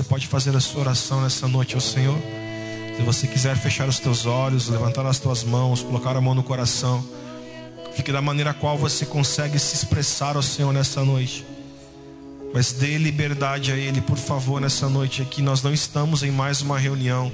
você 0.00 0.08
pode 0.08 0.26
fazer 0.26 0.56
a 0.56 0.60
sua 0.60 0.80
oração 0.80 1.20
nessa 1.20 1.46
noite 1.46 1.74
ao 1.74 1.80
Senhor. 1.80 2.18
Se 2.96 3.02
você 3.02 3.26
quiser 3.26 3.54
fechar 3.54 3.86
os 3.86 3.98
teus 3.98 4.24
olhos, 4.24 4.66
levantar 4.66 5.04
as 5.04 5.18
tuas 5.18 5.44
mãos, 5.44 5.82
colocar 5.82 6.16
a 6.16 6.20
mão 6.22 6.34
no 6.34 6.42
coração, 6.42 7.04
fique 7.94 8.10
da 8.10 8.22
maneira 8.22 8.54
qual 8.54 8.78
você 8.78 9.04
consegue 9.04 9.58
se 9.58 9.74
expressar 9.74 10.36
ao 10.36 10.42
Senhor 10.42 10.72
nessa 10.72 11.04
noite. 11.04 11.44
Mas 12.54 12.72
dê 12.72 12.96
liberdade 12.96 13.72
a 13.72 13.76
Ele, 13.76 14.00
por 14.00 14.16
favor, 14.16 14.58
nessa 14.58 14.88
noite 14.88 15.20
aqui. 15.20 15.42
Nós 15.42 15.62
não 15.62 15.72
estamos 15.72 16.22
em 16.22 16.30
mais 16.30 16.62
uma 16.62 16.78
reunião. 16.78 17.30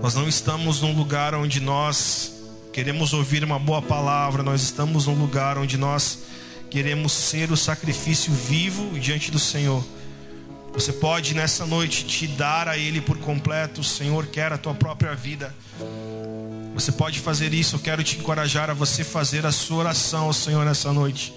Nós 0.00 0.14
não 0.14 0.28
estamos 0.28 0.80
num 0.80 0.96
lugar 0.96 1.34
onde 1.34 1.58
nós 1.58 2.34
queremos 2.72 3.12
ouvir 3.12 3.42
uma 3.42 3.58
boa 3.58 3.82
palavra. 3.82 4.44
Nós 4.44 4.62
estamos 4.62 5.08
num 5.08 5.14
lugar 5.14 5.58
onde 5.58 5.76
nós 5.76 6.20
queremos 6.70 7.10
ser 7.10 7.50
o 7.50 7.56
sacrifício 7.56 8.32
vivo 8.32 8.96
diante 8.96 9.32
do 9.32 9.38
Senhor. 9.40 9.84
Você 10.72 10.92
pode 10.92 11.34
nessa 11.34 11.66
noite 11.66 12.04
te 12.04 12.26
dar 12.26 12.68
a 12.68 12.78
Ele 12.78 13.00
por 13.00 13.18
completo. 13.18 13.80
O 13.80 13.84
Senhor 13.84 14.26
quer 14.26 14.52
a 14.52 14.58
tua 14.58 14.74
própria 14.74 15.14
vida. 15.14 15.54
Você 16.74 16.92
pode 16.92 17.18
fazer 17.18 17.52
isso. 17.52 17.76
Eu 17.76 17.80
quero 17.80 18.02
te 18.02 18.16
encorajar 18.18 18.70
a 18.70 18.74
você 18.74 19.04
fazer 19.04 19.44
a 19.44 19.52
sua 19.52 19.78
oração 19.78 20.26
ao 20.26 20.32
Senhor 20.32 20.64
nessa 20.64 20.92
noite. 20.92 21.34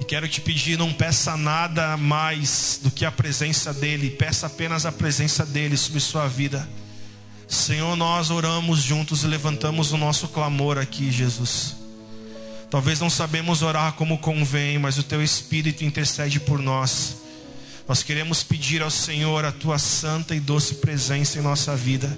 E 0.00 0.04
quero 0.04 0.28
te 0.28 0.40
pedir, 0.40 0.76
não 0.76 0.92
peça 0.92 1.36
nada 1.36 1.96
mais 1.96 2.80
do 2.82 2.90
que 2.90 3.04
a 3.04 3.12
presença 3.12 3.72
dEle. 3.72 4.10
Peça 4.10 4.48
apenas 4.48 4.84
a 4.84 4.90
presença 4.90 5.46
dEle 5.46 5.76
sobre 5.76 6.00
sua 6.00 6.26
vida. 6.26 6.68
Senhor, 7.46 7.94
nós 7.96 8.30
oramos 8.30 8.80
juntos 8.80 9.22
e 9.22 9.26
levantamos 9.26 9.92
o 9.92 9.96
nosso 9.96 10.26
clamor 10.28 10.78
aqui, 10.78 11.10
Jesus. 11.12 11.76
Talvez 12.68 12.98
não 12.98 13.10
sabemos 13.10 13.62
orar 13.62 13.92
como 13.92 14.18
convém, 14.18 14.78
mas 14.78 14.98
o 14.98 15.02
Teu 15.02 15.22
Espírito 15.22 15.84
intercede 15.84 16.40
por 16.40 16.58
nós. 16.58 17.18
Nós 17.88 18.02
queremos 18.02 18.42
pedir 18.42 18.82
ao 18.82 18.90
Senhor 18.90 19.44
a 19.44 19.52
Tua 19.52 19.78
santa 19.78 20.34
e 20.34 20.40
doce 20.40 20.76
presença 20.76 21.38
em 21.38 21.42
nossa 21.42 21.74
vida. 21.76 22.16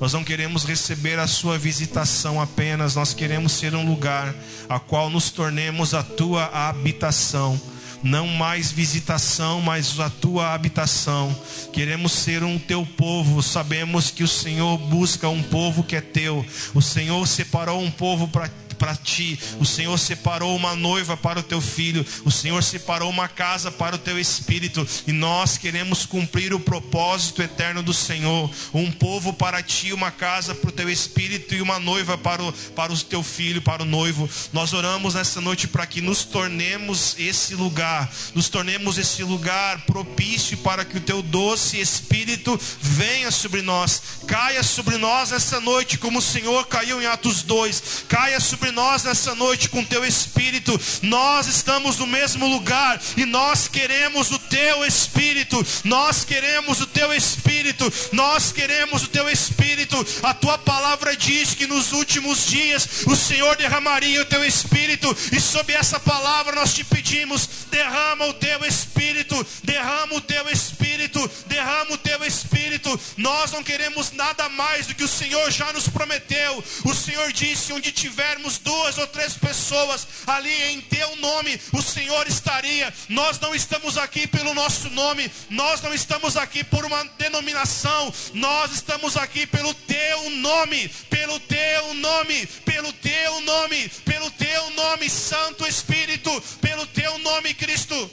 Nós 0.00 0.12
não 0.12 0.24
queremos 0.24 0.64
receber 0.64 1.18
a 1.18 1.26
sua 1.26 1.56
visitação 1.56 2.40
apenas, 2.40 2.96
nós 2.96 3.14
queremos 3.14 3.52
ser 3.52 3.74
um 3.74 3.86
lugar 3.86 4.34
a 4.68 4.80
qual 4.80 5.08
nos 5.08 5.30
tornemos 5.30 5.94
a 5.94 6.02
tua 6.02 6.46
habitação. 6.46 7.60
Não 8.02 8.26
mais 8.26 8.70
visitação, 8.70 9.62
mas 9.62 9.98
a 9.98 10.10
tua 10.10 10.52
habitação. 10.52 11.34
Queremos 11.72 12.12
ser 12.12 12.42
um 12.42 12.58
teu 12.58 12.84
povo. 12.84 13.42
Sabemos 13.42 14.10
que 14.10 14.22
o 14.22 14.28
Senhor 14.28 14.76
busca 14.76 15.26
um 15.30 15.42
povo 15.42 15.82
que 15.82 15.96
é 15.96 16.02
teu. 16.02 16.44
O 16.74 16.82
Senhor 16.82 17.26
separou 17.26 17.80
um 17.80 17.90
povo 17.90 18.28
para 18.28 18.50
para 18.84 18.94
ti. 18.94 19.38
O 19.58 19.64
Senhor 19.64 19.98
separou 19.98 20.54
uma 20.54 20.76
noiva 20.76 21.16
para 21.16 21.40
o 21.40 21.42
teu 21.42 21.58
filho. 21.58 22.04
O 22.22 22.30
Senhor 22.30 22.62
separou 22.62 23.08
uma 23.08 23.28
casa 23.28 23.72
para 23.72 23.96
o 23.96 23.98
teu 23.98 24.18
espírito. 24.18 24.86
E 25.06 25.12
nós 25.12 25.56
queremos 25.56 26.04
cumprir 26.04 26.52
o 26.52 26.60
propósito 26.60 27.40
eterno 27.40 27.82
do 27.82 27.94
Senhor. 27.94 28.50
Um 28.74 28.92
povo 28.92 29.32
para 29.32 29.62
ti, 29.62 29.94
uma 29.94 30.10
casa 30.10 30.54
para 30.54 30.68
o 30.68 30.72
teu 30.72 30.90
espírito 30.90 31.54
e 31.54 31.62
uma 31.62 31.78
noiva 31.78 32.18
para 32.18 32.42
o, 32.42 32.52
para 32.52 32.92
o 32.92 33.00
teu 33.00 33.22
filho, 33.22 33.62
para 33.62 33.82
o 33.82 33.86
noivo. 33.86 34.28
Nós 34.52 34.74
oramos 34.74 35.14
nessa 35.14 35.40
noite 35.40 35.66
para 35.66 35.86
que 35.86 36.02
nos 36.02 36.24
tornemos 36.24 37.16
esse 37.18 37.54
lugar. 37.54 38.12
Nos 38.34 38.50
tornemos 38.50 38.98
esse 38.98 39.22
lugar 39.22 39.86
propício 39.86 40.58
para 40.58 40.84
que 40.84 40.98
o 40.98 41.00
teu 41.00 41.22
doce 41.22 41.80
espírito 41.80 42.60
venha 42.82 43.30
sobre 43.30 43.62
nós. 43.62 44.02
Caia 44.26 44.62
sobre 44.62 44.98
nós 44.98 45.32
essa 45.32 45.58
noite, 45.58 45.96
como 45.96 46.18
o 46.18 46.22
Senhor 46.22 46.66
caiu 46.66 47.00
em 47.00 47.06
Atos 47.06 47.42
2. 47.42 48.04
Caia 48.08 48.38
sobre 48.40 48.73
nós 48.74 49.04
nessa 49.04 49.34
noite 49.34 49.68
com 49.68 49.84
teu 49.84 50.04
espírito. 50.04 50.78
Nós 51.02 51.46
estamos 51.46 51.98
no 51.98 52.06
mesmo 52.06 52.46
lugar 52.46 53.00
e 53.16 53.24
nós 53.24 53.68
queremos 53.68 54.30
o 54.30 54.38
teu 54.38 54.84
espírito. 54.84 55.64
Nós 55.84 56.24
queremos 56.24 56.80
o 56.80 56.86
teu 56.86 57.12
espírito. 57.12 57.90
Nós 58.12 58.52
queremos 58.52 59.02
o 59.04 59.08
teu 59.08 59.28
espírito. 59.28 59.96
A 60.22 60.34
tua 60.34 60.58
palavra 60.58 61.16
diz 61.16 61.54
que 61.54 61.66
nos 61.66 61.92
últimos 61.92 62.46
dias 62.46 62.88
o 63.06 63.16
Senhor 63.16 63.56
derramaria 63.56 64.20
o 64.20 64.26
teu 64.26 64.44
espírito 64.44 65.16
e 65.32 65.40
sob 65.40 65.72
essa 65.72 66.00
palavra 66.00 66.56
nós 66.56 66.74
te 66.74 66.84
pedimos, 66.84 67.48
derrama 67.70 68.26
o 68.26 68.34
teu 68.34 68.64
espírito, 68.64 69.46
derrama 69.62 70.14
o 70.14 70.20
teu 70.20 70.48
espírito, 70.48 71.30
derrama 71.46 71.92
o 71.92 71.98
teu 71.98 72.24
espírito. 72.24 73.00
Nós 73.16 73.52
não 73.52 73.62
queremos 73.62 74.12
nada 74.12 74.48
mais 74.48 74.86
do 74.86 74.94
que 74.94 75.04
o 75.04 75.08
Senhor 75.08 75.50
já 75.50 75.72
nos 75.72 75.88
prometeu. 75.88 76.62
O 76.84 76.94
Senhor 76.94 77.32
disse: 77.32 77.72
onde 77.72 77.92
tivermos 77.92 78.53
duas 78.58 78.98
ou 78.98 79.06
três 79.06 79.34
pessoas 79.34 80.06
ali 80.26 80.52
em 80.72 80.80
teu 80.80 81.16
nome, 81.16 81.60
o 81.72 81.82
Senhor 81.82 82.26
estaria. 82.26 82.92
Nós 83.08 83.38
não 83.40 83.54
estamos 83.54 83.96
aqui 83.98 84.26
pelo 84.26 84.54
nosso 84.54 84.90
nome, 84.90 85.30
nós 85.50 85.80
não 85.80 85.94
estamos 85.94 86.36
aqui 86.36 86.64
por 86.64 86.84
uma 86.84 87.04
denominação, 87.18 88.12
nós 88.32 88.72
estamos 88.72 89.16
aqui 89.16 89.46
pelo 89.46 89.72
teu 89.74 90.30
nome, 90.30 90.88
pelo 91.10 91.38
teu 91.40 91.94
nome, 91.94 92.46
pelo 92.64 92.92
teu 92.92 93.40
nome, 93.40 93.88
pelo 94.04 94.30
teu 94.32 94.70
nome, 94.70 95.08
Santo 95.08 95.66
Espírito, 95.66 96.30
pelo 96.60 96.86
teu 96.86 97.18
nome, 97.18 97.54
Cristo. 97.54 98.10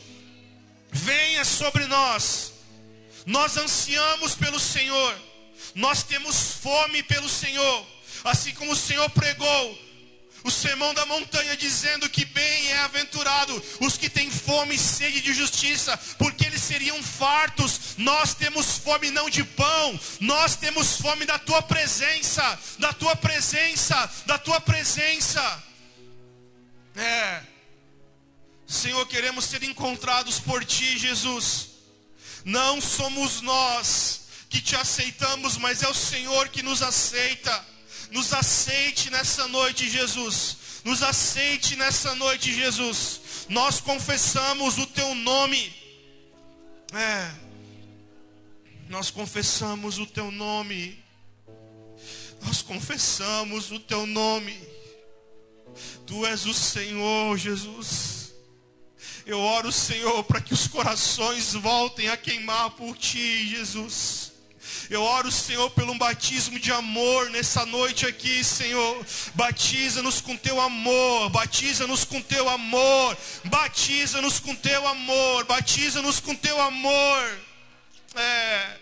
Venha 0.92 1.46
sobre 1.46 1.86
nós. 1.86 2.54
Nós 3.26 3.56
ansiamos 3.58 4.36
pelo 4.36 4.60
Senhor. 4.60 5.16
Nós 5.76 6.04
temos 6.04 6.54
fome 6.62 7.02
pelo 7.04 7.30
Senhor. 7.30 7.86
Assim 8.24 8.52
como 8.52 8.74
o 8.74 8.76
Senhor 8.76 9.10
pregou 9.12 9.91
o 10.44 10.52
sermão 10.52 10.94
da 10.94 11.06
montanha 11.06 11.56
dizendo 11.56 12.10
que 12.10 12.26
bem 12.26 12.68
é 12.72 12.80
aventurado 12.80 13.64
os 13.80 13.98
que 13.98 14.10
têm 14.10 14.30
fome 14.30 14.76
e 14.76 14.80
sede 14.80 15.22
de 15.22 15.34
justiça, 15.34 15.96
porque 16.18 16.46
eles 16.46 16.62
seriam 16.62 17.02
fartos. 17.04 17.96
Nós 17.98 18.34
temos 18.34 18.78
fome 18.78 19.12
não 19.12 19.30
de 19.30 19.44
pão, 19.44 20.00
nós 20.20 20.56
temos 20.56 20.98
fome 20.98 21.26
da 21.26 21.38
tua 21.38 21.62
presença, 21.62 22.60
da 22.80 22.94
tua 22.94 23.16
presença, 23.16 24.12
da 24.26 24.38
tua 24.38 24.60
presença. 24.60 25.64
É. 26.96 27.42
Senhor, 28.68 29.06
queremos 29.08 29.46
ser 29.46 29.64
encontrados 29.64 30.40
por 30.40 30.64
ti, 30.64 30.98
Jesus. 30.98 31.72
Não 32.44 32.82
somos 32.82 33.42
nós 33.42 34.22
que 34.50 34.62
te 34.62 34.76
aceitamos, 34.76 35.58
mas 35.58 35.84
é 35.84 35.88
o 35.88 35.94
Senhor 35.94 36.50
que 36.50 36.64
nos 36.64 36.82
aceita. 36.82 37.71
Nos 38.12 38.34
aceite 38.34 39.10
nessa 39.10 39.48
noite, 39.48 39.90
Jesus. 39.90 40.58
Nos 40.84 41.02
aceite 41.02 41.76
nessa 41.78 42.14
noite, 42.16 42.54
Jesus. 42.54 43.22
Nós 43.48 43.80
confessamos 43.80 44.78
o 44.78 44.86
teu 44.86 45.16
nome. 45.16 45.74
É. 46.94 47.32
Nós 48.90 49.10
confessamos 49.10 49.98
o 49.98 50.06
teu 50.06 50.30
nome. 50.30 51.02
Nós 52.42 52.62
confessamos 52.62 53.72
o 53.72 53.80
teu 53.80 54.06
nome. 54.06 54.60
Tu 56.06 56.26
és 56.26 56.46
o 56.46 56.54
Senhor, 56.54 57.38
Jesus. 57.38 58.34
Eu 59.26 59.40
oro, 59.40 59.72
Senhor, 59.72 60.22
para 60.26 60.42
que 60.42 60.54
os 60.54 60.68
corações 60.68 61.54
voltem 61.54 62.10
a 62.10 62.18
queimar 62.18 62.72
por 62.72 62.98
ti, 62.98 63.48
Jesus. 63.48 64.21
Eu 64.92 65.04
oro, 65.04 65.32
Senhor, 65.32 65.70
pelo 65.70 65.94
um 65.94 65.98
batismo 65.98 66.60
de 66.60 66.70
amor 66.70 67.30
nessa 67.30 67.66
noite 67.66 68.06
aqui, 68.06 68.44
Senhor. 68.44 69.06
Batiza-nos 69.34 70.20
com 70.20 70.36
teu 70.36 70.60
amor, 70.60 71.30
batiza-nos 71.30 72.04
com 72.04 72.22
teu 72.22 72.50
amor, 72.50 73.18
batiza-nos 73.46 74.42
com 74.42 74.54
teu 74.54 74.86
amor, 74.86 75.46
batiza-nos 75.46 76.20
com 76.20 76.36
teu 76.36 76.62
amor. 76.62 77.40
É, 78.16 78.78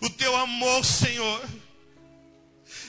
o 0.00 0.10
teu 0.10 0.36
amor, 0.36 0.84
Senhor. 0.84 1.40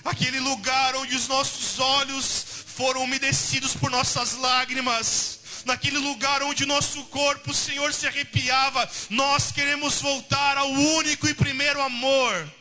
Aquele 0.04 0.40
lugar 0.40 0.96
onde 0.96 1.16
os 1.16 1.28
nossos 1.28 1.78
olhos 1.80 2.44
foram 2.66 3.04
umedecidos 3.04 3.76
por 3.76 3.92
nossas 3.92 4.34
lágrimas 4.34 5.37
naquele 5.68 5.98
lugar 6.00 6.42
onde 6.42 6.66
nosso 6.66 7.04
corpo, 7.06 7.54
Senhor, 7.54 7.94
se 7.94 8.08
arrepiava. 8.08 8.90
Nós 9.10 9.52
queremos 9.52 10.02
voltar 10.02 10.58
ao 10.58 10.70
único 10.70 11.28
e 11.28 11.34
primeiro 11.34 11.82
amor. 11.82 12.52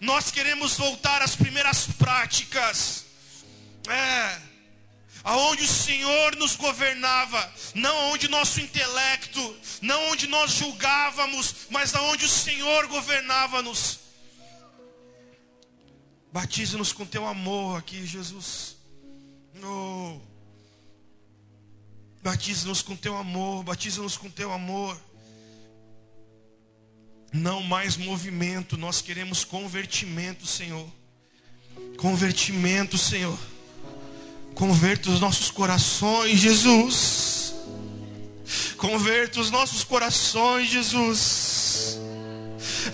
Nós 0.00 0.30
queremos 0.30 0.78
voltar 0.78 1.20
às 1.20 1.36
primeiras 1.36 1.86
práticas. 1.98 3.04
É. 3.88 4.40
Aonde 5.24 5.62
o 5.62 5.68
Senhor 5.68 6.34
nos 6.36 6.56
governava, 6.56 7.52
não 7.74 8.10
onde 8.10 8.26
nosso 8.28 8.60
intelecto, 8.60 9.56
não 9.80 10.10
onde 10.10 10.26
nós 10.26 10.52
julgávamos, 10.52 11.54
mas 11.70 11.94
aonde 11.94 12.24
o 12.24 12.28
Senhor 12.28 12.88
governava-nos. 12.88 14.00
Batiza-nos 16.32 16.92
com 16.92 17.04
teu 17.04 17.26
amor 17.26 17.78
aqui, 17.78 18.04
Jesus. 18.04 18.76
Oh. 19.62 20.31
Batiza-nos 22.22 22.82
com 22.82 22.94
teu 22.94 23.16
amor, 23.16 23.64
batiza-nos 23.64 24.16
com 24.16 24.30
teu 24.30 24.52
amor. 24.52 24.96
Não 27.32 27.62
mais 27.62 27.96
movimento, 27.96 28.76
nós 28.76 29.00
queremos 29.02 29.44
convertimento, 29.44 30.46
Senhor. 30.46 30.86
Convertimento, 31.96 32.96
Senhor. 32.96 33.38
Converta 34.54 35.10
os 35.10 35.18
nossos 35.18 35.50
corações, 35.50 36.38
Jesus. 36.38 37.54
Converta 38.76 39.40
os 39.40 39.50
nossos 39.50 39.82
corações, 39.82 40.68
Jesus. 40.68 41.98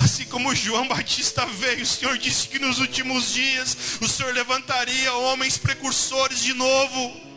Assim 0.00 0.24
como 0.24 0.54
João 0.54 0.88
Batista 0.88 1.44
veio, 1.44 1.82
o 1.82 1.86
Senhor 1.86 2.16
disse 2.16 2.48
que 2.48 2.58
nos 2.58 2.78
últimos 2.78 3.34
dias 3.34 3.76
o 4.00 4.08
Senhor 4.08 4.32
levantaria 4.32 5.12
homens 5.12 5.58
precursores 5.58 6.40
de 6.40 6.54
novo 6.54 7.27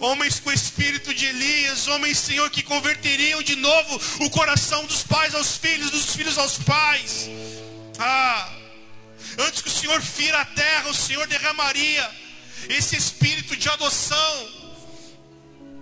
homens 0.00 0.40
com 0.40 0.50
o 0.50 0.52
espírito 0.52 1.12
de 1.14 1.26
Elias, 1.26 1.86
homens, 1.88 2.18
Senhor, 2.18 2.50
que 2.50 2.62
converteriam 2.62 3.42
de 3.42 3.56
novo 3.56 4.00
o 4.20 4.30
coração 4.30 4.84
dos 4.86 5.02
pais 5.02 5.34
aos 5.34 5.56
filhos, 5.56 5.90
dos 5.90 6.14
filhos 6.14 6.38
aos 6.38 6.58
pais. 6.58 7.28
Ah, 7.98 8.52
antes 9.38 9.62
que 9.62 9.68
o 9.68 9.72
Senhor 9.72 10.00
fira 10.00 10.40
a 10.40 10.44
terra, 10.44 10.90
o 10.90 10.94
Senhor 10.94 11.26
derramaria 11.26 12.10
esse 12.68 12.96
espírito 12.96 13.56
de 13.56 13.68
adoção. 13.68 14.58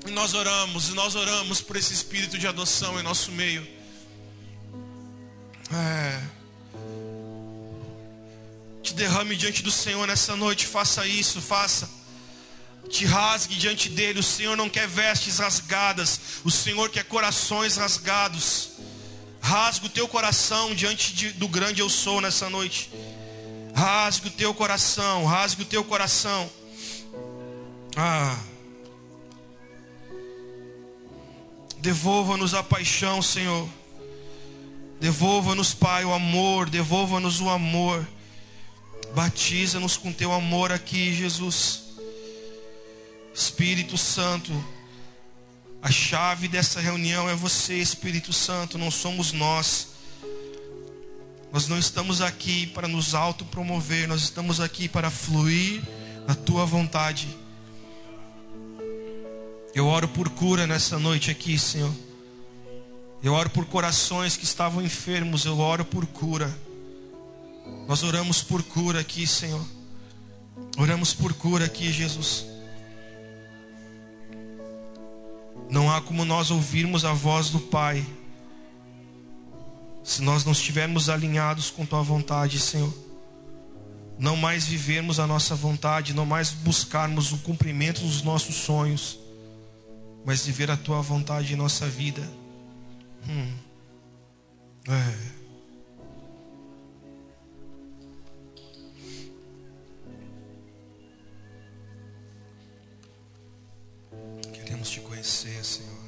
E 0.07 0.11
nós 0.11 0.35
oramos, 0.35 0.89
e 0.89 0.93
nós 0.93 1.15
oramos 1.15 1.61
por 1.61 1.77
esse 1.77 1.93
espírito 1.93 2.39
de 2.39 2.47
adoção 2.47 2.99
em 3.01 3.03
nosso 3.03 3.33
meio. 3.33 3.67
É. 5.73 6.23
Te 8.83 8.95
derrame 8.95 9.35
diante 9.35 9.63
do 9.63 9.71
Senhor 9.71 10.07
nessa 10.07 10.37
noite, 10.37 10.65
faça 10.65 11.05
isso, 11.07 11.41
faça 11.41 12.06
te 12.89 13.05
rasgue 13.05 13.55
diante 13.57 13.89
dele. 13.89 14.21
O 14.21 14.23
Senhor 14.23 14.57
não 14.57 14.69
quer 14.69 14.87
vestes 14.87 15.39
rasgadas, 15.39 16.21
o 16.45 16.51
Senhor 16.51 16.89
quer 16.91 17.05
corações 17.05 17.77
rasgados. 17.77 18.71
Rasgue 19.41 19.87
o 19.87 19.91
teu 19.91 20.09
coração 20.09 20.75
diante 20.75 21.15
de, 21.15 21.31
do 21.31 21.47
grande 21.47 21.81
eu 21.81 21.89
sou 21.89 22.21
nessa 22.21 22.51
noite. 22.51 22.91
Rasgue 23.75 24.29
o 24.29 24.31
teu 24.31 24.53
coração, 24.55 25.25
rasgue 25.25 25.63
o 25.63 25.67
teu 25.67 25.85
coração. 25.85 26.51
Ah. 27.97 28.37
Devolva-nos 31.79 32.55
a 32.55 32.63
paixão, 32.63 33.23
Senhor. 33.23 33.69
Devolva-nos, 34.99 35.75
Pai, 35.75 36.05
o 36.05 36.13
amor. 36.13 36.69
Devolva-nos 36.69 37.41
o 37.41 37.49
amor. 37.49 38.07
Batiza-nos 39.15 39.97
com 39.97 40.13
teu 40.13 40.33
amor 40.33 40.73
aqui, 40.73 41.15
Jesus. 41.15 41.86
Espírito 43.37 43.99
Santo, 43.99 44.51
a 45.83 45.91
chave 45.91 46.49
dessa 46.49 46.81
reunião 46.81 47.29
é 47.29 47.35
você, 47.35 47.75
Espírito 47.75 48.33
Santo, 48.33 48.79
não 48.79 48.91
somos 48.91 49.31
nós. 49.31 49.89
Nós 51.53 51.69
não 51.69 51.79
estamos 51.79 52.23
aqui 52.23 52.67
para 52.69 52.89
nos 52.89 53.15
autopromover, 53.15 54.09
nós 54.09 54.23
estamos 54.23 54.59
aqui 54.59 54.89
para 54.89 55.11
fluir 55.11 55.83
na 56.27 56.35
tua 56.35 56.65
vontade. 56.65 57.29
Eu 59.75 59.87
oro 59.87 60.09
por 60.09 60.31
cura 60.31 60.67
nessa 60.67 60.99
noite 60.99 61.31
aqui, 61.31 61.59
Senhor. 61.59 61.93
Eu 63.23 63.35
oro 63.35 63.51
por 63.51 63.67
corações 63.67 64.35
que 64.35 64.45
estavam 64.45 64.83
enfermos, 64.83 65.45
eu 65.45 65.59
oro 65.59 65.85
por 65.85 66.07
cura. 66.07 66.51
Nós 67.87 68.03
oramos 68.03 68.43
por 68.43 68.63
cura 68.63 69.01
aqui, 69.01 69.27
Senhor. 69.27 69.65
Oramos 70.79 71.13
por 71.13 71.35
cura 71.35 71.67
aqui, 71.67 71.93
Jesus. 71.93 72.56
Não 75.69 75.93
há 75.93 76.01
como 76.01 76.25
nós 76.25 76.51
ouvirmos 76.51 77.05
a 77.05 77.13
voz 77.13 77.51
do 77.51 77.61
Pai 77.61 78.05
se 80.05 80.23
nós 80.23 80.45
não 80.45 80.53
estivermos 80.53 81.09
alinhados 81.09 81.69
com 81.69 81.85
Tua 81.85 82.01
vontade, 82.01 82.61
Senhor. 82.61 82.95
Não 84.17 84.37
mais 84.37 84.65
vivermos 84.65 85.19
a 85.19 85.27
nossa 85.27 85.55
vontade, 85.57 86.15
não 86.15 86.25
mais 86.25 86.51
buscarmos 86.51 87.33
o 87.33 87.39
cumprimento 87.39 88.01
dos 88.01 88.23
nossos 88.23 88.55
sonhos, 88.55 89.19
mas 90.25 90.47
viver 90.47 90.71
a 90.71 90.77
Tua 90.77 91.03
vontade 91.03 91.53
em 91.53 91.57
nossa 91.57 91.89
vida. 91.89 92.23
Hum. 93.29 93.53
É. 94.89 95.46
conhecer, 105.27 105.65
Senhor. 105.65 106.07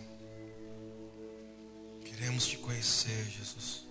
Queremos 2.04 2.46
te 2.46 2.56
conhecer, 2.58 3.24
Jesus. 3.30 3.84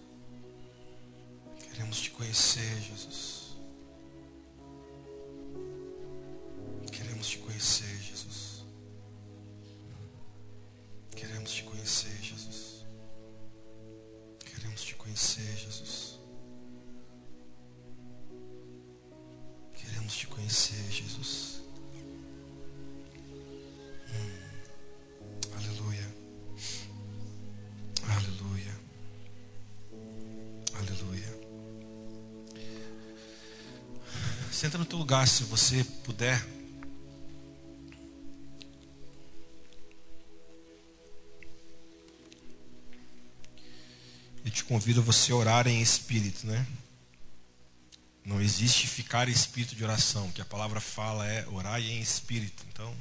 Queremos 1.60 2.02
te 2.02 2.12
conhecer, 2.12 2.82
Jesus. 2.82 3.58
Queremos 6.90 7.30
te 7.30 7.40
conhecer, 7.40 8.02
Jesus. 8.02 8.64
Queremos 11.14 11.54
te 11.54 11.64
conhecer, 11.66 12.22
Jesus. 12.22 12.86
Queremos 14.40 14.86
te 14.86 14.96
conhecer, 14.96 15.58
Jesus. 15.58 16.20
Queremos 19.74 20.18
te 20.18 20.28
conhecer, 20.28 20.90
Jesus. 20.90 21.57
Senta 34.68 34.80
no 34.80 34.86
teu 34.86 34.98
lugar 34.98 35.26
se 35.26 35.46
você 35.46 35.82
puder. 36.04 36.46
Eu 44.44 44.52
te 44.52 44.66
convido 44.66 45.00
a 45.00 45.04
você 45.04 45.32
orar 45.32 45.70
em 45.70 45.82
espírito, 45.82 46.46
né? 46.46 46.68
Não 48.26 48.42
existe 48.42 48.88
ficar 48.88 49.30
em 49.30 49.32
espírito 49.32 49.74
de 49.74 49.86
oração. 49.86 50.28
O 50.28 50.34
que 50.34 50.42
a 50.42 50.46
palavra 50.46 50.82
fala 50.82 51.26
é 51.26 51.48
orar 51.48 51.80
em 51.80 52.02
espírito. 52.02 52.66
Então, 52.70 52.94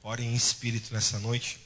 ore 0.00 0.22
em 0.22 0.32
espírito 0.32 0.94
nessa 0.94 1.18
noite. 1.18 1.58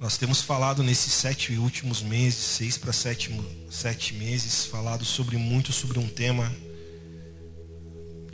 Nós 0.00 0.18
temos 0.18 0.40
falado 0.40 0.82
nesses 0.82 1.12
sete 1.12 1.52
últimos 1.52 2.02
meses, 2.02 2.40
seis 2.40 2.76
para 2.76 2.92
sete, 2.92 3.30
sete 3.70 4.14
meses, 4.14 4.66
falado 4.66 5.04
sobre 5.04 5.36
muito 5.36 5.72
sobre 5.72 6.00
um 6.00 6.08
tema 6.08 6.52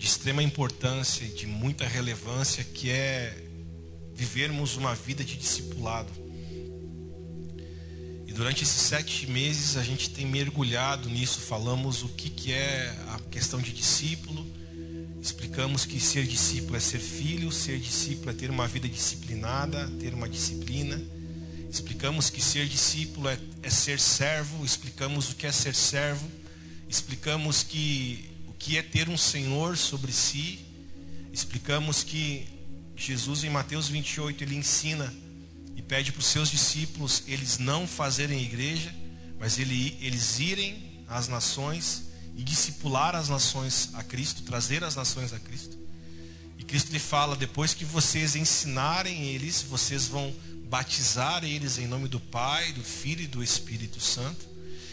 de 0.01 0.07
extrema 0.07 0.43
importância 0.43 1.29
de 1.29 1.47
muita 1.47 1.87
relevância, 1.87 2.65
que 2.65 2.91
é 2.91 3.37
vivermos 4.15 4.75
uma 4.79 4.95
vida 4.95 5.23
de 5.23 5.37
discipulado. 5.37 6.11
E 8.27 8.33
durante 8.33 8.65
esses 8.65 8.81
sete 8.81 9.27
meses 9.27 9.77
a 9.77 9.85
gente 9.85 10.09
tem 10.09 10.25
mergulhado 10.25 11.11
nisso, 11.11 11.41
falamos 11.41 12.03
o 12.03 12.09
que, 12.09 12.31
que 12.31 12.51
é 12.51 12.97
a 13.09 13.21
questão 13.31 13.61
de 13.61 13.75
discípulo, 13.75 14.47
explicamos 15.21 15.85
que 15.85 16.01
ser 16.01 16.27
discípulo 16.27 16.79
é 16.79 16.81
ser 16.81 16.99
filho, 16.99 17.53
ser 17.53 17.79
discípulo 17.79 18.31
é 18.31 18.33
ter 18.33 18.49
uma 18.49 18.67
vida 18.67 18.89
disciplinada, 18.89 19.87
ter 20.01 20.15
uma 20.15 20.31
disciplina. 20.31 20.99
Explicamos 21.71 22.31
que 22.31 22.41
ser 22.41 22.67
discípulo 22.67 23.29
é, 23.29 23.39
é 23.63 23.69
ser 23.69 24.01
servo, 24.01 24.65
explicamos 24.65 25.31
o 25.31 25.37
que 25.37 25.47
é 25.47 25.53
ser 25.53 25.75
servo, 25.75 26.27
explicamos 26.89 27.63
que 27.63 28.30
que 28.61 28.77
é 28.77 28.83
ter 28.83 29.09
um 29.09 29.17
Senhor 29.17 29.77
sobre 29.77 30.13
si. 30.13 30.61
Explicamos 31.33 32.05
que 32.05 32.47
Jesus 32.95 33.43
em 33.43 33.49
Mateus 33.51 33.89
28 33.89 34.45
ele 34.45 34.55
ensina 34.55 35.13
e 35.75 35.81
pede 35.81 36.13
para 36.13 36.21
os 36.21 36.27
seus 36.27 36.51
discípulos 36.51 37.23
eles 37.27 37.59
não 37.59 37.87
fazerem 37.89 38.43
igreja, 38.43 38.95
mas 39.39 39.59
ele, 39.59 39.97
eles 40.03 40.39
irem 40.39 41.03
às 41.09 41.27
nações 41.27 42.05
e 42.37 42.45
discipular 42.45 43.17
as 43.17 43.31
nações 43.31 43.89
a 43.95 44.05
Cristo, 44.05 44.43
trazer 44.43 44.85
as 44.85 44.95
nações 44.95 45.33
a 45.33 45.39
Cristo. 45.39 45.79
E 46.59 46.63
Cristo 46.63 46.93
lhe 46.93 46.99
fala: 46.99 47.35
depois 47.35 47.73
que 47.73 47.87
vocês 47.87 48.37
ensinarem 48.37 49.25
eles, 49.25 49.63
vocês 49.63 50.07
vão 50.07 50.35
batizar 50.69 51.45
eles 51.45 51.79
em 51.79 51.87
nome 51.87 52.09
do 52.09 52.21
Pai, 52.21 52.73
do 52.75 52.85
Filho 52.85 53.23
e 53.23 53.27
do 53.27 53.43
Espírito 53.43 54.01
Santo. 54.01 54.47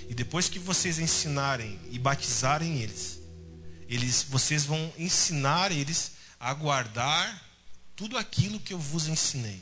E 0.09 0.13
depois 0.13 0.47
que 0.47 0.57
vocês 0.57 0.99
ensinarem 0.99 1.77
e 1.91 1.99
batizarem 1.99 2.77
eles, 2.77 3.16
eles, 3.87 4.23
vocês 4.23 4.65
vão 4.65 4.93
ensinar 4.97 5.71
eles 5.71 6.13
a 6.39 6.53
guardar 6.53 7.43
tudo 7.95 8.17
aquilo 8.17 8.59
que 8.59 8.73
eu 8.73 8.79
vos 8.79 9.07
ensinei. 9.07 9.61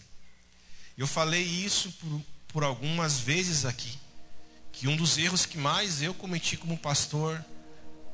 Eu 0.98 1.08
falei 1.08 1.44
isso 1.44 1.92
por, 1.94 2.22
por 2.48 2.64
algumas 2.64 3.20
vezes 3.20 3.66
aqui, 3.66 3.98
que 4.72 4.88
um 4.88 4.96
dos 4.96 5.18
erros 5.18 5.46
que 5.46 5.58
mais 5.58 6.02
eu 6.02 6.14
cometi 6.14 6.58
como 6.58 6.78
pastor 6.78 7.44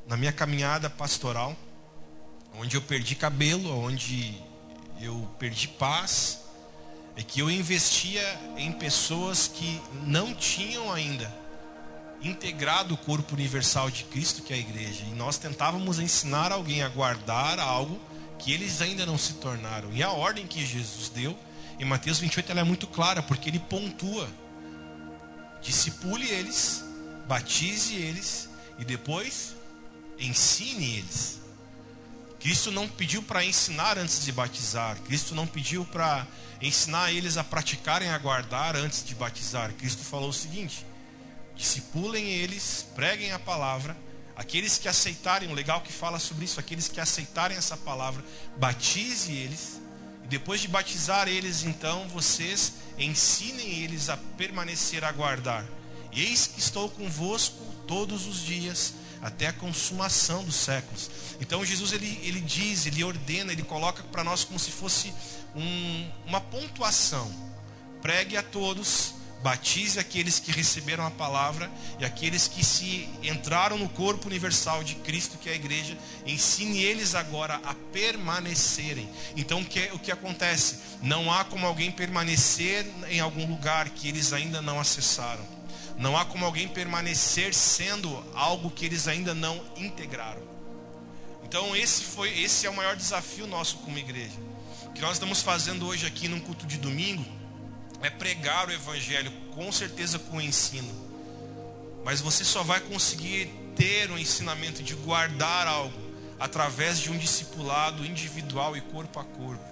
na 0.07 0.17
minha 0.17 0.31
caminhada 0.31 0.89
pastoral, 0.89 1.57
onde 2.55 2.75
eu 2.75 2.81
perdi 2.81 3.15
cabelo, 3.15 3.71
onde 3.79 4.37
eu 4.99 5.29
perdi 5.39 5.67
paz, 5.67 6.39
é 7.15 7.23
que 7.23 7.39
eu 7.39 7.49
investia 7.49 8.21
em 8.57 8.71
pessoas 8.71 9.47
que 9.47 9.81
não 10.05 10.33
tinham 10.33 10.91
ainda 10.91 11.40
integrado 12.23 12.93
o 12.93 12.97
corpo 12.97 13.33
universal 13.33 13.89
de 13.89 14.03
Cristo, 14.05 14.43
que 14.43 14.53
é 14.53 14.55
a 14.55 14.59
igreja. 14.59 15.03
E 15.07 15.15
nós 15.15 15.37
tentávamos 15.37 15.99
ensinar 15.99 16.51
alguém 16.51 16.83
a 16.83 16.89
guardar 16.89 17.59
algo 17.59 17.99
que 18.37 18.51
eles 18.51 18.81
ainda 18.81 19.05
não 19.05 19.17
se 19.17 19.33
tornaram. 19.33 19.91
E 19.93 20.01
a 20.03 20.11
ordem 20.11 20.47
que 20.47 20.65
Jesus 20.65 21.09
deu 21.09 21.37
em 21.79 21.85
Mateus 21.85 22.19
28 22.19 22.51
ela 22.51 22.61
é 22.61 22.63
muito 22.63 22.85
clara, 22.85 23.23
porque 23.23 23.49
ele 23.49 23.59
pontua. 23.59 24.29
Discipule 25.61 26.27
eles, 26.27 26.83
batize 27.27 27.95
eles 27.95 28.49
e 28.77 28.85
depois 28.85 29.55
ensine 30.19 30.97
eles. 30.97 31.41
Cristo 32.39 32.71
não 32.71 32.87
pediu 32.87 33.21
para 33.21 33.45
ensinar 33.45 33.97
antes 33.97 34.23
de 34.25 34.31
batizar. 34.31 34.95
Cristo 35.01 35.33
não 35.35 35.45
pediu 35.45 35.85
para 35.85 36.25
ensinar 36.61 37.11
eles 37.11 37.37
a 37.37 37.43
praticarem 37.43 38.09
a 38.09 38.17
guardar 38.17 38.75
antes 38.75 39.03
de 39.03 39.13
batizar. 39.13 39.71
Cristo 39.73 40.03
falou 40.03 40.29
o 40.29 40.33
seguinte: 40.33 40.85
discipulem 41.61 42.25
eles, 42.25 42.87
preguem 42.95 43.31
a 43.31 43.39
palavra. 43.39 43.95
Aqueles 44.35 44.79
que 44.79 44.87
aceitarem, 44.87 45.49
o 45.49 45.53
legal 45.53 45.81
que 45.81 45.93
fala 45.93 46.17
sobre 46.17 46.45
isso, 46.45 46.59
aqueles 46.59 46.87
que 46.87 46.99
aceitarem 46.99 47.55
essa 47.55 47.77
palavra, 47.77 48.23
batize 48.57 49.31
eles. 49.31 49.79
E 50.23 50.27
depois 50.27 50.59
de 50.59 50.67
batizar 50.67 51.27
eles, 51.27 51.63
então, 51.63 52.07
vocês 52.07 52.73
ensinem 52.97 53.83
eles 53.83 54.09
a 54.09 54.17
permanecer 54.17 55.03
a 55.03 55.11
guardar. 55.11 55.63
E 56.11 56.21
eis 56.23 56.47
que 56.47 56.59
estou 56.59 56.89
convosco 56.89 57.63
todos 57.87 58.25
os 58.25 58.41
dias 58.41 58.95
até 59.21 59.47
a 59.47 59.53
consumação 59.53 60.43
dos 60.43 60.55
séculos. 60.55 61.11
Então 61.39 61.63
Jesus 61.63 61.93
ele, 61.93 62.19
ele 62.23 62.41
diz, 62.41 62.87
ele 62.87 63.03
ordena, 63.03 63.51
ele 63.51 63.61
coloca 63.61 64.01
para 64.03 64.23
nós 64.23 64.43
como 64.43 64.57
se 64.57 64.71
fosse 64.71 65.13
um, 65.55 66.09
uma 66.25 66.41
pontuação. 66.41 67.31
Pregue 68.01 68.35
a 68.35 68.41
todos, 68.41 69.13
batize 69.41 69.99
aqueles 69.99 70.39
que 70.39 70.51
receberam 70.51 71.05
a 71.05 71.11
palavra 71.11 71.69
e 71.99 72.05
aqueles 72.05 72.47
que 72.47 72.63
se 72.63 73.09
entraram 73.23 73.77
no 73.77 73.89
corpo 73.89 74.27
universal 74.27 74.83
de 74.83 74.95
Cristo, 74.95 75.37
que 75.37 75.49
é 75.49 75.53
a 75.53 75.55
igreja, 75.55 75.97
ensine 76.25 76.81
eles 76.81 77.15
agora 77.15 77.59
a 77.63 77.73
permanecerem. 77.91 79.09
Então 79.35 79.61
o 79.61 79.65
que, 79.65 79.89
o 79.93 79.99
que 79.99 80.11
acontece? 80.11 80.79
Não 81.01 81.31
há 81.31 81.43
como 81.43 81.65
alguém 81.65 81.91
permanecer 81.91 82.85
em 83.09 83.19
algum 83.19 83.47
lugar 83.47 83.89
que 83.89 84.07
eles 84.07 84.31
ainda 84.31 84.61
não 84.61 84.79
acessaram. 84.79 85.45
Não 85.97 86.17
há 86.17 86.25
como 86.25 86.45
alguém 86.45 86.67
permanecer 86.67 87.53
sendo 87.53 88.23
algo 88.33 88.71
que 88.71 88.85
eles 88.85 89.07
ainda 89.07 89.33
não 89.33 89.61
integraram. 89.75 90.41
Então 91.43 91.75
esse 91.75 92.03
foi, 92.03 92.29
esse 92.39 92.65
é 92.65 92.69
o 92.69 92.75
maior 92.75 92.95
desafio 92.95 93.47
nosso 93.47 93.77
como 93.77 93.97
igreja. 93.97 94.39
O 94.85 94.93
que 94.93 95.01
nós 95.01 95.13
estamos 95.13 95.41
fazendo 95.41 95.85
hoje 95.87 96.05
aqui 96.05 96.27
num 96.27 96.39
culto 96.39 96.65
de 96.65 96.77
domingo 96.77 97.40
é 98.01 98.09
pregar 98.09 98.67
o 98.67 98.71
evangelho, 98.71 99.31
com 99.53 99.71
certeza 99.71 100.17
com 100.19 100.37
o 100.37 100.41
ensino. 100.41 100.91
Mas 102.03 102.21
você 102.21 102.43
só 102.43 102.63
vai 102.63 102.79
conseguir 102.79 103.47
ter 103.75 104.09
o 104.09 104.15
um 104.15 104.17
ensinamento 104.17 104.81
de 104.81 104.95
guardar 104.95 105.67
algo 105.67 105.99
através 106.39 106.99
de 106.99 107.11
um 107.11 107.17
discipulado 107.17 108.05
individual 108.05 108.75
e 108.75 108.81
corpo 108.81 109.19
a 109.19 109.23
corpo. 109.23 109.63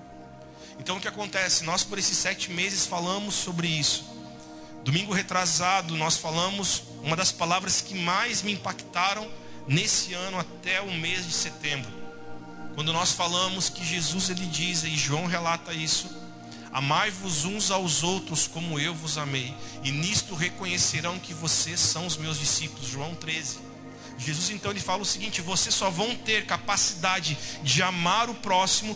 Então 0.79 0.98
o 0.98 1.01
que 1.01 1.07
acontece? 1.07 1.63
Nós 1.63 1.83
por 1.83 1.98
esses 1.98 2.17
sete 2.17 2.51
meses 2.51 2.86
falamos 2.86 3.33
sobre 3.33 3.67
isso. 3.67 4.05
Domingo 4.83 5.13
retrasado, 5.13 5.95
nós 5.95 6.17
falamos 6.17 6.83
uma 7.03 7.15
das 7.15 7.31
palavras 7.31 7.81
que 7.81 7.95
mais 7.95 8.41
me 8.41 8.53
impactaram 8.53 9.29
nesse 9.67 10.13
ano 10.13 10.39
até 10.39 10.79
o 10.81 10.93
mês 10.93 11.25
de 11.25 11.33
setembro. 11.33 11.91
Quando 12.75 12.93
nós 12.93 13.12
falamos 13.12 13.69
que 13.69 13.83
Jesus 13.83 14.29
ele 14.29 14.45
diz, 14.45 14.83
e 14.83 14.95
João 14.95 15.25
relata 15.25 15.74
isso: 15.74 16.09
Amai-vos 16.71 17.45
uns 17.45 17.71
aos 17.71 18.03
outros 18.03 18.47
como 18.47 18.79
eu 18.79 18.93
vos 18.93 19.17
amei, 19.17 19.53
e 19.83 19.91
nisto 19.91 20.35
reconhecerão 20.35 21.17
que 21.17 21.33
vocês 21.33 21.79
são 21.79 22.05
os 22.05 22.15
meus 22.15 22.39
discípulos. 22.39 22.88
João 22.88 23.15
13. 23.15 23.57
Jesus 24.19 24.49
então 24.49 24.71
ele 24.71 24.79
fala 24.79 25.01
o 25.01 25.05
seguinte: 25.05 25.41
vocês 25.41 25.73
só 25.73 25.89
vão 25.89 26.15
ter 26.15 26.45
capacidade 26.45 27.38
de 27.63 27.81
amar 27.81 28.29
o 28.29 28.35
próximo 28.35 28.95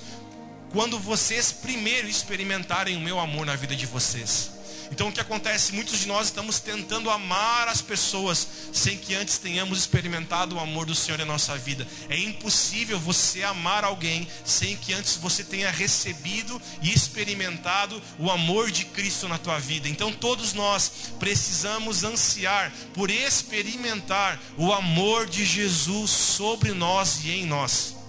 quando 0.71 0.99
vocês 0.99 1.51
primeiro 1.51 2.07
experimentarem 2.07 2.97
o 2.97 2.99
meu 2.99 3.19
amor 3.19 3.45
na 3.45 3.55
vida 3.55 3.75
de 3.75 3.85
vocês. 3.85 4.51
Então 4.91 5.09
o 5.09 5.11
que 5.11 5.19
acontece? 5.19 5.73
Muitos 5.73 5.99
de 5.99 6.07
nós 6.07 6.27
estamos 6.27 6.59
tentando 6.59 7.09
amar 7.09 7.67
as 7.67 7.81
pessoas 7.81 8.47
sem 8.71 8.97
que 8.97 9.15
antes 9.15 9.37
tenhamos 9.37 9.79
experimentado 9.79 10.55
o 10.55 10.59
amor 10.59 10.85
do 10.85 10.95
Senhor 10.95 11.19
em 11.19 11.25
nossa 11.25 11.57
vida. 11.57 11.87
É 12.09 12.17
impossível 12.17 12.99
você 12.99 13.43
amar 13.43 13.83
alguém 13.83 14.27
sem 14.45 14.75
que 14.75 14.93
antes 14.93 15.15
você 15.15 15.43
tenha 15.43 15.71
recebido 15.71 16.61
e 16.81 16.93
experimentado 16.93 18.01
o 18.19 18.29
amor 18.29 18.71
de 18.71 18.85
Cristo 18.85 19.27
na 19.27 19.37
tua 19.37 19.59
vida. 19.59 19.89
Então 19.89 20.11
todos 20.11 20.53
nós 20.53 20.91
precisamos 21.19 22.03
ansiar 22.03 22.71
por 22.93 23.09
experimentar 23.09 24.41
o 24.57 24.71
amor 24.71 25.27
de 25.27 25.45
Jesus 25.45 26.11
sobre 26.11 26.71
nós 26.71 27.23
e 27.23 27.31
em 27.31 27.45
nós. 27.45 28.02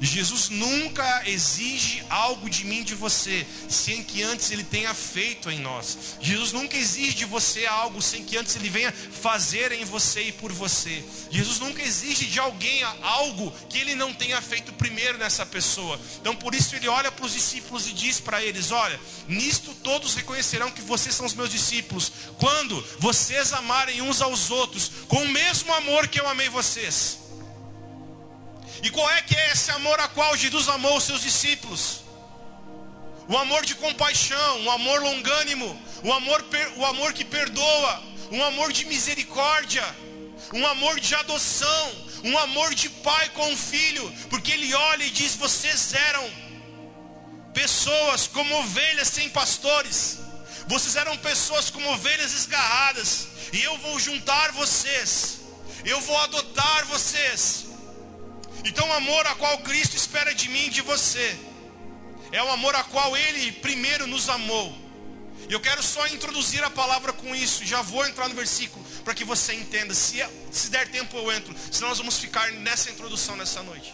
Jesus 0.00 0.48
nunca 0.48 1.22
exige 1.26 2.02
algo 2.08 2.48
de 2.48 2.64
mim, 2.64 2.82
de 2.82 2.94
você, 2.94 3.46
sem 3.68 4.02
que 4.02 4.22
antes 4.22 4.50
ele 4.50 4.64
tenha 4.64 4.94
feito 4.94 5.50
em 5.50 5.60
nós. 5.60 6.16
Jesus 6.20 6.52
nunca 6.52 6.76
exige 6.76 7.14
de 7.14 7.24
você 7.26 7.66
algo 7.66 8.00
sem 8.00 8.24
que 8.24 8.36
antes 8.36 8.56
ele 8.56 8.70
venha 8.70 8.92
fazer 8.92 9.72
em 9.72 9.84
você 9.84 10.22
e 10.22 10.32
por 10.32 10.52
você. 10.52 11.04
Jesus 11.30 11.58
nunca 11.58 11.82
exige 11.82 12.26
de 12.26 12.40
alguém 12.40 12.82
algo 13.02 13.52
que 13.68 13.78
ele 13.78 13.94
não 13.94 14.12
tenha 14.14 14.40
feito 14.40 14.72
primeiro 14.72 15.18
nessa 15.18 15.44
pessoa. 15.44 16.00
Então 16.20 16.34
por 16.34 16.54
isso 16.54 16.74
ele 16.74 16.88
olha 16.88 17.12
para 17.12 17.26
os 17.26 17.34
discípulos 17.34 17.86
e 17.86 17.92
diz 17.92 18.18
para 18.20 18.42
eles: 18.42 18.70
Olha, 18.70 18.98
nisto 19.28 19.74
todos 19.74 20.14
reconhecerão 20.14 20.70
que 20.70 20.80
vocês 20.80 21.14
são 21.14 21.26
os 21.26 21.34
meus 21.34 21.50
discípulos, 21.50 22.10
quando 22.38 22.82
vocês 22.98 23.52
amarem 23.52 24.00
uns 24.00 24.22
aos 24.22 24.50
outros 24.50 24.90
com 25.08 25.22
o 25.22 25.28
mesmo 25.28 25.72
amor 25.74 26.08
que 26.08 26.18
eu 26.18 26.28
amei 26.28 26.48
vocês. 26.48 27.19
E 28.82 28.90
qual 28.90 29.08
é 29.10 29.22
que 29.22 29.36
é 29.36 29.52
esse 29.52 29.70
amor 29.70 29.98
a 30.00 30.08
qual 30.08 30.36
Jesus 30.36 30.68
amou 30.68 30.96
os 30.96 31.04
seus 31.04 31.20
discípulos? 31.20 32.02
O 33.28 33.36
amor 33.36 33.64
de 33.64 33.74
compaixão, 33.74 34.64
o 34.64 34.70
amor 34.70 35.00
longânimo, 35.02 35.80
o 36.02 36.12
amor, 36.12 36.44
o 36.76 36.84
amor 36.84 37.12
que 37.12 37.24
perdoa, 37.24 38.02
um 38.30 38.42
amor 38.42 38.72
de 38.72 38.84
misericórdia, 38.86 39.84
um 40.52 40.66
amor 40.66 40.98
de 40.98 41.14
adoção, 41.14 41.92
um 42.24 42.36
amor 42.38 42.74
de 42.74 42.88
pai 42.88 43.28
com 43.30 43.52
o 43.52 43.56
filho, 43.56 44.12
porque 44.28 44.52
ele 44.52 44.74
olha 44.74 45.04
e 45.04 45.10
diz: 45.10 45.36
vocês 45.36 45.94
eram 45.94 46.28
pessoas 47.54 48.26
como 48.26 48.54
ovelhas 48.58 49.08
sem 49.08 49.28
pastores, 49.28 50.18
vocês 50.66 50.96
eram 50.96 51.16
pessoas 51.18 51.70
como 51.70 51.92
ovelhas 51.92 52.32
esgarradas, 52.32 53.28
e 53.52 53.62
eu 53.62 53.76
vou 53.78 53.98
juntar 53.98 54.52
vocês, 54.52 55.40
eu 55.84 56.00
vou 56.00 56.18
adotar 56.18 56.86
vocês, 56.86 57.66
então, 58.64 58.88
o 58.88 58.92
amor 58.92 59.26
a 59.26 59.34
qual 59.34 59.58
Cristo 59.58 59.96
espera 59.96 60.34
de 60.34 60.48
mim 60.48 60.66
e 60.66 60.70
de 60.70 60.82
você 60.82 61.38
é 62.32 62.42
o 62.42 62.50
amor 62.50 62.74
a 62.74 62.84
qual 62.84 63.16
Ele 63.16 63.52
primeiro 63.52 64.06
nos 64.06 64.28
amou. 64.28 64.76
Eu 65.48 65.58
quero 65.58 65.82
só 65.82 66.06
introduzir 66.08 66.62
a 66.62 66.70
palavra 66.70 67.12
com 67.12 67.34
isso. 67.34 67.64
Já 67.64 67.82
vou 67.82 68.06
entrar 68.06 68.28
no 68.28 68.34
versículo 68.34 68.84
para 69.04 69.14
que 69.14 69.24
você 69.24 69.52
entenda. 69.52 69.92
Se, 69.94 70.24
se 70.52 70.70
der 70.70 70.88
tempo, 70.88 71.16
eu 71.16 71.32
entro. 71.32 71.54
Senão, 71.72 71.88
nós 71.88 71.98
vamos 71.98 72.18
ficar 72.18 72.52
nessa 72.52 72.90
introdução 72.90 73.34
nessa 73.34 73.62
noite. 73.62 73.92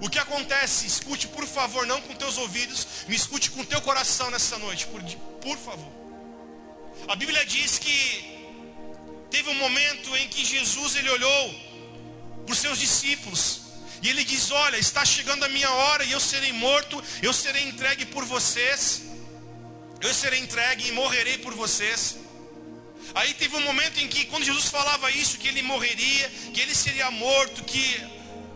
O 0.00 0.08
que 0.08 0.18
acontece? 0.18 0.86
Escute, 0.86 1.28
por 1.28 1.46
favor, 1.46 1.86
não 1.86 2.00
com 2.00 2.14
teus 2.14 2.38
ouvidos, 2.38 2.86
me 3.06 3.14
escute 3.14 3.50
com 3.50 3.62
teu 3.64 3.80
coração 3.82 4.30
nessa 4.30 4.58
noite, 4.58 4.86
por, 4.86 5.02
por 5.40 5.58
favor. 5.58 5.92
A 7.06 7.14
Bíblia 7.14 7.44
diz 7.44 7.78
que 7.78 8.38
teve 9.30 9.50
um 9.50 9.54
momento 9.54 10.16
em 10.16 10.26
que 10.28 10.44
Jesus 10.44 10.96
ele 10.96 11.10
olhou 11.10 11.69
os 12.50 12.58
seus 12.58 12.78
discípulos. 12.78 13.60
E 14.02 14.08
ele 14.08 14.24
diz: 14.24 14.50
Olha, 14.50 14.76
está 14.76 15.04
chegando 15.04 15.44
a 15.44 15.48
minha 15.48 15.70
hora 15.70 16.04
e 16.04 16.12
eu 16.12 16.20
serei 16.20 16.52
morto, 16.52 17.02
eu 17.22 17.32
serei 17.32 17.64
entregue 17.68 18.06
por 18.06 18.24
vocês, 18.24 19.02
eu 20.00 20.12
serei 20.14 20.40
entregue 20.40 20.88
e 20.88 20.92
morrerei 20.92 21.38
por 21.38 21.54
vocês. 21.54 22.16
Aí 23.14 23.34
teve 23.34 23.56
um 23.56 23.60
momento 23.60 23.98
em 23.98 24.08
que, 24.08 24.24
quando 24.26 24.44
Jesus 24.44 24.66
falava 24.66 25.10
isso, 25.10 25.38
que 25.38 25.48
ele 25.48 25.62
morreria, 25.62 26.30
que 26.54 26.60
ele 26.60 26.74
seria 26.74 27.10
morto, 27.10 27.64
que 27.64 28.00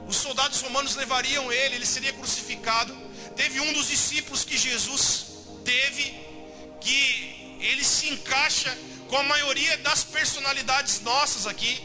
os 0.07 0.17
soldados 0.17 0.61
romanos 0.61 0.95
levariam 0.95 1.53
ele, 1.53 1.77
ele 1.77 1.87
seria 1.87 2.13
crucificado. 2.13 2.97
Teve 3.37 3.61
um 3.61 3.73
dos 3.73 3.89
discípulos 3.89 4.45
que 4.45 4.57
Jesus 4.57 5.27
teve, 5.65 6.15
que 6.81 7.59
ele 7.61 7.83
se 7.83 8.09
encaixa 8.11 8.77
com 9.09 9.17
a 9.17 9.23
maioria 9.25 9.77
das 9.79 10.05
personalidades 10.05 11.01
nossas 11.01 11.47
aqui. 11.47 11.83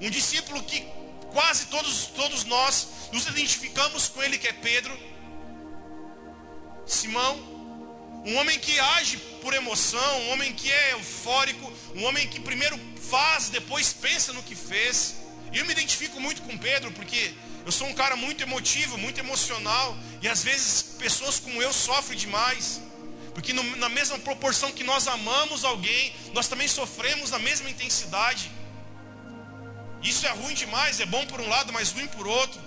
Um 0.00 0.10
discípulo 0.10 0.62
que 0.62 0.86
Quase 1.34 1.66
todos, 1.66 2.06
todos 2.06 2.44
nós 2.44 2.88
nos 3.12 3.26
identificamos 3.26 4.06
com 4.08 4.22
ele, 4.22 4.38
que 4.38 4.46
é 4.46 4.52
Pedro. 4.52 4.96
Simão, 6.86 7.34
um 8.24 8.36
homem 8.36 8.56
que 8.56 8.78
age 8.78 9.16
por 9.42 9.52
emoção, 9.52 10.20
um 10.22 10.30
homem 10.30 10.52
que 10.52 10.70
é 10.70 10.92
eufórico, 10.92 11.72
um 11.96 12.04
homem 12.04 12.28
que 12.28 12.38
primeiro 12.38 12.78
faz, 13.10 13.48
depois 13.48 13.92
pensa 13.92 14.32
no 14.32 14.44
que 14.44 14.54
fez. 14.54 15.16
E 15.52 15.58
eu 15.58 15.64
me 15.64 15.72
identifico 15.72 16.20
muito 16.20 16.40
com 16.42 16.56
Pedro, 16.56 16.92
porque 16.92 17.34
eu 17.66 17.72
sou 17.72 17.88
um 17.88 17.94
cara 17.94 18.14
muito 18.14 18.44
emotivo, 18.44 18.96
muito 18.96 19.18
emocional, 19.18 19.98
e 20.22 20.28
às 20.28 20.44
vezes 20.44 20.82
pessoas 21.00 21.40
como 21.40 21.60
eu 21.60 21.72
sofrem 21.72 22.16
demais. 22.16 22.80
Porque 23.34 23.52
no, 23.52 23.64
na 23.76 23.88
mesma 23.88 24.20
proporção 24.20 24.70
que 24.70 24.84
nós 24.84 25.08
amamos 25.08 25.64
alguém, 25.64 26.14
nós 26.32 26.46
também 26.46 26.68
sofremos 26.68 27.32
na 27.32 27.40
mesma 27.40 27.68
intensidade. 27.68 28.52
Isso 30.04 30.26
é 30.26 30.30
ruim 30.30 30.54
demais, 30.54 31.00
é 31.00 31.06
bom 31.06 31.24
por 31.26 31.40
um 31.40 31.48
lado, 31.48 31.72
mas 31.72 31.90
ruim 31.90 32.06
por 32.08 32.26
outro. 32.26 32.60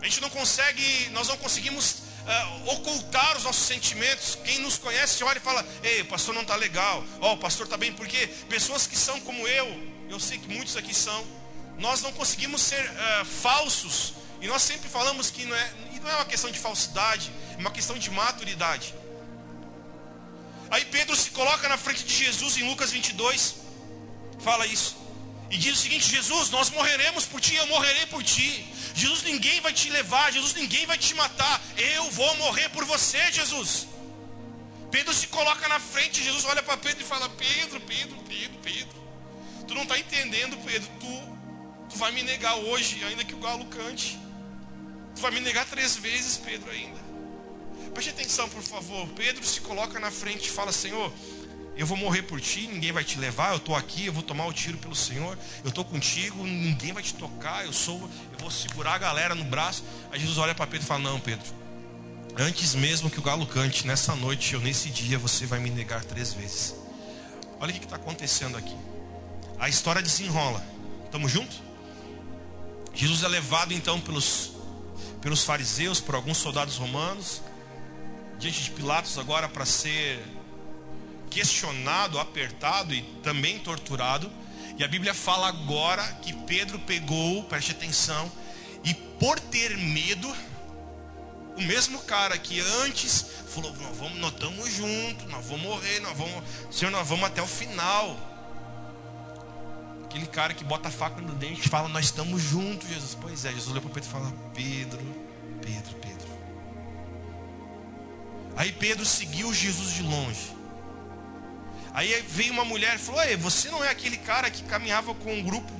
A 0.00 0.04
gente 0.04 0.20
não 0.20 0.30
consegue, 0.30 1.08
nós 1.10 1.28
não 1.28 1.36
conseguimos 1.36 2.02
uh, 2.26 2.70
ocultar 2.72 3.36
os 3.36 3.44
nossos 3.44 3.64
sentimentos. 3.66 4.36
Quem 4.44 4.58
nos 4.58 4.76
conhece 4.76 5.22
olha 5.22 5.38
e 5.38 5.40
fala: 5.40 5.64
Ei, 5.82 6.00
o 6.02 6.06
pastor 6.06 6.34
não 6.34 6.42
está 6.42 6.56
legal. 6.56 7.04
Ó, 7.20 7.30
oh, 7.30 7.34
o 7.34 7.38
pastor 7.38 7.66
está 7.66 7.76
bem. 7.76 7.92
Porque 7.92 8.26
pessoas 8.48 8.86
que 8.86 8.96
são 8.96 9.20
como 9.20 9.46
eu, 9.46 9.66
eu 10.08 10.18
sei 10.18 10.38
que 10.38 10.48
muitos 10.48 10.76
aqui 10.76 10.94
são, 10.94 11.24
nós 11.78 12.02
não 12.02 12.12
conseguimos 12.12 12.60
ser 12.62 12.84
uh, 12.84 13.24
falsos. 13.24 14.14
E 14.40 14.48
nós 14.48 14.62
sempre 14.62 14.88
falamos 14.88 15.30
que 15.30 15.44
não 15.44 15.54
é, 15.54 15.72
não 16.02 16.10
é 16.10 16.14
uma 16.16 16.24
questão 16.24 16.50
de 16.50 16.58
falsidade, 16.58 17.30
é 17.56 17.60
uma 17.60 17.70
questão 17.70 17.96
de 17.96 18.10
maturidade. 18.10 18.94
Aí 20.70 20.84
Pedro 20.86 21.14
se 21.14 21.30
coloca 21.30 21.68
na 21.68 21.76
frente 21.76 22.04
de 22.04 22.14
Jesus 22.14 22.56
em 22.56 22.68
Lucas 22.68 22.90
22, 22.90 23.56
fala 24.42 24.66
isso. 24.66 24.96
E 25.50 25.58
diz 25.58 25.78
o 25.78 25.82
seguinte: 25.82 26.08
Jesus, 26.08 26.50
nós 26.50 26.70
morreremos 26.70 27.26
por 27.26 27.40
ti, 27.40 27.56
eu 27.56 27.66
morrerei 27.66 28.06
por 28.06 28.22
ti. 28.22 28.66
Jesus, 28.94 29.22
ninguém 29.22 29.60
vai 29.60 29.72
te 29.72 29.90
levar, 29.90 30.32
Jesus, 30.32 30.54
ninguém 30.54 30.86
vai 30.86 30.96
te 30.96 31.12
matar. 31.14 31.60
Eu 31.76 32.10
vou 32.12 32.36
morrer 32.36 32.68
por 32.70 32.84
você, 32.84 33.20
Jesus. 33.32 33.88
Pedro 34.90 35.12
se 35.14 35.26
coloca 35.28 35.68
na 35.68 35.78
frente, 35.78 36.22
Jesus 36.22 36.44
olha 36.44 36.62
para 36.62 36.76
Pedro 36.76 37.02
e 37.02 37.06
fala: 37.06 37.28
Pedro, 37.30 37.80
Pedro, 37.80 38.16
Pedro, 38.28 38.58
Pedro. 38.62 39.00
Tu 39.66 39.74
não 39.74 39.82
está 39.82 39.98
entendendo, 39.98 40.56
Pedro. 40.64 40.88
Tu, 41.00 41.88
tu 41.90 41.96
vai 41.96 42.12
me 42.12 42.22
negar 42.22 42.54
hoje, 42.56 43.02
ainda 43.04 43.24
que 43.24 43.34
o 43.34 43.38
galo 43.38 43.64
cante. 43.66 44.18
Tu 45.14 45.20
vai 45.20 45.30
me 45.32 45.40
negar 45.40 45.66
três 45.66 45.96
vezes, 45.96 46.36
Pedro, 46.36 46.70
ainda. 46.70 47.00
Preste 47.92 48.10
atenção, 48.10 48.48
por 48.48 48.62
favor. 48.62 49.06
Pedro 49.08 49.44
se 49.44 49.60
coloca 49.60 49.98
na 49.98 50.10
frente 50.10 50.46
e 50.46 50.50
fala: 50.50 50.72
Senhor, 50.72 51.12
eu 51.80 51.86
vou 51.86 51.96
morrer 51.96 52.20
por 52.24 52.38
ti, 52.38 52.66
ninguém 52.66 52.92
vai 52.92 53.02
te 53.02 53.18
levar, 53.18 53.52
eu 53.52 53.56
estou 53.56 53.74
aqui, 53.74 54.04
eu 54.04 54.12
vou 54.12 54.22
tomar 54.22 54.44
o 54.44 54.52
tiro 54.52 54.76
pelo 54.76 54.94
Senhor, 54.94 55.38
eu 55.64 55.70
estou 55.70 55.82
contigo, 55.82 56.44
ninguém 56.44 56.92
vai 56.92 57.02
te 57.02 57.14
tocar, 57.14 57.64
eu 57.64 57.72
sou, 57.72 57.98
eu 58.32 58.38
vou 58.38 58.50
segurar 58.50 58.96
a 58.96 58.98
galera 58.98 59.34
no 59.34 59.44
braço. 59.44 59.82
Aí 60.12 60.20
Jesus 60.20 60.36
olha 60.36 60.54
para 60.54 60.66
Pedro 60.66 60.84
e 60.84 60.86
fala: 60.86 61.00
Não, 61.00 61.18
Pedro, 61.18 61.46
antes 62.36 62.74
mesmo 62.74 63.08
que 63.08 63.18
o 63.18 63.22
galo 63.22 63.46
cante, 63.46 63.86
nessa 63.86 64.14
noite 64.14 64.54
ou 64.54 64.60
nesse 64.60 64.90
dia, 64.90 65.18
você 65.18 65.46
vai 65.46 65.58
me 65.58 65.70
negar 65.70 66.04
três 66.04 66.34
vezes. 66.34 66.74
Olha 67.58 67.70
o 67.70 67.72
que 67.72 67.82
está 67.82 67.96
acontecendo 67.96 68.58
aqui. 68.58 68.76
A 69.58 69.66
história 69.66 70.02
desenrola. 70.02 70.62
Estamos 71.06 71.32
juntos? 71.32 71.62
Jesus 72.92 73.22
é 73.22 73.28
levado 73.28 73.72
então 73.72 73.98
pelos, 73.98 74.52
pelos 75.22 75.44
fariseus, 75.44 75.98
por 75.98 76.14
alguns 76.14 76.36
soldados 76.36 76.76
romanos 76.76 77.40
diante 78.38 78.64
de 78.64 78.70
Pilatos 78.70 79.18
agora 79.18 79.48
para 79.48 79.66
ser 79.66 80.18
questionado, 81.30 82.18
apertado 82.18 82.92
e 82.92 83.02
também 83.22 83.58
torturado. 83.58 84.30
E 84.76 84.84
a 84.84 84.88
Bíblia 84.88 85.14
fala 85.14 85.48
agora 85.48 86.02
que 86.22 86.32
Pedro 86.32 86.78
pegou, 86.80 87.44
preste 87.44 87.72
atenção, 87.72 88.30
e 88.84 88.92
por 88.94 89.38
ter 89.38 89.76
medo, 89.76 90.34
o 91.56 91.62
mesmo 91.62 92.00
cara 92.00 92.36
que 92.38 92.60
antes 92.82 93.26
falou: 93.54 93.74
nós, 93.76 93.96
vamos, 93.96 94.18
nós 94.18 94.32
estamos 94.32 94.72
juntos, 94.72 95.26
nós 95.28 95.44
vamos 95.46 95.62
morrer, 95.62 96.00
nós 96.00 96.16
vamos, 96.16 96.42
Senhor, 96.70 96.90
nós 96.90 97.06
vamos 97.06 97.24
até 97.24 97.42
o 97.42 97.46
final. 97.46 98.16
Aquele 100.04 100.26
cara 100.26 100.52
que 100.54 100.64
bota 100.64 100.88
a 100.88 100.90
faca 100.90 101.20
no 101.20 101.34
dente 101.34 101.66
e 101.66 101.68
fala: 101.68 101.88
Nós 101.88 102.06
estamos 102.06 102.42
juntos, 102.42 102.88
Jesus. 102.88 103.16
Pois 103.20 103.44
é, 103.44 103.50
Jesus 103.50 103.68
olhou 103.68 103.82
para 103.82 103.92
Pedro 103.92 104.08
e 104.08 104.12
fala: 104.12 104.32
Pedro, 104.54 105.00
Pedro, 105.60 105.94
Pedro. 105.96 106.28
Aí 108.56 108.72
Pedro 108.72 109.04
seguiu 109.04 109.52
Jesus 109.54 109.92
de 109.92 110.02
longe. 110.02 110.59
Aí 112.00 112.24
veio 112.26 112.54
uma 112.54 112.64
mulher 112.64 112.96
e 112.96 112.98
falou: 112.98 113.22
Ei, 113.22 113.36
você 113.36 113.68
não 113.68 113.84
é 113.84 113.90
aquele 113.90 114.16
cara 114.16 114.50
que 114.50 114.62
caminhava 114.62 115.14
com 115.14 115.34
um 115.34 115.42
grupo 115.42 115.70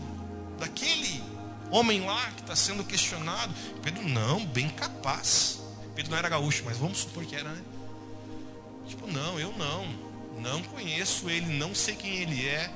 daquele 0.58 1.24
homem 1.70 2.04
lá 2.04 2.30
que 2.32 2.42
está 2.42 2.54
sendo 2.54 2.84
questionado? 2.84 3.54
Pedro, 3.82 4.06
não, 4.06 4.44
bem 4.44 4.68
capaz. 4.68 5.60
Pedro 5.94 6.10
não 6.10 6.18
era 6.18 6.28
gaúcho, 6.28 6.62
mas 6.66 6.76
vamos 6.76 6.98
supor 6.98 7.24
que 7.24 7.34
era, 7.34 7.48
né? 7.48 7.62
Tipo, 8.86 9.06
não, 9.06 9.40
eu 9.40 9.50
não. 9.52 9.86
Não 10.38 10.62
conheço 10.64 11.30
ele, 11.30 11.56
não 11.56 11.74
sei 11.74 11.96
quem 11.96 12.16
ele 12.16 12.46
é, 12.46 12.70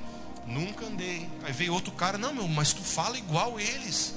nunca 0.47 0.87
andei. 0.87 1.29
Aí 1.43 1.53
veio 1.53 1.75
outro 1.75 1.93
cara, 1.93 2.17
não, 2.17 2.33
meu, 2.33 2.49
mas 2.49 2.73
tu 2.73 2.83
fala 2.83 3.19
igual 3.19 3.61
eles. 3.61 4.15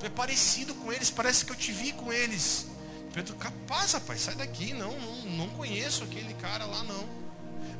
Tu 0.00 0.06
é 0.06 0.10
parecido 0.10 0.74
com 0.74 0.92
eles, 0.92 1.10
parece 1.10 1.44
que 1.44 1.52
eu 1.52 1.56
te 1.56 1.70
vi 1.70 1.92
com 1.92 2.12
eles. 2.12 2.66
Pedro, 3.12 3.36
capaz, 3.36 3.92
rapaz, 3.92 4.20
sai 4.20 4.34
daqui, 4.34 4.72
não, 4.72 4.98
não, 4.98 5.16
não 5.30 5.48
conheço 5.50 6.02
aquele 6.02 6.34
cara 6.34 6.64
lá, 6.66 6.82
não. 6.82 7.21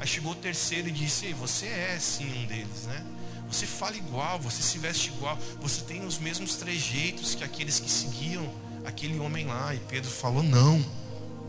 Aí 0.02 0.08
chegou 0.08 0.32
o 0.32 0.34
terceiro 0.34 0.88
e 0.88 0.90
disse: 0.90 1.32
Você 1.34 1.66
é 1.66 1.96
sim 2.00 2.26
um 2.42 2.44
deles, 2.46 2.86
né? 2.88 3.06
Você 3.46 3.68
fala 3.68 3.96
igual, 3.96 4.36
você 4.40 4.60
se 4.60 4.76
veste 4.76 5.10
igual, 5.10 5.38
você 5.60 5.80
tem 5.82 6.04
os 6.04 6.18
mesmos 6.18 6.56
trejeitos 6.56 7.36
que 7.36 7.44
aqueles 7.44 7.78
que 7.78 7.88
seguiam 7.88 8.52
aquele 8.84 9.20
homem 9.20 9.46
lá. 9.46 9.72
E 9.72 9.78
Pedro 9.78 10.10
falou: 10.10 10.42
Não, 10.42 10.84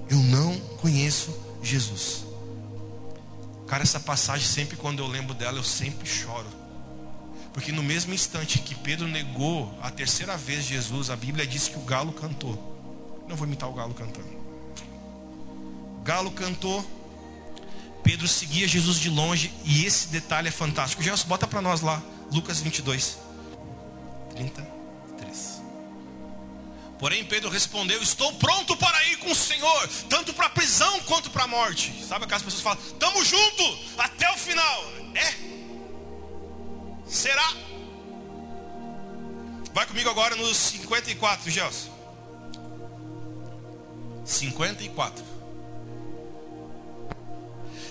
eu 0.08 0.18
não 0.18 0.56
conheço 0.78 1.36
Jesus. 1.64 2.26
Cara, 3.66 3.82
essa 3.82 4.00
passagem, 4.00 4.48
sempre 4.48 4.78
quando 4.78 5.00
eu 5.00 5.08
lembro 5.08 5.34
dela, 5.34 5.58
eu 5.58 5.64
sempre 5.64 6.08
choro. 6.08 6.48
Porque 7.54 7.72
no 7.72 7.82
mesmo 7.82 8.14
instante 8.14 8.60
que 8.60 8.76
Pedro 8.76 9.08
negou 9.08 9.76
a 9.82 9.90
terceira 9.90 10.38
vez 10.38 10.64
Jesus, 10.64 11.10
a 11.10 11.16
Bíblia 11.16 11.48
diz 11.48 11.68
que 11.68 11.78
o 11.80 11.82
galo 11.82 12.14
cantou. 12.14 13.26
Não 13.28 13.36
vou 13.36 13.48
imitar 13.48 13.68
o 13.68 13.74
galo 13.74 13.96
cantando. 13.96 14.30
Galo 16.04 16.30
cantou. 16.30 16.86
Pedro 18.04 18.28
seguia 18.28 18.68
Jesus 18.68 19.00
de 19.00 19.10
longe. 19.10 19.52
E 19.64 19.86
esse 19.86 20.10
detalhe 20.10 20.50
é 20.50 20.52
fantástico. 20.52 21.02
Jesus, 21.02 21.24
bota 21.24 21.48
para 21.48 21.62
nós 21.62 21.82
lá. 21.82 22.02
Lucas 22.32 22.60
22. 22.60 23.18
33. 24.36 25.62
Porém, 27.00 27.26
Pedro 27.26 27.50
respondeu: 27.50 28.02
Estou 28.02 28.32
pronto 28.34 28.76
para 28.78 29.06
ir 29.08 29.18
com 29.18 29.32
o 29.32 29.36
Senhor, 29.36 29.88
tanto 30.10 30.34
para 30.34 30.48
a 30.48 30.50
prisão 30.50 31.00
quanto 31.02 31.30
para 31.30 31.44
a 31.44 31.48
morte. 31.48 31.94
Sabe 32.08 32.26
aquelas 32.26 32.44
pessoas 32.44 32.64
falam: 32.64 32.80
Estamos 32.82 33.28
juntos 33.28 33.80
até 33.98 34.30
o 34.32 34.38
final. 34.38 34.84
É? 35.16 35.34
Será? 37.08 37.54
Vai 39.74 39.86
comigo 39.88 40.10
agora 40.10 40.36
nos 40.36 40.56
54, 40.56 41.50
Gelson. 41.50 41.92
54. 44.24 45.33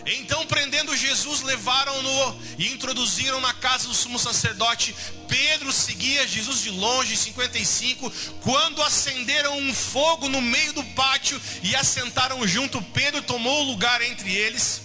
Então, 0.05 0.45
prendendo 0.47 0.97
Jesus, 0.97 1.43
levaram-no 1.43 2.41
e 2.59 2.73
introduziram 2.73 3.41
na 3.41 3.55
casa 3.55 3.87
do 3.87 3.95
sumo 3.95 4.19
sacerdote. 4.19 4.95
Pedro 5.29 5.73
seguia 5.73 6.27
Jesus 6.27 6.63
de 6.63 6.71
longe, 6.71 7.17
55. 7.17 8.11
Quando 8.43 8.83
acenderam 8.83 9.57
um 9.59 9.73
fogo 9.73 10.29
no 10.29 10.41
meio 10.41 10.73
do 10.73 10.83
pátio 10.85 11.41
e 11.63 11.77
assentaram 11.77 12.47
junto, 12.47 12.83
Pedro 12.83 13.23
tomou 13.23 13.63
lugar 13.63 14.03
entre 14.03 14.35
eles. 14.35 14.83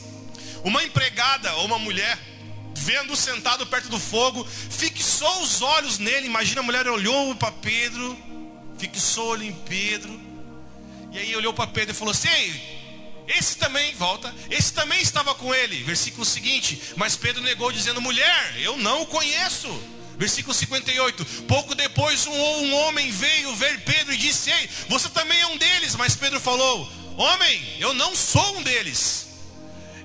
Uma 0.63 0.83
empregada 0.83 1.53
ou 1.55 1.65
uma 1.65 1.79
mulher, 1.79 2.19
vendo 2.75 3.15
sentado 3.15 3.65
perto 3.65 3.89
do 3.89 3.99
fogo, 3.99 4.45
fixou 4.45 5.41
os 5.41 5.61
olhos 5.61 5.97
nele. 5.97 6.27
Imagina 6.27 6.61
a 6.61 6.63
mulher 6.63 6.87
olhou 6.87 7.33
para 7.35 7.51
Pedro, 7.51 8.15
fixou 8.77 9.29
olho 9.29 9.43
em 9.43 9.53
Pedro 9.53 10.27
e 11.11 11.17
aí 11.17 11.35
olhou 11.35 11.53
para 11.53 11.65
Pedro 11.67 11.95
e 11.95 11.97
falou 11.97 12.11
assim: 12.11 12.76
esse 13.27 13.57
também, 13.57 13.93
volta, 13.95 14.33
esse 14.49 14.71
também 14.71 15.01
estava 15.01 15.35
com 15.35 15.53
ele. 15.53 15.83
Versículo 15.83 16.23
seguinte: 16.23 16.79
Mas 16.95 17.15
Pedro 17.15 17.43
negou, 17.43 17.71
dizendo: 17.71 18.01
Mulher, 18.01 18.55
eu 18.59 18.77
não 18.77 19.01
o 19.01 19.05
conheço. 19.05 19.67
Versículo 20.17 20.53
58. 20.53 21.25
Pouco 21.47 21.75
depois, 21.75 22.25
um, 22.25 22.31
um 22.31 22.73
homem 22.75 23.11
veio 23.11 23.53
ver 23.55 23.81
Pedro 23.81 24.13
e 24.13 24.17
disse: 24.17 24.49
Ei, 24.49 24.69
você 24.87 25.09
também 25.09 25.39
é 25.41 25.47
um 25.47 25.57
deles. 25.57 25.95
Mas 25.95 26.15
Pedro 26.15 26.39
falou: 26.39 26.89
Homem, 27.17 27.75
eu 27.79 27.93
não 27.93 28.15
sou 28.15 28.57
um 28.57 28.63
deles. 28.63 29.27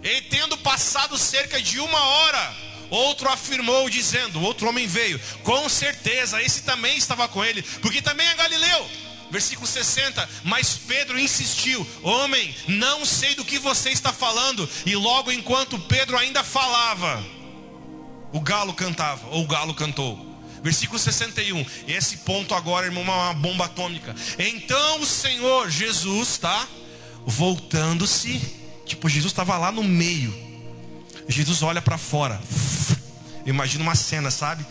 E 0.03 0.21
tendo 0.23 0.59
passado 0.59 1.17
cerca 1.17 1.63
de 1.63 1.79
uma 1.79 2.01
hora, 2.01 2.57
outro 2.91 3.29
afirmou, 3.29 3.89
dizendo: 3.89 4.43
Outro 4.43 4.69
homem 4.69 4.89
veio, 4.89 5.21
com 5.45 5.69
certeza, 5.69 6.43
esse 6.43 6.63
também 6.63 6.99
estava 6.99 7.29
com 7.29 7.45
ele, 7.45 7.63
porque 7.81 8.03
também 8.03 8.27
é 8.27 8.35
galileu 8.35 8.91
versículo 9.33 9.67
60. 9.67 10.29
Mas 10.45 10.75
Pedro 10.87 11.19
insistiu: 11.19 11.85
Homem, 12.03 12.55
não 12.69 13.05
sei 13.05 13.35
do 13.35 13.45
que 13.45 13.59
você 13.59 13.91
está 13.91 14.13
falando. 14.13 14.69
E 14.85 14.95
logo 14.95 15.33
enquanto 15.33 15.79
Pedro 15.81 16.17
ainda 16.17 16.45
falava, 16.45 17.25
o 18.33 18.41
galo 18.41 18.75
cantava, 18.75 19.27
ou 19.29 19.43
o 19.43 19.47
galo 19.47 19.75
cantou. 19.75 20.31
Versículo 20.63 20.99
61. 20.99 21.67
Esse 21.89 22.19
ponto 22.19 22.55
agora, 22.55 22.87
irmão, 22.87 23.03
é 23.03 23.11
uma 23.11 23.35
bomba 23.35 23.65
atômica. 23.65 24.15
Então 24.39 25.01
o 25.01 25.07
Senhor 25.07 25.69
Jesus, 25.69 26.39
tá? 26.39 26.69
Voltando-se, 27.27 28.41
tipo, 28.87 29.09
Jesus 29.09 29.33
estava 29.33 29.57
lá 29.57 29.73
no 29.73 29.83
meio. 29.83 30.33
Jesus 31.27 31.63
olha 31.63 31.81
para 31.81 31.99
fora. 31.99 32.41
Imagina 33.47 33.83
uma 33.83 33.95
cena, 33.97 34.31
sabe? 34.31 34.65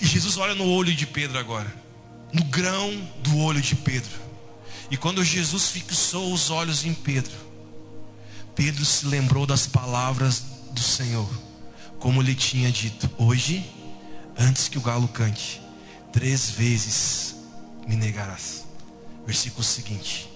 Jesus 0.00 0.36
olha 0.36 0.54
no 0.54 0.68
olho 0.68 0.94
de 0.94 1.06
Pedro 1.06 1.38
agora 1.38 1.85
no 2.32 2.44
grão 2.44 2.90
do 3.22 3.38
olho 3.38 3.60
de 3.60 3.74
Pedro. 3.74 4.26
E 4.90 4.96
quando 4.96 5.24
Jesus 5.24 5.70
fixou 5.70 6.32
os 6.32 6.50
olhos 6.50 6.84
em 6.84 6.94
Pedro, 6.94 7.34
Pedro 8.54 8.84
se 8.84 9.06
lembrou 9.06 9.46
das 9.46 9.66
palavras 9.66 10.42
do 10.72 10.80
Senhor, 10.80 11.28
como 11.98 12.22
lhe 12.22 12.34
tinha 12.34 12.70
dito: 12.70 13.10
Hoje, 13.18 13.68
antes 14.38 14.68
que 14.68 14.78
o 14.78 14.82
galo 14.82 15.08
cante, 15.08 15.60
três 16.12 16.50
vezes 16.50 17.36
me 17.86 17.96
negarás. 17.96 18.64
Versículo 19.26 19.64
seguinte. 19.64 20.30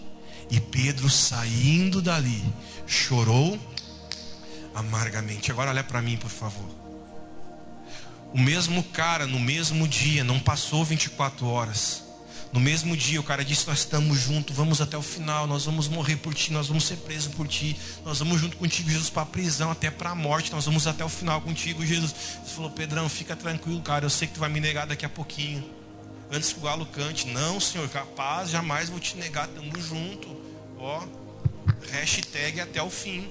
E 0.50 0.58
Pedro 0.60 1.08
saindo 1.08 2.02
dali, 2.02 2.42
chorou 2.86 3.58
amargamente. 4.74 5.52
Agora 5.52 5.70
olha 5.70 5.84
para 5.84 6.02
mim, 6.02 6.16
por 6.16 6.30
favor. 6.30 6.79
O 8.32 8.38
mesmo 8.38 8.82
cara, 8.84 9.26
no 9.26 9.40
mesmo 9.40 9.88
dia, 9.88 10.22
não 10.22 10.38
passou 10.38 10.84
24 10.84 11.46
horas. 11.48 12.04
No 12.52 12.60
mesmo 12.60 12.96
dia, 12.96 13.20
o 13.20 13.24
cara 13.24 13.44
disse: 13.44 13.66
Nós 13.66 13.80
estamos 13.80 14.18
juntos, 14.20 14.56
vamos 14.56 14.80
até 14.80 14.96
o 14.96 15.02
final, 15.02 15.46
nós 15.46 15.64
vamos 15.64 15.88
morrer 15.88 16.16
por 16.16 16.34
ti, 16.34 16.52
nós 16.52 16.68
vamos 16.68 16.84
ser 16.84 16.96
presos 16.96 17.32
por 17.34 17.46
ti, 17.46 17.76
nós 18.04 18.18
vamos 18.18 18.40
junto 18.40 18.56
contigo, 18.56 18.90
Jesus, 18.90 19.10
para 19.10 19.22
a 19.22 19.26
prisão, 19.26 19.70
até 19.70 19.90
para 19.90 20.10
a 20.10 20.14
morte, 20.14 20.52
nós 20.52 20.64
vamos 20.64 20.86
até 20.86 21.04
o 21.04 21.08
final 21.08 21.40
contigo, 21.40 21.84
Jesus. 21.84 22.14
Ele 22.36 22.54
falou: 22.54 22.70
Pedrão, 22.70 23.08
fica 23.08 23.34
tranquilo, 23.34 23.80
cara, 23.82 24.04
eu 24.04 24.10
sei 24.10 24.28
que 24.28 24.34
tu 24.34 24.40
vai 24.40 24.48
me 24.48 24.60
negar 24.60 24.86
daqui 24.86 25.04
a 25.04 25.08
pouquinho. 25.08 25.64
Antes 26.30 26.52
que 26.52 26.60
o 26.60 26.62
galo 26.62 26.86
cante, 26.86 27.26
não, 27.26 27.58
Senhor, 27.58 27.88
capaz, 27.88 28.50
jamais 28.50 28.88
vou 28.88 29.00
te 29.00 29.16
negar, 29.16 29.48
estamos 29.48 29.84
juntos. 29.84 30.30
Ó, 30.78 31.04
hashtag 31.90 32.60
até 32.60 32.80
o 32.80 32.90
fim. 32.90 33.28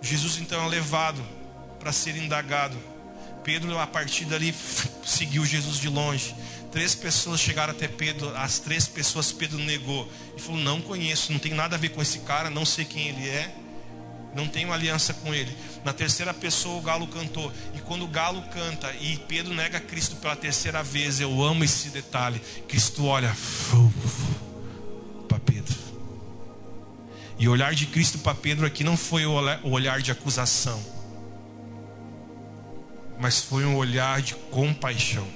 Jesus 0.00 0.38
então 0.38 0.64
é 0.64 0.68
levado 0.68 1.20
para 1.78 1.92
ser 1.92 2.16
indagado. 2.16 2.76
Pedro, 3.44 3.78
a 3.78 3.86
partir 3.86 4.24
dali, 4.24 4.54
seguiu 5.04 5.44
Jesus 5.44 5.78
de 5.78 5.88
longe. 5.88 6.34
Três 6.70 6.94
pessoas 6.94 7.40
chegaram 7.40 7.72
até 7.72 7.88
Pedro, 7.88 8.36
as 8.36 8.58
três 8.58 8.86
pessoas 8.86 9.32
Pedro 9.32 9.58
negou. 9.58 10.10
E 10.36 10.40
falou: 10.40 10.60
Não 10.60 10.80
conheço, 10.80 11.32
não 11.32 11.38
tem 11.38 11.54
nada 11.54 11.76
a 11.76 11.78
ver 11.78 11.90
com 11.90 12.02
esse 12.02 12.18
cara, 12.20 12.50
não 12.50 12.66
sei 12.66 12.84
quem 12.84 13.08
ele 13.08 13.26
é, 13.26 13.54
não 14.34 14.46
tenho 14.46 14.72
aliança 14.72 15.14
com 15.14 15.34
ele. 15.34 15.54
Na 15.84 15.92
terceira 15.92 16.34
pessoa 16.34 16.78
o 16.78 16.82
galo 16.82 17.06
cantou. 17.06 17.52
E 17.74 17.80
quando 17.80 18.04
o 18.04 18.08
galo 18.08 18.42
canta 18.52 18.92
e 19.00 19.16
Pedro 19.28 19.54
nega 19.54 19.80
Cristo 19.80 20.16
pela 20.16 20.36
terceira 20.36 20.82
vez, 20.82 21.20
eu 21.20 21.42
amo 21.42 21.64
esse 21.64 21.88
detalhe. 21.88 22.40
Cristo 22.68 23.04
olha 23.04 23.34
para 25.26 25.38
Pedro. 25.40 25.74
E 27.38 27.48
o 27.48 27.52
olhar 27.52 27.74
de 27.74 27.86
Cristo 27.86 28.18
para 28.18 28.34
Pedro 28.34 28.66
aqui 28.66 28.84
não 28.84 28.96
foi 28.96 29.24
o 29.24 29.32
olhar 29.70 30.02
de 30.02 30.10
acusação, 30.10 30.82
mas 33.18 33.40
foi 33.40 33.64
um 33.64 33.76
olhar 33.76 34.22
de 34.22 34.34
compaixão. 34.34 35.26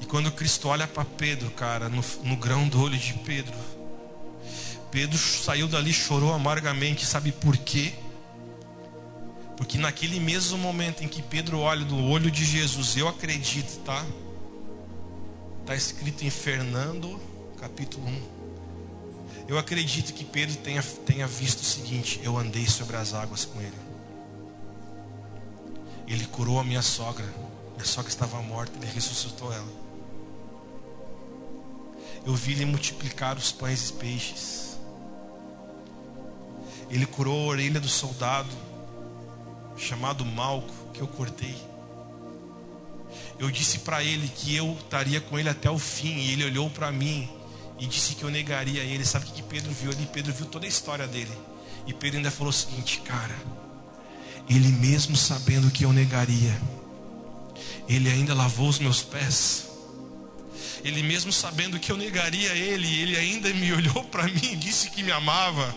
E 0.00 0.06
quando 0.06 0.32
Cristo 0.32 0.68
olha 0.68 0.86
para 0.86 1.04
Pedro, 1.04 1.50
cara, 1.50 1.88
no, 1.88 2.02
no 2.24 2.36
grão 2.36 2.68
do 2.68 2.80
olho 2.80 2.96
de 2.96 3.14
Pedro, 3.14 3.54
Pedro 4.90 5.18
saiu 5.18 5.68
dali, 5.68 5.92
chorou 5.92 6.32
amargamente, 6.32 7.04
sabe 7.04 7.32
por 7.32 7.56
quê? 7.56 7.92
Porque 9.56 9.76
naquele 9.76 10.20
mesmo 10.20 10.56
momento 10.56 11.02
em 11.02 11.08
que 11.08 11.20
Pedro 11.20 11.58
olha 11.58 11.84
do 11.84 11.98
olho 11.98 12.30
de 12.30 12.44
Jesus, 12.44 12.96
eu 12.96 13.08
acredito, 13.08 13.80
tá? 13.80 14.04
Está 15.60 15.74
escrito 15.74 16.24
em 16.24 16.30
Fernando, 16.30 17.20
capítulo 17.58 18.06
1. 18.06 18.38
Eu 19.48 19.58
acredito 19.58 20.14
que 20.14 20.24
Pedro 20.24 20.56
tenha, 20.56 20.82
tenha 21.04 21.26
visto 21.26 21.60
o 21.60 21.64
seguinte: 21.64 22.20
eu 22.22 22.38
andei 22.38 22.66
sobre 22.66 22.96
as 22.96 23.12
águas 23.12 23.44
com 23.44 23.60
ele. 23.60 23.87
Ele 26.08 26.24
curou 26.26 26.58
a 26.58 26.64
minha 26.64 26.80
sogra. 26.80 27.26
Minha 27.74 27.84
sogra 27.84 28.08
estava 28.08 28.40
morta, 28.42 28.72
ele 28.78 28.90
ressuscitou 28.90 29.52
ela. 29.52 29.68
Eu 32.24 32.34
vi 32.34 32.52
ele 32.52 32.64
multiplicar 32.64 33.36
os 33.36 33.52
pães 33.52 33.90
e 33.90 33.92
peixes. 33.92 34.78
Ele 36.90 37.04
curou 37.06 37.44
a 37.44 37.46
orelha 37.46 37.78
do 37.78 37.88
soldado 37.88 38.48
chamado 39.76 40.24
Malco 40.24 40.72
que 40.92 41.00
eu 41.00 41.06
cortei. 41.06 41.56
Eu 43.38 43.50
disse 43.50 43.80
para 43.80 44.02
ele 44.02 44.28
que 44.28 44.56
eu 44.56 44.72
estaria 44.72 45.20
com 45.20 45.38
ele 45.38 45.48
até 45.48 45.70
o 45.70 45.78
fim, 45.78 46.16
e 46.16 46.32
ele 46.32 46.44
olhou 46.44 46.68
para 46.70 46.90
mim 46.90 47.28
e 47.78 47.86
disse 47.86 48.14
que 48.14 48.24
eu 48.24 48.30
negaria 48.30 48.82
ele. 48.82 49.04
Sabe 49.04 49.26
o 49.26 49.32
que 49.32 49.42
Pedro 49.42 49.70
viu 49.70 49.90
ali? 49.90 50.06
Pedro 50.06 50.32
viu 50.32 50.46
toda 50.46 50.64
a 50.64 50.68
história 50.68 51.06
dele. 51.06 51.36
E 51.86 51.92
Pedro 51.92 52.16
ainda 52.16 52.30
falou 52.30 52.50
o 52.50 52.52
seguinte, 52.52 53.00
cara, 53.00 53.36
ele 54.48 54.68
mesmo 54.68 55.16
sabendo 55.16 55.70
que 55.70 55.84
eu 55.84 55.92
negaria, 55.92 56.60
ele 57.88 58.10
ainda 58.10 58.34
lavou 58.34 58.68
os 58.68 58.78
meus 58.78 59.02
pés. 59.02 59.66
Ele 60.84 61.02
mesmo 61.02 61.32
sabendo 61.32 61.78
que 61.78 61.90
eu 61.90 61.96
negaria 61.96 62.54
ele, 62.54 63.00
ele 63.00 63.16
ainda 63.16 63.52
me 63.52 63.72
olhou 63.74 64.04
para 64.04 64.24
mim 64.24 64.52
e 64.52 64.56
disse 64.56 64.90
que 64.90 65.02
me 65.02 65.12
amava. 65.12 65.74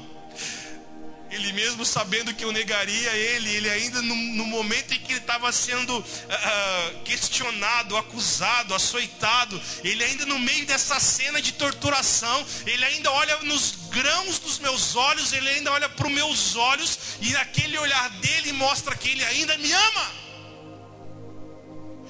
Ele 1.31 1.53
mesmo 1.53 1.85
sabendo 1.85 2.33
que 2.33 2.43
eu 2.43 2.51
negaria 2.51 3.09
ele, 3.13 3.55
ele 3.55 3.69
ainda 3.69 4.01
no, 4.01 4.13
no 4.13 4.45
momento 4.45 4.93
em 4.93 4.99
que 4.99 5.13
ele 5.13 5.21
estava 5.21 5.49
sendo 5.53 5.97
uh, 5.97 6.99
questionado, 7.05 7.95
acusado, 7.95 8.75
açoitado, 8.75 9.61
ele 9.81 10.03
ainda 10.03 10.25
no 10.25 10.37
meio 10.37 10.65
dessa 10.65 10.99
cena 10.99 11.41
de 11.41 11.53
torturação, 11.53 12.45
ele 12.65 12.83
ainda 12.83 13.09
olha 13.11 13.37
nos 13.43 13.75
grãos 13.89 14.39
dos 14.39 14.59
meus 14.59 14.95
olhos, 14.97 15.31
ele 15.31 15.47
ainda 15.47 15.71
olha 15.71 15.87
para 15.87 16.05
os 16.05 16.13
meus 16.13 16.55
olhos, 16.57 16.99
e 17.21 17.29
naquele 17.29 17.77
olhar 17.77 18.09
dele 18.09 18.51
mostra 18.51 18.93
que 18.93 19.09
ele 19.09 19.23
ainda 19.23 19.57
me 19.57 19.71
ama. 19.71 20.11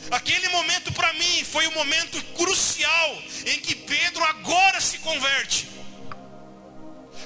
Aquele 0.10 0.50
momento 0.50 0.92
para 0.94 1.14
mim 1.14 1.44
foi 1.44 1.68
o 1.68 1.72
momento 1.74 2.22
crucial 2.34 3.22
em 3.46 3.60
que 3.60 3.76
Pedro 3.76 4.24
agora 4.24 4.82
se 4.82 4.98
converte 4.98 5.71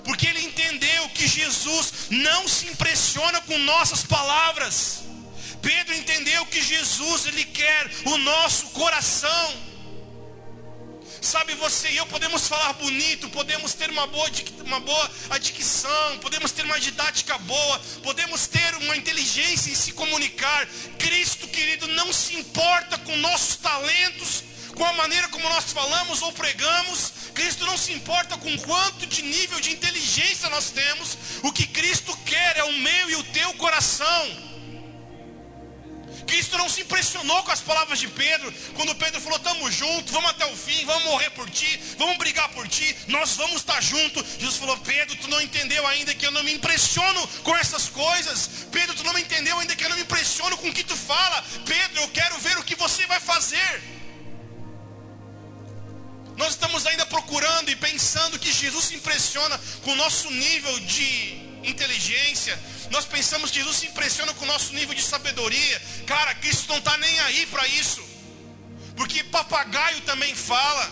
porque 0.06 0.28
ele 0.28 0.42
entendeu 0.42 1.10
que 1.10 1.28
Jesus 1.28 1.94
não 2.10 2.48
se 2.48 2.68
impressiona 2.68 3.42
com 3.42 3.58
nossas 3.58 4.04
palavras. 4.04 5.02
Pedro 5.62 5.96
entendeu 5.96 6.46
que 6.46 6.62
Jesus 6.62 7.26
ele 7.26 7.44
quer 7.44 7.92
o 8.06 8.18
nosso 8.20 8.68
coração. 8.68 9.66
Sabe, 11.22 11.56
você 11.56 11.90
e 11.90 11.98
eu 11.98 12.06
podemos 12.06 12.48
falar 12.48 12.74
bonito, 12.74 13.28
podemos 13.30 13.74
ter 13.74 13.90
uma 13.90 14.06
boa, 14.06 14.30
uma 14.64 14.80
boa 14.80 15.12
adicção, 15.32 16.20
podemos 16.20 16.52
ter 16.52 16.64
uma 16.66 16.80
didática 16.80 17.36
boa, 17.40 17.80
podemos 18.04 18.46
ter 18.46 18.76
uma 18.76 18.96
inteligência 18.96 19.72
em 19.72 19.76
se 19.76 19.92
comunicar. 19.94 20.68
Cristo, 21.00 21.48
querido, 21.48 21.88
não 21.88 22.14
se 22.14 22.36
importa 22.36 23.00
com 23.00 23.18
nossos 23.18 23.56
talentos, 23.56 24.44
com 24.76 24.86
a 24.86 24.94
maneira 24.94 25.28
como 25.30 25.50
nós 25.50 25.74
falamos 25.74 26.22
ou 26.22 26.32
pregamos. 26.32 27.12
Cristo 27.36 27.66
não 27.66 27.78
se 27.78 27.92
importa 27.92 28.38
com 28.38 28.58
quanto 28.60 29.06
de 29.06 29.22
nível 29.22 29.60
de 29.60 29.72
inteligência 29.72 30.50
nós 30.50 30.72
temos. 30.72 31.18
O 31.44 31.52
que 31.52 31.68
Cristo 31.68 32.18
quer 32.26 32.58
é 32.58 32.64
o 32.64 32.74
meu 32.74 33.10
e 33.10 33.16
o 33.18 33.24
teu 33.26 33.54
coração. 33.56 34.56
Cristo 36.26 36.58
não 36.58 36.68
se 36.68 36.82
impressionou 36.82 37.44
com 37.44 37.52
as 37.52 37.62
palavras 37.62 38.00
de 38.00 38.08
Pedro, 38.08 38.52
quando 38.74 38.96
Pedro 38.96 39.22
falou: 39.22 39.38
Estamos 39.38 39.76
juntos, 39.76 40.12
vamos 40.12 40.30
até 40.32 40.46
o 40.46 40.56
fim, 40.56 40.86
vamos 40.86 41.04
morrer 41.04 41.30
por 41.32 41.50
ti, 41.50 41.80
vamos 41.98 42.18
brigar 42.18 42.50
por 42.50 42.68
ti, 42.68 42.96
nós 43.08 43.36
vamos 43.36 43.58
estar 43.58 43.82
juntos. 43.82 44.24
Jesus 44.40 44.58
falou: 44.58 44.78
Pedro, 44.78 45.16
tu 45.18 45.28
não 45.28 45.42
entendeu 45.42 45.86
ainda 45.86 46.16
que 46.16 46.26
eu 46.26 46.32
não 46.32 46.44
me 46.44 46.54
impressiono 46.54 47.28
com 47.44 47.56
essas 47.56 47.90
coisas. 47.90 48.50
Pedro, 48.72 48.96
tu 48.96 49.04
não 49.04 49.14
me 49.14 49.22
entendeu 49.22 49.60
ainda 49.60 49.76
que 49.76 49.84
eu 49.84 49.90
não 49.90 49.98
me 49.98 50.04
impressiono 50.04 50.58
com 50.58 50.70
o 50.70 50.74
que 50.74 50.84
tu 50.84 50.96
fala. 50.96 51.44
Pedro, 51.66 52.02
eu 52.02 52.10
quero 52.10 52.38
ver 52.40 52.58
o 52.58 52.64
que 52.64 52.76
você 52.76 53.06
vai 53.06 53.20
fazer. 53.20 53.95
Nós 56.38 56.50
estamos 56.50 56.86
ainda 56.86 57.06
procurando 57.06 57.70
e 57.70 57.76
pensando 57.76 58.38
que 58.38 58.52
Jesus 58.52 58.86
se 58.86 58.96
impressiona 58.96 59.58
com 59.84 59.92
o 59.92 59.96
nosso 59.96 60.30
nível 60.30 60.80
de 60.82 61.46
inteligência. 61.64 62.60
Nós 62.92 63.06
pensamos 63.06 63.50
que 63.50 63.58
Jesus 63.58 63.78
se 63.78 63.88
impressiona 63.88 64.34
com 64.34 64.44
o 64.44 64.48
nosso 64.48 64.74
nível 64.74 64.94
de 64.94 65.02
sabedoria. 65.02 65.82
Cara, 66.06 66.36
Cristo 66.36 66.68
não 66.70 66.78
está 66.78 66.98
nem 66.98 67.20
aí 67.22 67.46
para 67.48 67.66
isso. 67.68 68.04
Porque 68.96 69.24
papagaio 69.24 70.02
também 70.02 70.36
fala. 70.36 70.92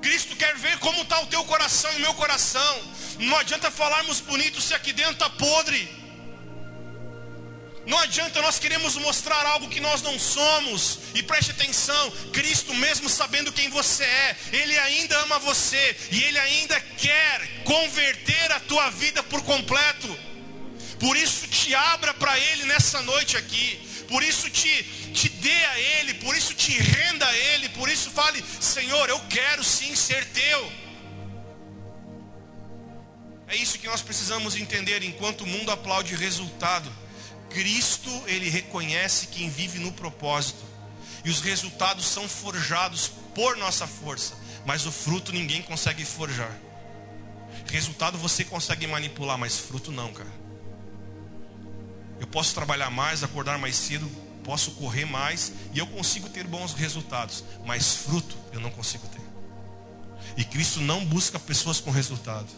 Cristo 0.00 0.34
quer 0.34 0.56
ver 0.56 0.78
como 0.78 1.02
está 1.02 1.20
o 1.20 1.26
teu 1.26 1.44
coração 1.44 1.92
e 1.92 1.96
o 1.96 2.00
meu 2.00 2.14
coração. 2.14 2.82
Não 3.18 3.36
adianta 3.36 3.70
falarmos 3.70 4.20
bonito 4.20 4.60
se 4.60 4.72
aqui 4.72 4.92
dentro 4.92 5.12
está 5.12 5.28
podre. 5.28 5.99
Não 7.86 7.98
adianta 7.98 8.42
nós 8.42 8.58
queremos 8.58 8.96
mostrar 8.96 9.44
algo 9.46 9.68
que 9.68 9.80
nós 9.80 10.02
não 10.02 10.18
somos. 10.18 10.98
E 11.14 11.22
preste 11.22 11.50
atenção, 11.50 12.10
Cristo 12.32 12.74
mesmo 12.74 13.08
sabendo 13.08 13.52
quem 13.52 13.68
você 13.68 14.04
é, 14.04 14.36
ele 14.52 14.78
ainda 14.78 15.18
ama 15.20 15.38
você 15.38 15.96
e 16.10 16.22
ele 16.24 16.38
ainda 16.38 16.80
quer 16.80 17.62
converter 17.64 18.52
a 18.52 18.60
tua 18.60 18.90
vida 18.90 19.22
por 19.22 19.42
completo. 19.42 20.08
Por 20.98 21.16
isso 21.16 21.46
te 21.48 21.74
abra 21.74 22.12
para 22.12 22.38
ele 22.38 22.64
nessa 22.64 23.00
noite 23.02 23.36
aqui. 23.36 23.80
Por 24.08 24.22
isso 24.22 24.50
te 24.50 25.00
te 25.10 25.28
dê 25.28 25.64
a 25.64 25.78
ele, 25.78 26.14
por 26.14 26.36
isso 26.36 26.54
te 26.54 26.72
renda 26.72 27.26
a 27.26 27.36
ele, 27.36 27.68
por 27.70 27.88
isso 27.88 28.10
fale: 28.10 28.44
Senhor, 28.60 29.08
eu 29.08 29.20
quero 29.28 29.64
sim 29.64 29.94
ser 29.96 30.24
teu. 30.26 30.72
É 33.48 33.56
isso 33.56 33.78
que 33.78 33.88
nós 33.88 34.00
precisamos 34.00 34.54
entender 34.54 35.02
enquanto 35.02 35.40
o 35.40 35.46
mundo 35.46 35.72
aplaude 35.72 36.14
resultado. 36.14 36.90
Cristo, 37.50 38.10
ele 38.26 38.48
reconhece 38.48 39.26
quem 39.26 39.50
vive 39.50 39.78
no 39.78 39.92
propósito. 39.92 40.64
E 41.24 41.28
os 41.28 41.40
resultados 41.40 42.06
são 42.06 42.28
forjados 42.28 43.08
por 43.34 43.56
nossa 43.56 43.86
força, 43.86 44.34
mas 44.64 44.86
o 44.86 44.92
fruto 44.92 45.32
ninguém 45.32 45.60
consegue 45.60 46.04
forjar. 46.04 46.56
Resultado 47.70 48.16
você 48.16 48.44
consegue 48.44 48.86
manipular, 48.86 49.36
mas 49.36 49.58
fruto 49.58 49.92
não, 49.92 50.12
cara. 50.12 50.30
Eu 52.18 52.26
posso 52.26 52.54
trabalhar 52.54 52.90
mais, 52.90 53.22
acordar 53.22 53.58
mais 53.58 53.76
cedo, 53.76 54.10
posso 54.44 54.72
correr 54.72 55.04
mais 55.04 55.52
e 55.72 55.78
eu 55.78 55.86
consigo 55.86 56.28
ter 56.28 56.46
bons 56.46 56.72
resultados, 56.72 57.44
mas 57.66 57.96
fruto 57.96 58.36
eu 58.52 58.60
não 58.60 58.70
consigo 58.70 59.06
ter. 59.08 59.20
E 60.36 60.44
Cristo 60.44 60.80
não 60.80 61.04
busca 61.04 61.38
pessoas 61.38 61.80
com 61.80 61.90
resultado. 61.90 62.48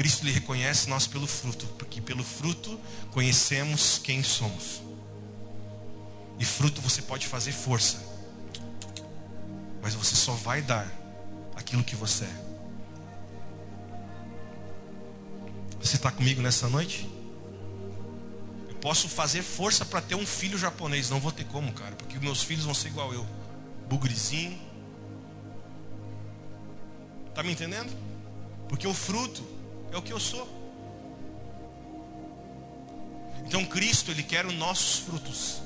Cristo 0.00 0.24
lhe 0.24 0.32
reconhece 0.32 0.88
nós 0.88 1.06
pelo 1.06 1.26
fruto, 1.26 1.66
porque 1.76 2.00
pelo 2.00 2.24
fruto 2.24 2.80
conhecemos 3.10 4.00
quem 4.02 4.22
somos. 4.22 4.80
E 6.38 6.44
fruto 6.46 6.80
você 6.80 7.02
pode 7.02 7.26
fazer 7.26 7.52
força, 7.52 8.02
mas 9.82 9.94
você 9.94 10.16
só 10.16 10.32
vai 10.32 10.62
dar 10.62 10.90
aquilo 11.54 11.84
que 11.84 11.94
você 11.94 12.24
é. 12.24 12.44
Você 15.82 15.96
está 15.96 16.10
comigo 16.10 16.40
nessa 16.40 16.66
noite? 16.66 17.06
Eu 18.70 18.76
posso 18.76 19.06
fazer 19.06 19.42
força 19.42 19.84
para 19.84 20.00
ter 20.00 20.14
um 20.14 20.24
filho 20.24 20.56
japonês, 20.56 21.10
não 21.10 21.20
vou 21.20 21.30
ter 21.30 21.44
como, 21.44 21.70
cara, 21.74 21.94
porque 21.94 22.18
meus 22.18 22.42
filhos 22.42 22.64
vão 22.64 22.72
ser 22.72 22.88
igual 22.88 23.12
eu, 23.12 23.26
bugrizinho. 23.86 24.58
Tá 27.34 27.42
me 27.42 27.52
entendendo? 27.52 27.94
Porque 28.66 28.86
o 28.86 28.94
fruto 28.94 29.49
é 29.92 29.96
o 29.96 30.02
que 30.02 30.12
eu 30.12 30.20
sou. 30.20 30.48
Então 33.46 33.64
Cristo, 33.64 34.10
Ele 34.10 34.22
quer 34.22 34.46
os 34.46 34.54
nossos 34.54 35.00
frutos. 35.00 35.60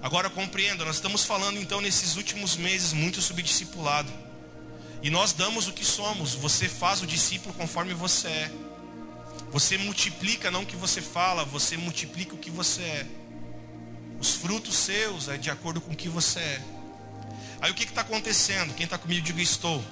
Agora 0.00 0.30
compreenda, 0.30 0.84
nós 0.84 0.96
estamos 0.96 1.24
falando 1.24 1.58
então 1.58 1.80
nesses 1.80 2.16
últimos 2.16 2.56
meses 2.56 2.92
muito 2.92 3.20
sobre 3.20 3.42
discipulado. 3.42 4.12
E 5.02 5.10
nós 5.10 5.32
damos 5.32 5.68
o 5.68 5.72
que 5.72 5.84
somos. 5.84 6.34
Você 6.34 6.68
faz 6.68 7.02
o 7.02 7.06
discípulo 7.06 7.54
conforme 7.54 7.94
você 7.94 8.28
é. 8.28 8.50
Você 9.50 9.78
multiplica 9.78 10.50
não 10.50 10.62
o 10.62 10.66
que 10.66 10.76
você 10.76 11.00
fala, 11.00 11.44
você 11.44 11.76
multiplica 11.76 12.34
o 12.34 12.38
que 12.38 12.50
você 12.50 12.82
é. 12.82 13.06
Os 14.20 14.34
frutos 14.34 14.74
seus 14.74 15.28
é 15.28 15.36
de 15.36 15.50
acordo 15.50 15.80
com 15.80 15.92
o 15.92 15.96
que 15.96 16.08
você 16.08 16.40
é. 16.40 16.62
Aí 17.60 17.70
o 17.70 17.74
que 17.74 17.84
está 17.84 18.02
acontecendo? 18.02 18.74
Quem 18.74 18.84
está 18.84 18.98
comigo, 18.98 19.24
diga 19.24 19.40
estou. 19.40 19.82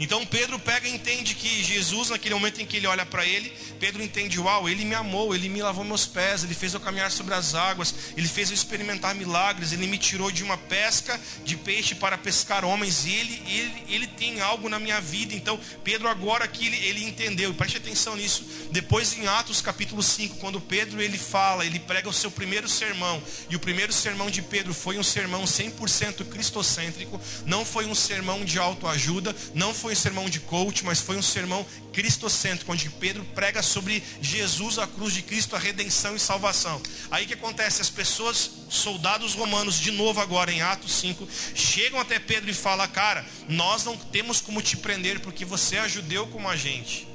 Então 0.00 0.24
Pedro 0.24 0.58
pega 0.58 0.86
e 0.86 0.94
entende 0.94 1.34
que 1.34 1.62
Jesus, 1.62 2.10
naquele 2.10 2.34
momento 2.34 2.60
em 2.60 2.66
que 2.66 2.76
ele 2.76 2.86
olha 2.86 3.04
para 3.04 3.26
ele, 3.26 3.52
Pedro 3.80 4.02
entende: 4.02 4.38
uau, 4.38 4.68
ele 4.68 4.84
me 4.84 4.94
amou, 4.94 5.34
ele 5.34 5.48
me 5.48 5.60
lavou 5.60 5.84
meus 5.84 6.06
pés, 6.06 6.44
ele 6.44 6.54
fez 6.54 6.74
eu 6.74 6.80
caminhar 6.80 7.10
sobre 7.10 7.34
as 7.34 7.54
águas, 7.54 7.94
ele 8.16 8.28
fez 8.28 8.50
eu 8.50 8.54
experimentar 8.54 9.14
milagres, 9.14 9.72
ele 9.72 9.86
me 9.86 9.98
tirou 9.98 10.30
de 10.30 10.44
uma 10.44 10.56
pesca 10.56 11.18
de 11.44 11.56
peixe 11.56 11.94
para 11.94 12.16
pescar 12.16 12.64
homens, 12.64 13.06
e 13.06 13.12
ele, 13.12 13.42
ele, 13.46 13.84
ele 13.88 14.06
tem 14.06 14.40
algo 14.40 14.68
na 14.68 14.78
minha 14.78 15.00
vida. 15.00 15.34
Então 15.34 15.58
Pedro, 15.82 16.08
agora 16.08 16.44
aqui, 16.44 16.66
ele, 16.66 16.76
ele 16.84 17.04
entendeu, 17.04 17.52
preste 17.54 17.76
atenção 17.76 18.16
nisso. 18.16 18.44
Depois 18.70 19.16
em 19.18 19.26
Atos 19.26 19.60
capítulo 19.60 20.02
5, 20.02 20.36
quando 20.36 20.60
Pedro 20.60 21.00
ele 21.00 21.18
fala, 21.18 21.66
ele 21.66 21.78
prega 21.78 22.08
o 22.08 22.12
seu 22.12 22.30
primeiro 22.30 22.68
sermão, 22.68 23.22
e 23.50 23.56
o 23.56 23.60
primeiro 23.60 23.92
sermão 23.92 24.30
de 24.30 24.42
Pedro 24.42 24.72
foi 24.72 24.98
um 24.98 25.02
sermão 25.02 25.44
100% 25.44 26.24
cristocêntrico, 26.28 27.20
não 27.44 27.64
foi 27.64 27.86
um 27.86 27.94
sermão 27.94 28.44
de 28.44 28.58
autoajuda, 28.58 29.34
não 29.54 29.74
foi 29.74 29.87
foi 29.88 29.92
um 29.92 29.96
sermão 29.96 30.28
de 30.28 30.40
coach, 30.40 30.84
mas 30.84 31.00
foi 31.00 31.16
um 31.16 31.22
sermão 31.22 31.64
cristocêntrico, 31.94 32.70
onde 32.70 32.90
Pedro 32.90 33.24
prega 33.34 33.62
sobre 33.62 34.02
Jesus, 34.20 34.78
a 34.78 34.86
cruz 34.86 35.14
de 35.14 35.22
Cristo, 35.22 35.56
a 35.56 35.58
redenção 35.58 36.14
e 36.14 36.20
salvação. 36.20 36.80
Aí 37.10 37.26
que 37.26 37.32
acontece? 37.32 37.80
As 37.80 37.88
pessoas, 37.88 38.50
soldados 38.68 39.34
romanos, 39.34 39.78
de 39.80 39.90
novo 39.90 40.20
agora 40.20 40.52
em 40.52 40.60
Atos 40.60 40.92
5, 40.92 41.26
chegam 41.54 41.98
até 41.98 42.18
Pedro 42.18 42.50
e 42.50 42.54
falam: 42.54 42.86
Cara, 42.88 43.24
nós 43.48 43.84
não 43.84 43.96
temos 43.96 44.42
como 44.42 44.60
te 44.60 44.76
prender 44.76 45.20
porque 45.20 45.44
você 45.44 45.76
é 45.76 45.88
judeu 45.88 46.26
como 46.26 46.48
a 46.48 46.56
gente. 46.56 47.08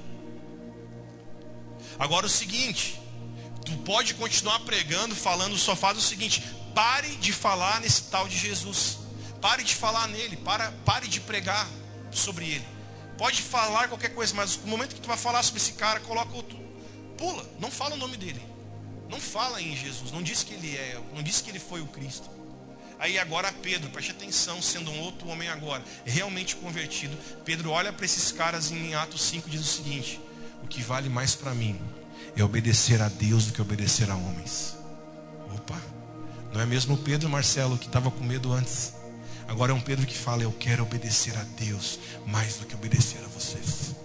Agora 1.99 2.25
o 2.25 2.29
seguinte, 2.29 2.99
tu 3.63 3.73
pode 3.85 4.15
continuar 4.15 4.61
pregando, 4.61 5.15
falando, 5.15 5.55
só 5.59 5.75
faz 5.75 5.95
o 5.95 6.01
seguinte: 6.01 6.41
pare 6.73 7.09
de 7.17 7.31
falar 7.31 7.81
nesse 7.81 8.03
tal 8.03 8.27
de 8.27 8.37
Jesus. 8.37 8.97
Pare 9.39 9.61
de 9.61 9.75
falar 9.75 10.07
nele, 10.07 10.37
para, 10.37 10.71
pare 10.85 11.07
de 11.07 11.19
pregar 11.19 11.67
sobre 12.17 12.45
ele. 12.45 12.65
Pode 13.17 13.41
falar 13.41 13.87
qualquer 13.87 14.13
coisa, 14.13 14.33
mas 14.33 14.57
no 14.57 14.67
momento 14.67 14.95
que 14.95 15.01
tu 15.01 15.07
vai 15.07 15.17
falar 15.17 15.43
sobre 15.43 15.61
esse 15.61 15.73
cara, 15.73 15.99
coloca 15.99 16.35
outro. 16.35 16.57
Pula, 17.17 17.45
não 17.59 17.69
fala 17.69 17.95
o 17.95 17.97
nome 17.97 18.17
dele. 18.17 18.41
Não 19.09 19.19
fala 19.19 19.61
em 19.61 19.75
Jesus, 19.75 20.11
não 20.11 20.23
diz 20.23 20.43
que 20.43 20.53
ele 20.53 20.75
é, 20.75 20.99
não 21.13 21.21
diz 21.21 21.39
que 21.39 21.51
ele 21.51 21.59
foi 21.59 21.81
o 21.81 21.85
Cristo. 21.85 22.29
Aí 22.97 23.19
agora 23.19 23.51
Pedro, 23.51 23.89
preste 23.89 24.11
atenção, 24.11 24.61
sendo 24.61 24.89
um 24.89 24.99
outro 25.01 25.27
homem 25.27 25.49
agora, 25.49 25.83
realmente 26.05 26.55
convertido, 26.55 27.15
Pedro 27.43 27.69
olha 27.69 27.91
para 27.93 28.05
esses 28.05 28.31
caras 28.31 28.71
em 28.71 28.95
Atos 28.95 29.21
5 29.23 29.47
e 29.47 29.51
diz 29.51 29.61
o 29.61 29.63
seguinte: 29.63 30.19
O 30.63 30.67
que 30.67 30.81
vale 30.81 31.09
mais 31.09 31.35
para 31.35 31.53
mim 31.53 31.79
é 32.35 32.43
obedecer 32.43 33.01
a 33.01 33.09
Deus 33.09 33.45
do 33.45 33.53
que 33.53 33.61
obedecer 33.61 34.09
a 34.09 34.15
homens. 34.15 34.75
Opa, 35.53 35.79
não 36.51 36.61
é 36.61 36.65
mesmo 36.65 36.97
Pedro 36.97 37.29
Marcelo 37.29 37.77
que 37.77 37.87
estava 37.87 38.09
com 38.09 38.23
medo 38.23 38.51
antes? 38.51 38.93
Agora 39.53 39.71
é 39.71 39.75
um 39.75 39.79
Pedro 39.79 40.07
que 40.07 40.17
fala: 40.17 40.41
Eu 40.41 40.51
quero 40.51 40.81
obedecer 40.81 41.37
a 41.37 41.43
Deus 41.43 41.99
mais 42.25 42.55
do 42.55 42.65
que 42.65 42.73
obedecer 42.73 43.19
a 43.23 43.27
vocês. 43.27 43.95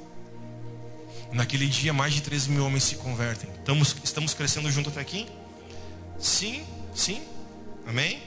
Naquele 1.33 1.67
dia, 1.67 1.91
mais 1.91 2.13
de 2.13 2.21
13 2.21 2.51
mil 2.51 2.67
homens 2.67 2.85
se 2.85 2.97
convertem. 2.97 3.49
Estamos, 3.55 3.97
estamos 4.05 4.35
crescendo 4.35 4.71
junto 4.71 4.91
até 4.91 5.01
aqui? 5.01 5.27
Sim, 6.19 6.67
sim. 6.95 7.23
Amém? 7.87 8.23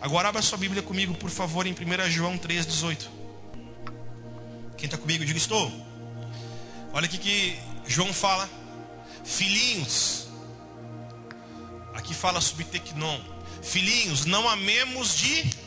Agora 0.00 0.28
abra 0.28 0.42
sua 0.42 0.58
Bíblia 0.58 0.82
comigo, 0.82 1.14
por 1.14 1.30
favor, 1.30 1.64
em 1.64 1.70
1 1.72 2.10
João 2.10 2.36
3,18. 2.36 3.06
Quem 4.76 4.86
está 4.86 4.98
comigo, 4.98 5.24
diga 5.24 5.38
estou. 5.38 5.70
Olha 6.92 7.06
aqui 7.06 7.18
que 7.18 7.56
João 7.86 8.12
fala. 8.12 8.50
Filhinhos. 9.22 10.26
Aqui 11.94 12.12
fala 12.12 12.40
sobre 12.40 12.64
Tecnon. 12.64 13.20
Filhinhos, 13.62 14.24
não 14.24 14.48
amemos 14.48 15.16
de 15.16 15.63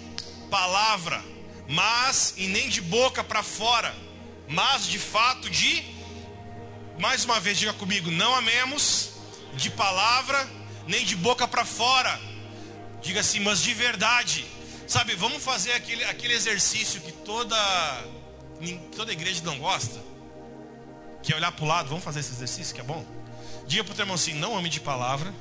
palavra, 0.50 1.24
mas 1.68 2.34
e 2.38 2.48
nem 2.48 2.70
de 2.70 2.82
boca 2.82 3.24
para 3.24 3.44
fora, 3.44 3.94
mas 4.48 4.86
de 4.86 5.00
fato 5.00 5.50
de 5.50 5.84
mais 6.98 7.26
uma 7.26 7.40
vez 7.40 7.58
diga 7.60 7.74
comigo, 7.74 8.10
não 8.10 8.36
amemos 8.36 9.12
de 9.54 9.70
palavra 9.70 10.50
nem 10.88 11.06
de 11.06 11.16
boca 11.16 11.48
para 11.48 11.66
fora. 11.66 12.20
Diga 13.02 13.20
assim, 13.20 13.40
mas 13.40 13.62
de 13.62 13.74
verdade. 13.74 14.46
Sabe, 14.88 15.16
vamos 15.16 15.44
fazer 15.44 15.74
aquele, 15.74 16.04
aquele 16.06 16.34
exercício 16.34 17.02
que 17.02 17.12
toda 17.12 17.58
toda 18.96 19.12
igreja 19.12 19.42
não 19.44 19.60
gosta, 19.60 20.02
que 21.22 21.32
é 21.32 21.36
olhar 21.36 21.52
para 21.52 21.64
o 21.64 21.68
lado, 21.68 21.90
vamos 21.90 22.04
fazer 22.04 22.22
esse 22.22 22.32
exercício 22.32 22.74
que 22.74 22.82
é 22.82 22.84
bom. 22.84 23.06
Diga 23.68 23.84
para 23.84 23.92
o 23.92 23.96
teu 23.96 24.04
irmão 24.04 24.16
assim, 24.16 24.34
não 24.34 24.58
ame 24.58 24.70
de 24.70 24.80
palavra 24.80 25.32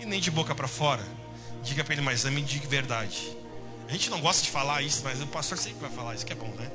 e 0.00 0.04
nem 0.04 0.20
de 0.20 0.30
boca 0.30 0.54
para 0.54 0.68
fora. 0.68 1.02
Diga 1.62 1.82
para 1.84 1.94
ele, 1.94 2.02
mas 2.02 2.24
ame 2.24 2.42
de 2.42 2.58
verdade. 2.58 3.37
A 3.88 3.92
gente 3.92 4.10
não 4.10 4.20
gosta 4.20 4.42
de 4.42 4.50
falar 4.50 4.82
isso, 4.82 5.00
mas 5.02 5.20
o 5.22 5.26
pastor 5.26 5.56
sempre 5.56 5.80
vai 5.80 5.90
falar 5.90 6.14
isso, 6.14 6.26
que 6.26 6.32
é 6.32 6.36
bom, 6.36 6.54
né? 6.54 6.70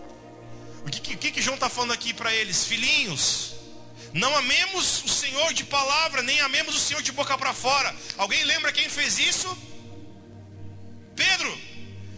O 0.83 0.89
que, 0.89 1.15
que, 1.15 1.31
que 1.31 1.41
João 1.41 1.53
está 1.53 1.69
falando 1.69 1.93
aqui 1.93 2.11
para 2.11 2.33
eles? 2.33 2.65
Filhinhos, 2.65 3.53
não 4.11 4.35
amemos 4.35 5.03
o 5.05 5.07
Senhor 5.07 5.53
de 5.53 5.63
palavra, 5.63 6.23
nem 6.23 6.39
amemos 6.41 6.75
o 6.75 6.79
Senhor 6.79 7.03
de 7.03 7.11
boca 7.11 7.37
para 7.37 7.53
fora. 7.53 7.95
Alguém 8.17 8.43
lembra 8.43 8.71
quem 8.71 8.89
fez 8.89 9.19
isso? 9.19 9.55
Pedro, 11.15 11.55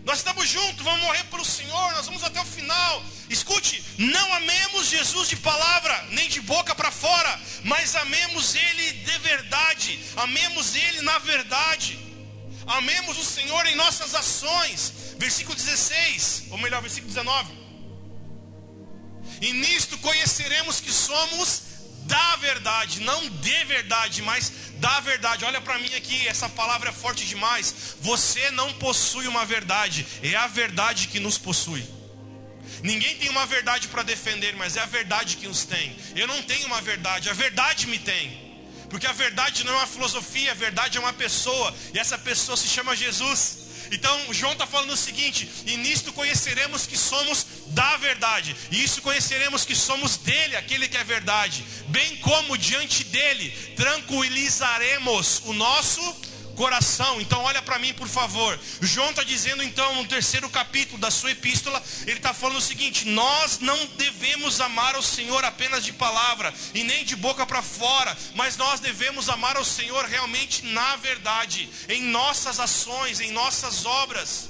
nós 0.05 0.19
estamos 0.19 0.47
juntos, 0.47 0.83
vamos 0.85 1.01
morrer 1.01 1.25
pelo 1.25 1.43
Senhor, 1.43 1.91
nós 1.91 2.05
vamos 2.05 2.23
até 2.23 2.39
o 2.39 2.45
final. 2.45 3.03
Escute, 3.29 3.83
não 3.97 4.33
amemos 4.33 4.87
Jesus 4.87 5.27
de 5.27 5.35
palavra, 5.35 6.05
nem 6.11 6.29
de 6.29 6.39
boca 6.39 6.73
para 6.73 6.89
fora, 6.89 7.39
mas 7.65 7.97
amemos 7.97 8.55
Ele 8.55 8.91
de 8.93 9.17
verdade, 9.17 9.99
amemos 10.15 10.73
Ele 10.73 11.01
na 11.01 11.19
verdade. 11.19 12.04
Amemos 12.67 13.17
o 13.17 13.25
Senhor 13.25 13.65
em 13.65 13.75
nossas 13.75 14.15
ações. 14.15 14.93
Versículo 15.17 15.55
16, 15.55 16.45
ou 16.51 16.57
melhor, 16.57 16.81
versículo 16.81 17.13
19. 17.13 17.53
E 19.41 19.53
nisto 19.53 19.97
conheceremos 19.99 20.79
que 20.79 20.91
somos 20.91 21.61
da 22.03 22.35
verdade, 22.35 23.01
não 23.01 23.27
de 23.27 23.63
verdade, 23.65 24.21
mas 24.21 24.51
da 24.77 24.99
verdade. 24.99 25.45
Olha 25.45 25.59
para 25.59 25.79
mim 25.79 25.93
aqui, 25.95 26.27
essa 26.27 26.47
palavra 26.47 26.89
é 26.89 26.93
forte 26.93 27.25
demais. 27.25 27.95
Você 28.01 28.51
não 28.51 28.73
possui 28.73 29.27
uma 29.27 29.45
verdade, 29.45 30.05
é 30.21 30.35
a 30.35 30.47
verdade 30.47 31.07
que 31.07 31.19
nos 31.19 31.37
possui. 31.37 31.85
Ninguém 32.83 33.15
tem 33.17 33.29
uma 33.29 33.45
verdade 33.45 33.87
para 33.87 34.03
defender, 34.03 34.55
mas 34.55 34.77
é 34.77 34.81
a 34.81 34.85
verdade 34.85 35.37
que 35.37 35.47
nos 35.47 35.65
tem. 35.65 35.95
Eu 36.15 36.27
não 36.27 36.41
tenho 36.43 36.67
uma 36.67 36.81
verdade, 36.81 37.29
a 37.29 37.33
verdade 37.33 37.87
me 37.87 37.97
tem. 37.97 38.44
Porque 38.95 39.07
a 39.07 39.11
verdade 39.11 39.65
não 39.65 39.73
é 39.73 39.75
uma 39.75 39.87
filosofia, 39.87 40.51
a 40.51 40.53
verdade 40.53 40.97
é 40.97 41.01
uma 41.01 41.11
pessoa, 41.11 41.75
e 41.93 41.99
essa 41.99 42.17
pessoa 42.17 42.55
se 42.55 42.69
chama 42.69 42.95
Jesus. 42.95 43.57
Então 43.91 44.33
João 44.33 44.53
está 44.53 44.65
falando 44.65 44.91
o 44.91 44.95
seguinte: 44.95 45.49
e 45.65 45.75
nisto 45.75 46.13
conheceremos 46.13 46.87
que 46.87 46.97
somos 46.97 47.45
da 47.71 47.97
verdade, 47.97 48.55
e 48.71 48.81
isso 48.81 49.01
conheceremos 49.01 49.65
que 49.65 49.75
somos 49.75 50.15
dele, 50.15 50.55
aquele 50.55 50.87
que 50.87 50.95
é 50.95 51.03
verdade, 51.03 51.65
bem 51.89 52.15
como 52.19 52.57
diante 52.57 53.03
dele 53.03 53.49
tranquilizaremos 53.75 55.41
o 55.43 55.51
nosso 55.51 56.01
coração. 56.55 57.21
Então, 57.21 57.43
olha 57.43 57.61
para 57.61 57.79
mim, 57.79 57.93
por 57.93 58.07
favor. 58.07 58.59
João 58.81 59.09
está 59.09 59.23
dizendo, 59.23 59.61
então, 59.61 59.95
no 59.95 60.07
terceiro 60.07 60.49
capítulo 60.49 60.97
da 60.97 61.11
sua 61.11 61.31
epístola, 61.31 61.81
ele 62.03 62.17
está 62.17 62.33
falando 62.33 62.57
o 62.57 62.61
seguinte: 62.61 63.07
Nós 63.07 63.59
não 63.59 63.85
devemos 63.97 64.59
amar 64.61 64.95
o 64.95 65.03
Senhor 65.03 65.43
apenas 65.43 65.83
de 65.83 65.93
palavra 65.93 66.53
e 66.73 66.83
nem 66.83 67.03
de 67.03 67.15
boca 67.15 67.45
para 67.45 67.61
fora, 67.61 68.15
mas 68.33 68.57
nós 68.57 68.79
devemos 68.79 69.29
amar 69.29 69.57
o 69.57 69.65
Senhor 69.65 70.05
realmente 70.05 70.65
na 70.65 70.95
verdade, 70.95 71.69
em 71.89 72.01
nossas 72.03 72.59
ações, 72.59 73.19
em 73.19 73.31
nossas 73.31 73.85
obras. 73.85 74.49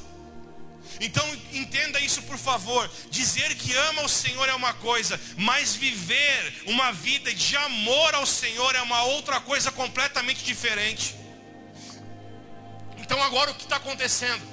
Então 0.99 1.25
entenda 1.51 1.99
isso 1.99 2.21
por 2.23 2.37
favor. 2.37 2.89
Dizer 3.09 3.55
que 3.55 3.73
ama 3.73 4.03
o 4.03 4.09
Senhor 4.09 4.47
é 4.47 4.53
uma 4.53 4.73
coisa, 4.73 5.19
mas 5.37 5.75
viver 5.75 6.63
uma 6.67 6.91
vida 6.91 7.33
de 7.33 7.57
amor 7.57 8.15
ao 8.15 8.25
Senhor 8.25 8.75
é 8.75 8.81
uma 8.81 9.03
outra 9.03 9.41
coisa 9.41 9.71
completamente 9.71 10.43
diferente. 10.43 11.15
Então 13.15 13.23
agora 13.25 13.51
o 13.51 13.55
que 13.55 13.63
está 13.63 13.77
acontecendo? 13.77 14.45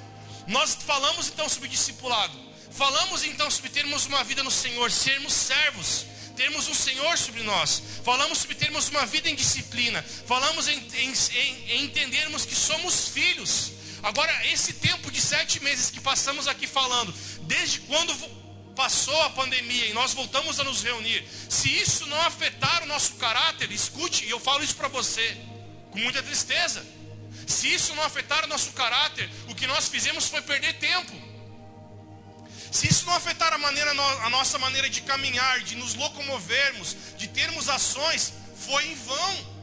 Nós 0.47 0.73
falamos 0.73 1.27
então 1.27 1.49
sobre 1.49 1.67
discipulado. 1.67 2.33
Falamos 2.71 3.25
então 3.25 3.51
sobre 3.51 3.69
termos 3.69 4.05
uma 4.05 4.23
vida 4.23 4.41
no 4.41 4.49
Senhor, 4.49 4.89
sermos 4.89 5.33
servos, 5.33 6.05
termos 6.37 6.69
um 6.69 6.73
Senhor 6.73 7.17
sobre 7.17 7.43
nós. 7.43 7.83
Falamos 8.05 8.37
sobre 8.37 8.55
termos 8.55 8.87
uma 8.87 9.05
vida 9.05 9.29
em 9.29 9.35
disciplina. 9.35 10.01
Falamos 10.25 10.69
em, 10.69 10.77
em, 10.77 11.13
em, 11.35 11.83
entendermos 11.83 12.45
que 12.45 12.55
somos 12.55 13.09
filhos. 13.09 13.73
Agora, 14.01 14.33
esse 14.47 14.71
tempo 14.71 15.11
de 15.11 15.19
sete 15.19 15.61
meses 15.61 15.89
que 15.89 15.99
passamos 15.99 16.47
aqui 16.47 16.65
falando, 16.65 17.13
desde 17.41 17.81
quando 17.81 18.15
passou 18.77 19.21
a 19.23 19.29
pandemia 19.31 19.87
e 19.87 19.93
nós 19.93 20.13
voltamos 20.13 20.57
a 20.61 20.63
nos 20.63 20.81
reunir, 20.81 21.27
se 21.49 21.67
isso 21.67 22.05
não 22.05 22.21
afetar 22.21 22.81
o 22.83 22.85
nosso 22.85 23.15
caráter, 23.15 23.69
escute, 23.73 24.23
e 24.23 24.29
eu 24.29 24.39
falo 24.39 24.63
isso 24.63 24.77
para 24.77 24.87
você, 24.87 25.35
com 25.91 25.99
muita 25.99 26.23
tristeza. 26.23 27.02
Se 27.47 27.73
isso 27.73 27.95
não 27.95 28.03
afetar 28.03 28.43
o 28.45 28.47
nosso 28.47 28.71
caráter, 28.71 29.29
o 29.47 29.55
que 29.55 29.67
nós 29.67 29.87
fizemos 29.87 30.27
foi 30.27 30.41
perder 30.41 30.73
tempo. 30.73 31.13
Se 32.71 32.89
isso 32.89 33.05
não 33.05 33.13
afetar 33.13 33.53
a, 33.53 33.57
maneira, 33.57 33.91
a 33.91 34.29
nossa 34.29 34.57
maneira 34.57 34.89
de 34.89 35.01
caminhar, 35.01 35.59
de 35.61 35.75
nos 35.75 35.93
locomovermos, 35.93 36.95
de 37.17 37.27
termos 37.27 37.69
ações, 37.69 38.33
foi 38.55 38.87
em 38.87 38.95
vão. 38.95 39.53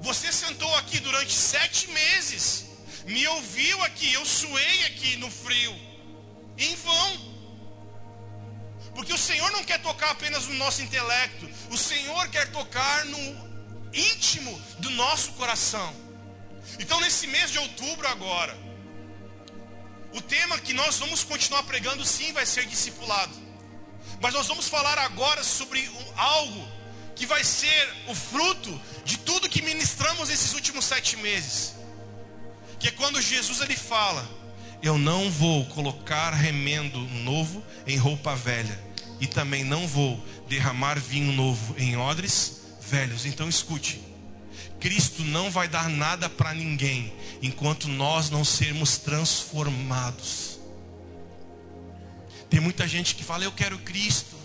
Você 0.00 0.32
sentou 0.32 0.74
aqui 0.76 0.98
durante 0.98 1.32
sete 1.32 1.88
meses 1.90 2.66
me 3.06 3.26
ouviu 3.28 3.82
aqui, 3.84 4.12
eu 4.12 4.24
suei 4.26 4.84
aqui 4.86 5.16
no 5.16 5.30
frio, 5.30 5.74
em 6.58 6.74
vão. 6.76 7.36
Porque 8.94 9.12
o 9.12 9.18
Senhor 9.18 9.50
não 9.52 9.62
quer 9.62 9.80
tocar 9.80 10.10
apenas 10.10 10.46
no 10.46 10.54
nosso 10.54 10.82
intelecto, 10.82 11.48
o 11.70 11.76
Senhor 11.76 12.28
quer 12.28 12.50
tocar 12.50 13.04
no 13.04 13.90
íntimo 13.92 14.60
do 14.80 14.90
nosso 14.90 15.32
coração. 15.32 16.05
Então, 16.78 17.00
nesse 17.00 17.26
mês 17.26 17.50
de 17.50 17.58
outubro, 17.58 18.06
agora, 18.08 18.56
o 20.12 20.20
tema 20.20 20.58
que 20.58 20.72
nós 20.72 20.98
vamos 20.98 21.22
continuar 21.24 21.62
pregando, 21.64 22.04
sim, 22.04 22.32
vai 22.32 22.46
ser 22.46 22.66
discipulado. 22.66 23.34
Mas 24.20 24.32
nós 24.32 24.46
vamos 24.46 24.68
falar 24.68 24.98
agora 24.98 25.44
sobre 25.44 25.88
algo 26.16 26.66
que 27.14 27.26
vai 27.26 27.42
ser 27.42 27.94
o 28.06 28.14
fruto 28.14 28.80
de 29.04 29.18
tudo 29.18 29.48
que 29.48 29.62
ministramos 29.62 30.30
esses 30.30 30.52
últimos 30.54 30.84
sete 30.84 31.16
meses. 31.16 31.74
Que 32.78 32.88
é 32.88 32.90
quando 32.90 33.20
Jesus 33.20 33.60
ele 33.60 33.76
fala: 33.76 34.28
Eu 34.82 34.98
não 34.98 35.30
vou 35.30 35.64
colocar 35.66 36.30
remendo 36.30 36.98
novo 36.98 37.64
em 37.86 37.96
roupa 37.96 38.36
velha, 38.36 38.78
e 39.20 39.26
também 39.26 39.64
não 39.64 39.86
vou 39.88 40.22
derramar 40.48 40.98
vinho 40.98 41.32
novo 41.32 41.74
em 41.78 41.96
odres 41.96 42.60
velhos. 42.80 43.24
Então 43.26 43.48
escute: 43.48 44.00
Cristo 44.80 45.22
não 45.22 45.50
vai 45.50 45.68
dar 45.68 45.88
nada 45.88 46.28
para 46.28 46.54
ninguém 46.54 47.12
enquanto 47.42 47.88
nós 47.88 48.30
não 48.30 48.44
sermos 48.44 48.98
transformados. 48.98 50.58
Tem 52.48 52.60
muita 52.60 52.86
gente 52.86 53.14
que 53.14 53.24
fala: 53.24 53.44
Eu 53.44 53.52
quero 53.52 53.78
Cristo, 53.78 54.36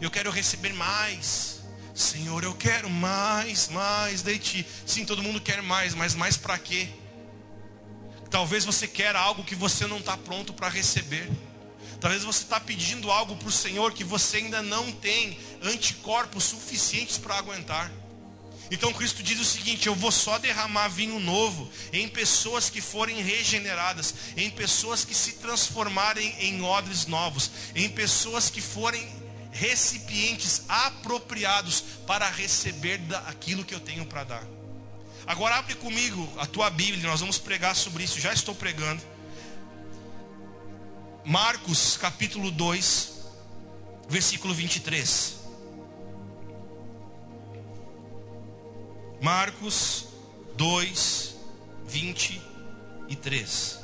eu 0.00 0.10
quero 0.10 0.30
receber 0.30 0.72
mais. 0.72 1.58
Senhor, 1.94 2.44
eu 2.44 2.54
quero 2.54 2.88
mais, 2.88 3.68
mais 3.68 4.22
de 4.22 4.38
ti. 4.38 4.66
Sim, 4.86 5.04
todo 5.04 5.22
mundo 5.22 5.40
quer 5.40 5.60
mais, 5.60 5.94
mas 5.94 6.14
mais 6.14 6.36
para 6.36 6.56
quê? 6.56 6.88
Talvez 8.30 8.64
você 8.64 8.86
queira 8.86 9.18
algo 9.18 9.42
que 9.42 9.56
você 9.56 9.86
não 9.86 9.98
está 9.98 10.16
pronto 10.16 10.52
para 10.52 10.68
receber. 10.68 11.28
Talvez 12.00 12.22
você 12.22 12.44
está 12.44 12.60
pedindo 12.60 13.10
algo 13.10 13.34
para 13.36 13.48
o 13.48 13.52
Senhor 13.52 13.92
que 13.92 14.04
você 14.04 14.36
ainda 14.36 14.62
não 14.62 14.92
tem 14.92 15.36
anticorpos 15.62 16.44
suficientes 16.44 17.18
para 17.18 17.36
aguentar. 17.36 17.90
Então 18.70 18.92
Cristo 18.92 19.22
diz 19.22 19.40
o 19.40 19.44
seguinte: 19.44 19.86
Eu 19.86 19.94
vou 19.94 20.12
só 20.12 20.38
derramar 20.38 20.88
vinho 20.88 21.18
novo 21.18 21.70
em 21.92 22.08
pessoas 22.08 22.68
que 22.68 22.80
forem 22.80 23.22
regeneradas, 23.22 24.14
em 24.36 24.50
pessoas 24.50 25.04
que 25.04 25.14
se 25.14 25.34
transformarem 25.34 26.34
em 26.40 26.62
odres 26.62 27.06
novos, 27.06 27.50
em 27.74 27.88
pessoas 27.88 28.50
que 28.50 28.60
forem 28.60 29.08
recipientes 29.50 30.62
apropriados 30.68 31.82
para 32.06 32.28
receber 32.28 33.00
aquilo 33.26 33.64
que 33.64 33.74
eu 33.74 33.80
tenho 33.80 34.04
para 34.04 34.24
dar. 34.24 34.46
Agora 35.26 35.56
abre 35.56 35.74
comigo 35.74 36.28
a 36.38 36.46
tua 36.46 36.70
Bíblia, 36.70 37.08
nós 37.08 37.20
vamos 37.20 37.38
pregar 37.38 37.74
sobre 37.74 38.04
isso, 38.04 38.20
já 38.20 38.32
estou 38.32 38.54
pregando. 38.54 39.02
Marcos 41.24 41.96
capítulo 41.98 42.50
2, 42.50 43.12
versículo 44.08 44.54
23. 44.54 45.37
Marcos 49.20 50.06
2, 50.56 51.36
23. 51.86 53.78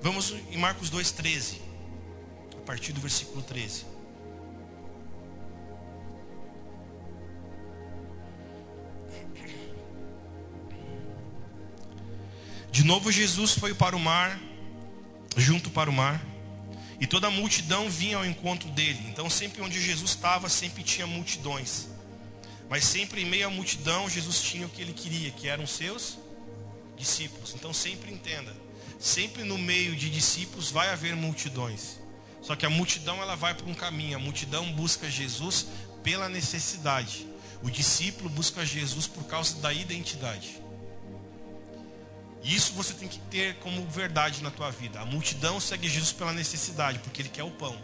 Vamos 0.00 0.34
em 0.50 0.58
Marcos 0.58 0.90
2,13, 0.90 1.58
a 2.56 2.66
partir 2.66 2.92
do 2.92 3.00
versículo 3.00 3.40
13. 3.42 3.91
De 12.72 12.84
novo 12.84 13.12
Jesus 13.12 13.52
foi 13.52 13.74
para 13.74 13.94
o 13.94 14.00
mar, 14.00 14.40
junto 15.36 15.68
para 15.68 15.90
o 15.90 15.92
mar, 15.92 16.24
e 16.98 17.06
toda 17.06 17.26
a 17.26 17.30
multidão 17.30 17.90
vinha 17.90 18.16
ao 18.16 18.24
encontro 18.24 18.66
dele. 18.70 18.98
Então 19.08 19.28
sempre 19.28 19.60
onde 19.60 19.78
Jesus 19.78 20.12
estava, 20.12 20.48
sempre 20.48 20.82
tinha 20.82 21.06
multidões. 21.06 21.88
Mas 22.70 22.84
sempre 22.84 23.20
em 23.20 23.26
meio 23.26 23.48
à 23.48 23.50
multidão, 23.50 24.08
Jesus 24.08 24.40
tinha 24.40 24.64
o 24.64 24.70
que 24.70 24.80
ele 24.80 24.94
queria, 24.94 25.30
que 25.32 25.48
eram 25.48 25.66
seus 25.66 26.16
discípulos. 26.96 27.52
Então 27.54 27.74
sempre 27.74 28.10
entenda, 28.10 28.56
sempre 28.98 29.44
no 29.44 29.58
meio 29.58 29.94
de 29.94 30.08
discípulos 30.08 30.70
vai 30.70 30.88
haver 30.88 31.14
multidões. 31.14 32.00
Só 32.40 32.56
que 32.56 32.64
a 32.64 32.70
multidão 32.70 33.20
ela 33.20 33.36
vai 33.36 33.54
por 33.54 33.68
um 33.68 33.74
caminho, 33.74 34.16
a 34.16 34.18
multidão 34.18 34.72
busca 34.72 35.10
Jesus 35.10 35.66
pela 36.02 36.26
necessidade. 36.26 37.26
O 37.62 37.70
discípulo 37.70 38.30
busca 38.30 38.64
Jesus 38.64 39.06
por 39.06 39.24
causa 39.24 39.56
da 39.56 39.74
identidade. 39.74 40.61
E 42.42 42.54
isso 42.54 42.72
você 42.72 42.92
tem 42.92 43.08
que 43.08 43.18
ter 43.18 43.56
como 43.56 43.86
verdade 43.88 44.42
na 44.42 44.50
tua 44.50 44.70
vida. 44.70 45.00
A 45.00 45.04
multidão 45.04 45.60
segue 45.60 45.88
Jesus 45.88 46.12
pela 46.12 46.32
necessidade, 46.32 46.98
porque 46.98 47.22
ele 47.22 47.28
quer 47.28 47.44
o 47.44 47.50
pão. 47.50 47.76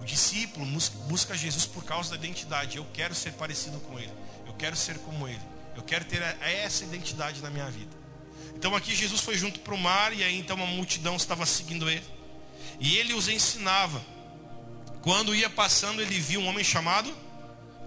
O 0.00 0.04
discípulo 0.04 0.66
busca 1.08 1.36
Jesus 1.36 1.64
por 1.64 1.84
causa 1.84 2.10
da 2.10 2.16
identidade. 2.16 2.76
Eu 2.76 2.86
quero 2.92 3.14
ser 3.14 3.32
parecido 3.32 3.80
com 3.80 3.98
ele. 3.98 4.12
Eu 4.46 4.52
quero 4.54 4.76
ser 4.76 4.98
como 4.98 5.26
ele. 5.26 5.40
Eu 5.74 5.82
quero 5.82 6.04
ter 6.04 6.22
essa 6.40 6.84
identidade 6.84 7.40
na 7.40 7.50
minha 7.50 7.68
vida. 7.70 7.90
Então 8.54 8.74
aqui 8.74 8.94
Jesus 8.94 9.20
foi 9.20 9.36
junto 9.36 9.60
para 9.60 9.74
o 9.74 9.78
mar 9.78 10.12
e 10.14 10.22
aí 10.22 10.38
então 10.38 10.56
uma 10.56 10.66
multidão 10.66 11.16
estava 11.16 11.44
seguindo 11.44 11.88
ele. 11.88 12.04
E 12.78 12.96
ele 12.96 13.14
os 13.14 13.28
ensinava. 13.28 14.02
Quando 15.02 15.34
ia 15.34 15.48
passando, 15.48 16.02
ele 16.02 16.18
viu 16.18 16.40
um 16.40 16.46
homem 16.46 16.64
chamado 16.64 17.14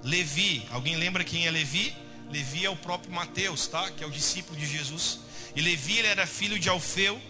Levi. 0.03 0.65
Alguém 0.71 0.95
lembra 0.95 1.23
quem 1.23 1.47
é 1.47 1.51
Levi? 1.51 1.95
Levi 2.29 2.65
é 2.65 2.69
o 2.69 2.75
próprio 2.75 3.11
Mateus, 3.11 3.67
tá? 3.67 3.91
Que 3.91 4.03
é 4.03 4.07
o 4.07 4.11
discípulo 4.11 4.57
de 4.57 4.65
Jesus. 4.65 5.19
E 5.59 5.61
Levi 5.61 5.99
era 5.99 6.25
filho 6.25 6.57
de 6.57 6.69
Alfeu, 6.69 7.21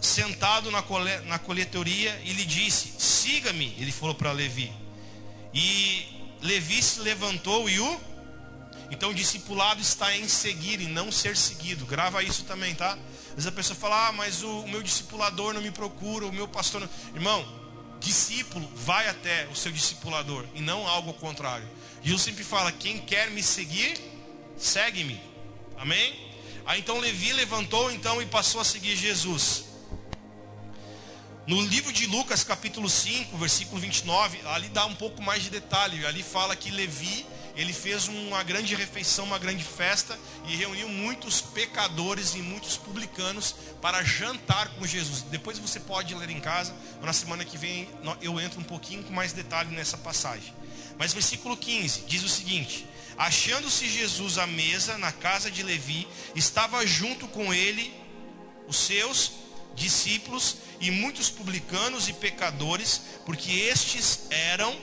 sentado 0.00 0.72
na, 0.72 0.82
cole, 0.82 1.20
na 1.20 1.38
coletoria, 1.38 2.20
e 2.24 2.32
lhe 2.32 2.44
disse: 2.44 2.94
Siga-me. 2.98 3.76
Ele 3.78 3.92
falou 3.92 4.12
para 4.12 4.32
Levi. 4.32 4.72
E 5.54 6.04
Levi 6.40 6.82
se 6.82 6.98
levantou 6.98 7.70
e 7.70 7.78
o 7.78 8.00
então 8.90 9.10
o 9.10 9.14
discipulado 9.14 9.80
está 9.80 10.14
em 10.16 10.26
seguir 10.26 10.80
e 10.80 10.86
não 10.86 11.12
ser 11.12 11.36
seguido. 11.36 11.86
Grava 11.86 12.24
isso 12.24 12.42
também, 12.42 12.74
tá? 12.74 12.98
Às 13.28 13.34
vezes 13.36 13.46
a 13.46 13.52
pessoa 13.52 13.76
fala, 13.76 14.08
ah, 14.08 14.12
mas 14.12 14.42
o, 14.42 14.62
o 14.62 14.68
meu 14.68 14.82
discipulador 14.82 15.54
não 15.54 15.62
me 15.62 15.70
procura, 15.70 16.26
o 16.26 16.32
meu 16.32 16.48
pastor 16.48 16.80
não... 16.80 16.88
Irmão, 17.14 17.46
discípulo 18.00 18.68
vai 18.74 19.08
até 19.08 19.46
o 19.46 19.54
seu 19.54 19.70
discipulador 19.70 20.44
e 20.54 20.60
não 20.60 20.88
algo 20.88 21.10
ao 21.10 21.14
contrário. 21.14 21.66
Jesus 22.02 22.22
sempre 22.22 22.42
fala, 22.42 22.72
quem 22.72 22.98
quer 22.98 23.30
me 23.30 23.44
seguir, 23.44 23.96
segue-me. 24.58 25.18
Amém? 25.78 26.31
Aí 26.64 26.80
então 26.80 26.98
Levi 26.98 27.32
levantou 27.32 27.90
então 27.90 28.22
e 28.22 28.26
passou 28.26 28.60
a 28.60 28.64
seguir 28.64 28.96
Jesus. 28.96 29.64
No 31.44 31.60
livro 31.60 31.92
de 31.92 32.06
Lucas, 32.06 32.44
capítulo 32.44 32.88
5, 32.88 33.36
versículo 33.36 33.80
29, 33.80 34.38
ali 34.46 34.68
dá 34.68 34.86
um 34.86 34.94
pouco 34.94 35.20
mais 35.20 35.42
de 35.42 35.50
detalhe. 35.50 36.06
Ali 36.06 36.22
fala 36.22 36.54
que 36.54 36.70
Levi, 36.70 37.26
ele 37.56 37.72
fez 37.72 38.06
uma 38.06 38.44
grande 38.44 38.76
refeição, 38.76 39.24
uma 39.24 39.40
grande 39.40 39.64
festa 39.64 40.16
e 40.46 40.54
reuniu 40.54 40.88
muitos 40.88 41.40
pecadores 41.40 42.36
e 42.36 42.38
muitos 42.38 42.76
publicanos 42.76 43.56
para 43.80 44.04
jantar 44.04 44.68
com 44.74 44.86
Jesus. 44.86 45.22
Depois 45.22 45.58
você 45.58 45.80
pode 45.80 46.14
ler 46.14 46.30
em 46.30 46.38
casa, 46.38 46.72
ou 47.00 47.06
na 47.06 47.12
semana 47.12 47.44
que 47.44 47.58
vem 47.58 47.88
eu 48.20 48.40
entro 48.40 48.60
um 48.60 48.64
pouquinho 48.64 49.02
com 49.02 49.12
mais 49.12 49.32
detalhe 49.32 49.74
nessa 49.74 49.98
passagem. 49.98 50.54
Mas 50.96 51.12
versículo 51.12 51.56
15 51.56 52.02
diz 52.06 52.22
o 52.22 52.28
seguinte: 52.28 52.86
Achando-se 53.22 53.88
Jesus 53.88 54.36
à 54.36 54.48
mesa 54.48 54.98
na 54.98 55.12
casa 55.12 55.48
de 55.48 55.62
Levi, 55.62 56.08
estava 56.34 56.84
junto 56.84 57.28
com 57.28 57.54
ele 57.54 57.94
os 58.66 58.76
seus 58.76 59.30
discípulos 59.76 60.56
e 60.80 60.90
muitos 60.90 61.30
publicanos 61.30 62.08
e 62.08 62.14
pecadores, 62.14 63.00
porque 63.24 63.52
estes 63.52 64.22
eram 64.28 64.76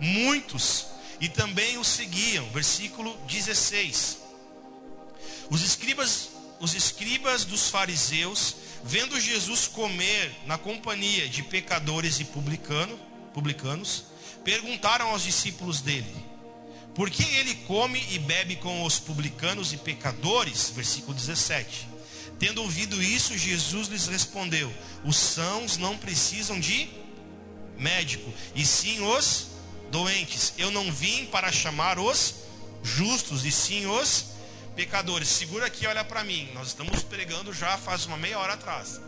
muitos 0.00 0.86
e 1.20 1.28
também 1.28 1.76
o 1.76 1.84
seguiam. 1.84 2.48
Versículo 2.52 3.14
16. 3.26 4.18
Os 5.50 5.60
escribas, 5.60 6.30
os 6.60 6.72
escribas 6.72 7.44
dos 7.44 7.68
fariseus, 7.68 8.56
vendo 8.82 9.20
Jesus 9.20 9.68
comer 9.68 10.34
na 10.46 10.56
companhia 10.56 11.28
de 11.28 11.42
pecadores 11.42 12.18
e 12.18 12.24
publicano, 12.24 12.98
publicanos, 13.34 14.04
perguntaram 14.42 15.08
aos 15.08 15.22
discípulos 15.22 15.82
dele: 15.82 16.33
Por 16.94 17.10
que 17.10 17.24
ele 17.36 17.54
come 17.66 18.04
e 18.10 18.18
bebe 18.20 18.54
com 18.56 18.84
os 18.84 19.00
publicanos 19.00 19.72
e 19.72 19.76
pecadores? 19.76 20.70
Versículo 20.70 21.12
17. 21.12 21.88
Tendo 22.38 22.62
ouvido 22.62 23.02
isso, 23.02 23.36
Jesus 23.36 23.88
lhes 23.88 24.06
respondeu: 24.06 24.72
Os 25.04 25.16
sãos 25.16 25.76
não 25.76 25.98
precisam 25.98 26.58
de 26.58 26.88
médico, 27.76 28.32
e 28.54 28.64
sim 28.64 29.00
os 29.02 29.48
doentes. 29.90 30.54
Eu 30.56 30.70
não 30.70 30.92
vim 30.92 31.26
para 31.26 31.50
chamar 31.50 31.98
os 31.98 32.36
justos, 32.82 33.44
e 33.44 33.50
sim 33.50 33.86
os 33.86 34.26
pecadores. 34.76 35.28
Segura 35.28 35.66
aqui, 35.66 35.86
olha 35.88 36.04
para 36.04 36.22
mim. 36.22 36.48
Nós 36.54 36.68
estamos 36.68 37.02
pregando 37.02 37.52
já 37.52 37.76
faz 37.76 38.06
uma 38.06 38.16
meia 38.16 38.38
hora 38.38 38.54
atrás. 38.54 39.00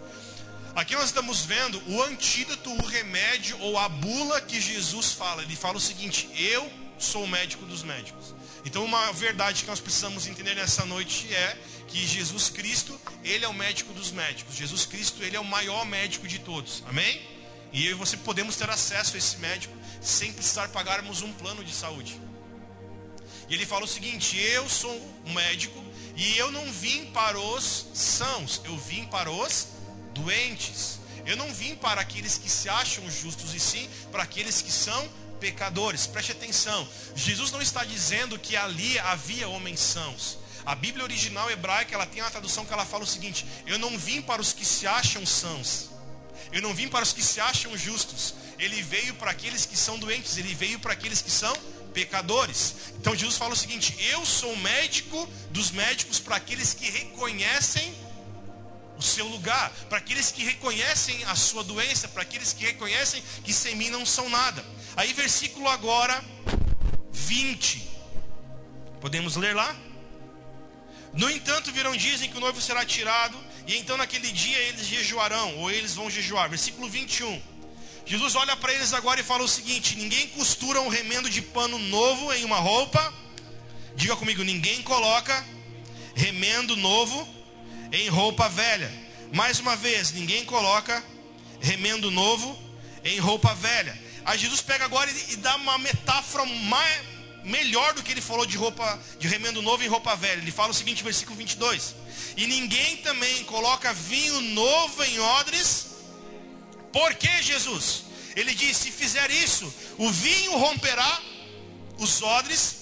Aqui 0.74 0.94
nós 0.94 1.06
estamos 1.06 1.44
vendo 1.44 1.80
o 1.86 2.02
antídoto, 2.02 2.70
o 2.70 2.86
remédio 2.86 3.58
ou 3.60 3.78
a 3.78 3.88
bula 3.88 4.40
que 4.40 4.60
Jesus 4.60 5.12
fala. 5.12 5.42
Ele 5.42 5.54
fala 5.54 5.76
o 5.76 5.80
seguinte: 5.80 6.28
Eu 6.34 6.85
sou 6.98 7.24
o 7.24 7.28
médico 7.28 7.64
dos 7.66 7.82
médicos. 7.82 8.34
Então, 8.64 8.84
uma 8.84 9.12
verdade 9.12 9.62
que 9.62 9.68
nós 9.68 9.80
precisamos 9.80 10.26
entender 10.26 10.54
nessa 10.54 10.84
noite 10.84 11.32
é 11.32 11.56
que 11.88 12.06
Jesus 12.06 12.48
Cristo, 12.48 12.98
ele 13.22 13.44
é 13.44 13.48
o 13.48 13.54
médico 13.54 13.92
dos 13.92 14.10
médicos. 14.10 14.56
Jesus 14.56 14.84
Cristo, 14.84 15.22
ele 15.22 15.36
é 15.36 15.40
o 15.40 15.44
maior 15.44 15.84
médico 15.86 16.26
de 16.26 16.38
todos. 16.38 16.82
Amém? 16.86 17.20
E 17.72 17.86
eu 17.86 17.92
e 17.92 17.94
você 17.94 18.16
podemos 18.16 18.56
ter 18.56 18.68
acesso 18.68 19.14
a 19.14 19.18
esse 19.18 19.36
médico 19.38 19.74
sem 20.00 20.32
precisar 20.32 20.68
pagarmos 20.68 21.22
um 21.22 21.32
plano 21.32 21.64
de 21.64 21.72
saúde. 21.72 22.20
E 23.48 23.54
ele 23.54 23.66
fala 23.66 23.84
o 23.84 23.88
seguinte: 23.88 24.38
Eu 24.38 24.68
sou 24.68 24.94
um 25.24 25.32
médico 25.32 25.82
e 26.16 26.36
eu 26.38 26.50
não 26.50 26.72
vim 26.72 27.06
para 27.06 27.38
os 27.38 27.86
sãos, 27.92 28.60
eu 28.64 28.76
vim 28.78 29.04
para 29.04 29.30
os 29.30 29.68
doentes. 30.14 30.98
Eu 31.26 31.36
não 31.36 31.52
vim 31.52 31.74
para 31.74 32.00
aqueles 32.00 32.38
que 32.38 32.48
se 32.48 32.68
acham 32.68 33.10
justos, 33.10 33.52
e 33.52 33.58
sim 33.58 33.88
para 34.12 34.22
aqueles 34.22 34.62
que 34.62 34.70
são 34.70 35.08
pecadores. 35.40 36.06
Preste 36.06 36.32
atenção. 36.32 36.88
Jesus 37.14 37.50
não 37.50 37.62
está 37.62 37.84
dizendo 37.84 38.38
que 38.38 38.56
ali 38.56 38.98
havia 38.98 39.48
homens 39.48 39.80
sãos. 39.80 40.38
A 40.64 40.74
Bíblia 40.74 41.04
original 41.04 41.50
hebraica, 41.50 41.94
ela 41.94 42.06
tem 42.06 42.20
uma 42.20 42.30
tradução 42.30 42.64
que 42.64 42.72
ela 42.72 42.84
fala 42.84 43.04
o 43.04 43.06
seguinte: 43.06 43.46
Eu 43.66 43.78
não 43.78 43.96
vim 43.96 44.20
para 44.20 44.42
os 44.42 44.52
que 44.52 44.64
se 44.64 44.86
acham 44.86 45.24
sãos. 45.24 45.90
Eu 46.52 46.60
não 46.62 46.74
vim 46.74 46.88
para 46.88 47.02
os 47.02 47.12
que 47.12 47.22
se 47.22 47.40
acham 47.40 47.76
justos. 47.76 48.34
Ele 48.58 48.82
veio 48.82 49.14
para 49.14 49.30
aqueles 49.30 49.66
que 49.66 49.76
são 49.76 49.98
doentes, 49.98 50.36
ele 50.36 50.54
veio 50.54 50.78
para 50.78 50.92
aqueles 50.92 51.22
que 51.22 51.30
são 51.30 51.54
pecadores. 51.92 52.74
Então 52.98 53.14
Jesus 53.14 53.36
fala 53.36 53.52
o 53.52 53.56
seguinte: 53.56 53.96
Eu 54.10 54.26
sou 54.26 54.56
médico 54.56 55.28
dos 55.50 55.70
médicos 55.70 56.18
para 56.18 56.36
aqueles 56.36 56.74
que 56.74 56.90
reconhecem 56.90 57.94
o 58.98 59.02
seu 59.02 59.26
lugar, 59.28 59.70
para 59.88 59.98
aqueles 59.98 60.30
que 60.30 60.42
reconhecem 60.42 61.22
a 61.24 61.34
sua 61.34 61.62
doença, 61.62 62.08
para 62.08 62.22
aqueles 62.22 62.52
que 62.52 62.64
reconhecem 62.64 63.22
que 63.44 63.52
sem 63.52 63.76
mim 63.76 63.90
não 63.90 64.04
são 64.06 64.28
nada. 64.28 64.64
Aí 64.96 65.12
versículo 65.12 65.68
agora 65.68 66.24
20. 67.12 67.86
Podemos 68.98 69.36
ler 69.36 69.54
lá? 69.54 69.76
No 71.12 71.30
entanto, 71.30 71.70
virão 71.70 71.94
dizem 71.94 72.30
que 72.30 72.36
o 72.36 72.40
noivo 72.40 72.60
será 72.60 72.84
tirado, 72.84 73.38
e 73.66 73.76
então 73.76 73.96
naquele 73.96 74.32
dia 74.32 74.56
eles 74.58 74.86
jejuarão, 74.86 75.58
ou 75.58 75.70
eles 75.70 75.94
vão 75.94 76.10
jejuar. 76.10 76.48
Versículo 76.48 76.88
21. 76.88 77.42
Jesus 78.06 78.36
olha 78.36 78.56
para 78.56 78.72
eles 78.72 78.94
agora 78.94 79.20
e 79.20 79.24
fala 79.24 79.44
o 79.44 79.48
seguinte: 79.48 79.96
ninguém 79.96 80.28
costura 80.28 80.80
um 80.80 80.88
remendo 80.88 81.28
de 81.28 81.42
pano 81.42 81.78
novo 81.78 82.32
em 82.32 82.44
uma 82.44 82.58
roupa. 82.58 83.12
Diga 83.94 84.16
comigo, 84.16 84.42
ninguém 84.42 84.82
coloca 84.82 85.44
remendo 86.14 86.74
novo 86.74 87.28
em 87.92 88.08
roupa 88.08 88.48
velha. 88.48 88.90
Mais 89.32 89.58
uma 89.60 89.76
vez, 89.76 90.12
ninguém 90.12 90.44
coloca 90.44 91.04
remendo 91.60 92.10
novo 92.10 92.58
em 93.04 93.18
roupa 93.18 93.54
velha. 93.54 94.05
Aí 94.26 94.38
Jesus 94.38 94.60
pega 94.60 94.84
agora 94.84 95.10
e, 95.10 95.36
dá 95.36 95.56
uma 95.56 95.78
metáfora 95.78 96.44
mais, 96.44 97.00
melhor 97.44 97.94
do 97.94 98.02
que 98.02 98.10
ele 98.12 98.20
falou 98.20 98.44
de 98.44 98.56
roupa 98.56 99.00
de 99.18 99.28
remendo 99.28 99.62
novo 99.62 99.82
em 99.82 99.88
roupa 99.88 100.14
velha. 100.16 100.40
Ele 100.40 100.50
fala 100.50 100.70
o 100.70 100.74
seguinte, 100.74 101.02
versículo 101.02 101.36
22. 101.36 101.94
E 102.36 102.46
ninguém 102.46 102.98
também 102.98 103.44
coloca 103.44 103.92
vinho 103.92 104.40
novo 104.40 105.02
em 105.04 105.18
odres. 105.20 105.86
Por 106.92 107.14
que 107.14 107.42
Jesus? 107.42 108.04
Ele 108.34 108.52
diz: 108.54 108.76
se 108.76 108.90
fizer 108.90 109.30
isso, 109.30 109.72
o 109.96 110.10
vinho 110.10 110.58
romperá 110.58 111.20
os 111.96 112.20
odres 112.20 112.76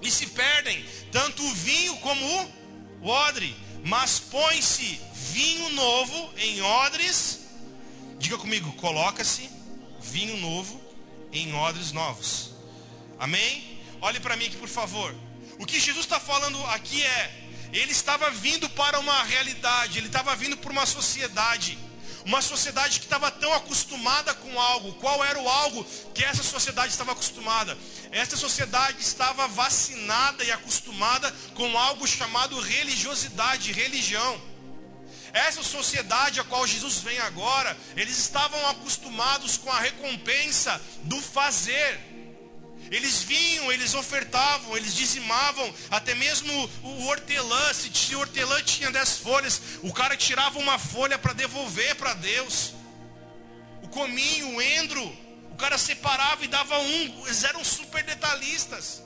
e 0.00 0.10
se 0.10 0.28
perdem, 0.28 0.82
tanto 1.12 1.44
o 1.44 1.54
vinho 1.54 1.96
como 1.96 2.24
o 3.02 3.08
odre 3.08 3.54
mas 3.84 4.18
põe-se 4.18 5.00
vinho 5.14 5.70
novo 5.70 6.30
em 6.36 6.60
odres. 6.62 7.40
Diga 8.18 8.36
comigo, 8.36 8.72
coloca-se 8.74 9.50
vinho 10.00 10.36
novo 10.38 10.80
em 11.32 11.54
odres 11.54 11.92
novos. 11.92 12.50
Amém? 13.18 13.80
Olhe 14.00 14.18
para 14.20 14.36
mim 14.36 14.46
aqui, 14.46 14.56
por 14.56 14.68
favor. 14.68 15.14
O 15.58 15.66
que 15.66 15.78
Jesus 15.78 16.04
está 16.06 16.18
falando 16.18 16.64
aqui 16.66 17.02
é: 17.02 17.48
ele 17.72 17.92
estava 17.92 18.30
vindo 18.30 18.68
para 18.70 18.98
uma 18.98 19.22
realidade, 19.24 19.98
ele 19.98 20.06
estava 20.06 20.34
vindo 20.34 20.56
para 20.56 20.72
uma 20.72 20.86
sociedade 20.86 21.78
uma 22.24 22.42
sociedade 22.42 22.98
que 22.98 23.06
estava 23.06 23.30
tão 23.30 23.52
acostumada 23.52 24.34
com 24.34 24.60
algo. 24.60 24.92
Qual 24.94 25.24
era 25.24 25.40
o 25.40 25.48
algo 25.48 25.84
que 26.14 26.24
essa 26.24 26.42
sociedade 26.42 26.92
estava 26.92 27.12
acostumada? 27.12 27.76
Essa 28.10 28.36
sociedade 28.36 29.00
estava 29.00 29.48
vacinada 29.48 30.44
e 30.44 30.52
acostumada 30.52 31.32
com 31.54 31.78
algo 31.78 32.06
chamado 32.06 32.60
religiosidade, 32.60 33.72
religião. 33.72 34.40
Essa 35.32 35.62
sociedade 35.62 36.40
a 36.40 36.44
qual 36.44 36.66
Jesus 36.66 36.98
vem 36.98 37.18
agora, 37.20 37.76
eles 37.96 38.18
estavam 38.18 38.68
acostumados 38.68 39.56
com 39.56 39.70
a 39.70 39.78
recompensa 39.78 40.80
do 41.04 41.20
fazer. 41.20 42.10
Eles 42.90 43.22
vinham, 43.22 43.70
eles 43.70 43.94
ofertavam, 43.94 44.76
eles 44.76 44.94
dizimavam, 44.94 45.72
até 45.90 46.12
mesmo 46.14 46.52
o 46.82 47.06
hortelã, 47.06 47.72
se 47.72 48.14
o 48.16 48.18
hortelã 48.18 48.60
tinha 48.62 48.90
dez 48.90 49.18
folhas, 49.18 49.62
o 49.82 49.92
cara 49.92 50.16
tirava 50.16 50.58
uma 50.58 50.76
folha 50.78 51.16
para 51.16 51.32
devolver 51.32 51.94
para 51.94 52.14
Deus. 52.14 52.72
O 53.82 53.88
cominho, 53.88 54.56
o 54.56 54.62
endro, 54.62 55.04
o 55.52 55.56
cara 55.56 55.78
separava 55.78 56.44
e 56.44 56.48
dava 56.48 56.78
um, 56.80 57.26
eles 57.26 57.44
eram 57.44 57.64
super 57.64 58.02
detalhistas. 58.02 59.02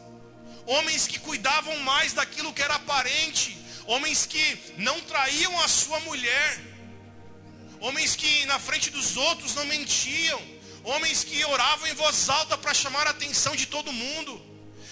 Homens 0.66 1.06
que 1.06 1.18
cuidavam 1.18 1.78
mais 1.80 2.14
daquilo 2.14 2.54
que 2.54 2.62
era 2.62 2.76
aparente, 2.76 3.54
homens 3.86 4.26
que 4.26 4.58
não 4.78 5.00
traíam 5.02 5.58
a 5.60 5.68
sua 5.68 6.00
mulher, 6.00 6.60
homens 7.80 8.16
que 8.16 8.46
na 8.46 8.58
frente 8.58 8.90
dos 8.90 9.16
outros 9.16 9.54
não 9.54 9.64
mentiam, 9.66 10.40
homens 10.82 11.24
que 11.24 11.44
oravam 11.44 11.86
em 11.88 11.94
voz 11.94 12.28
alta 12.28 12.56
para 12.56 12.74
chamar 12.74 13.06
a 13.06 13.10
atenção 13.10 13.54
de 13.54 13.66
todo 13.66 13.92
mundo, 13.92 14.40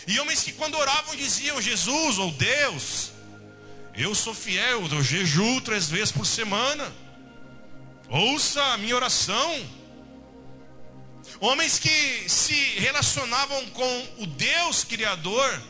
e 0.06 0.18
homens 0.20 0.42
que 0.42 0.52
quando 0.52 0.76
oravam 0.76 1.16
diziam: 1.16 1.60
Jesus 1.60 2.18
ou 2.18 2.30
Deus, 2.32 3.12
eu 3.94 4.14
sou 4.14 4.34
fiel, 4.34 4.86
eu 4.90 5.02
jejuo 5.02 5.60
três 5.60 5.88
vezes 5.88 6.12
por 6.12 6.26
semana, 6.26 6.92
ouça 8.08 8.62
a 8.72 8.78
minha 8.78 8.96
oração. 8.96 9.82
Homens 11.40 11.78
que 11.78 12.28
se 12.28 12.54
relacionavam 12.78 13.66
com 13.70 14.08
o 14.18 14.26
Deus 14.26 14.84
Criador, 14.84 15.62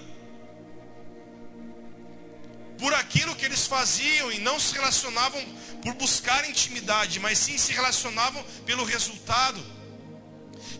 por 2.83 2.93
aquilo 2.95 3.37
que 3.37 3.45
eles 3.45 3.65
faziam 3.65 4.33
e 4.33 4.39
não 4.41 4.59
se 4.59 4.75
relacionavam 4.75 5.41
por 5.83 5.95
buscar 5.95 6.49
intimidade, 6.51 7.21
mas 7.21 7.39
sim 7.39 7.57
se 7.57 7.73
relacionavam 7.73 8.43
pelo 8.67 8.83
resultado. 8.83 9.65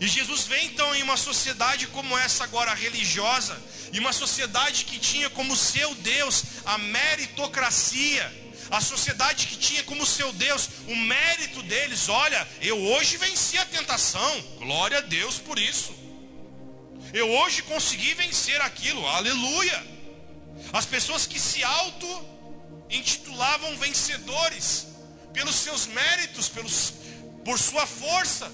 E 0.01 0.05
Jesus 0.05 0.41
vem 0.43 0.65
então 0.65 0.93
em 0.93 1.01
uma 1.01 1.15
sociedade 1.15 1.87
como 1.87 2.17
essa 2.17 2.43
agora 2.43 2.73
religiosa, 2.73 3.55
e 3.93 3.99
uma 3.99 4.11
sociedade 4.11 4.83
que 4.83 4.99
tinha 4.99 5.29
como 5.29 5.55
seu 5.55 5.95
Deus 5.95 6.43
a 6.65 6.77
meritocracia, 6.77 8.25
A 8.69 8.81
sociedade 8.81 9.45
que 9.47 9.57
tinha 9.57 9.83
como 9.83 10.05
seu 10.05 10.33
Deus 10.33 10.67
o 10.87 10.95
mérito 10.95 11.61
deles, 11.63 12.09
olha, 12.09 12.47
eu 12.59 12.77
hoje 12.79 13.17
venci 13.17 13.57
a 13.57 13.65
tentação, 13.65 14.41
glória 14.57 14.97
a 14.97 15.01
Deus 15.01 15.37
por 15.37 15.59
isso. 15.59 15.93
Eu 17.13 17.29
hoje 17.29 17.61
consegui 17.61 18.13
vencer 18.15 18.59
aquilo, 18.61 19.05
aleluia. 19.07 19.92
As 20.73 20.85
pessoas 20.85 21.25
que 21.27 21.39
se 21.39 21.63
auto-intitulavam 21.63 23.77
vencedores, 23.77 24.87
pelos 25.31 25.55
seus 25.55 25.85
méritos, 25.87 26.49
pelos, 26.49 26.93
por 27.45 27.57
sua 27.59 27.85
força. 27.85 28.51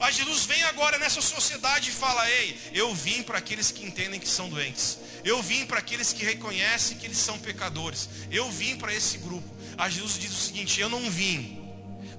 A 0.00 0.10
Jesus 0.10 0.44
vem 0.44 0.62
agora 0.64 0.98
nessa 0.98 1.20
sociedade 1.20 1.90
e 1.90 1.92
fala: 1.92 2.28
Ei, 2.30 2.58
eu 2.72 2.92
vim 2.94 3.22
para 3.22 3.38
aqueles 3.38 3.70
que 3.70 3.84
entendem 3.84 4.20
que 4.20 4.28
são 4.28 4.48
doentes. 4.48 4.98
Eu 5.24 5.42
vim 5.42 5.66
para 5.66 5.78
aqueles 5.78 6.12
que 6.12 6.24
reconhecem 6.24 6.98
que 6.98 7.06
eles 7.06 7.18
são 7.18 7.38
pecadores. 7.38 8.08
Eu 8.30 8.50
vim 8.50 8.76
para 8.76 8.92
esse 8.92 9.18
grupo. 9.18 9.48
A 9.78 9.88
Jesus 9.88 10.18
diz 10.18 10.32
o 10.32 10.40
seguinte: 10.40 10.80
Eu 10.80 10.88
não 10.88 11.10
vim 11.10 11.62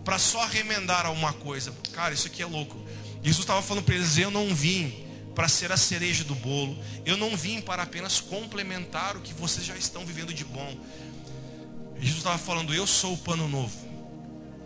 para 0.04 0.18
só 0.18 0.46
remendar 0.46 1.06
alguma 1.06 1.34
coisa. 1.34 1.74
Cara, 1.94 2.14
isso 2.14 2.28
aqui 2.28 2.42
é 2.42 2.46
louco. 2.46 2.78
Jesus 3.22 3.44
estava 3.44 3.62
falando 3.62 3.84
para 3.84 3.96
eles: 3.96 4.18
Eu 4.18 4.32
não 4.32 4.56
vim 4.56 5.07
para 5.38 5.48
ser 5.48 5.72
a 5.72 5.78
cereja 5.78 6.24
do 6.24 6.34
bolo. 6.34 6.76
Eu 7.06 7.16
não 7.16 7.38
vim 7.38 7.62
para 7.62 7.84
apenas 7.84 8.20
complementar 8.20 9.16
o 9.16 9.22
que 9.22 9.36
vocês 9.36 9.64
já 9.64 9.78
estão 9.78 10.04
vivendo 10.04 10.34
de 10.34 10.44
bom. 10.44 10.76
Jesus 12.00 12.18
estava 12.18 12.40
falando: 12.40 12.74
Eu 12.74 12.88
sou 12.88 13.14
o 13.14 13.18
pano 13.20 13.48
novo. 13.48 13.78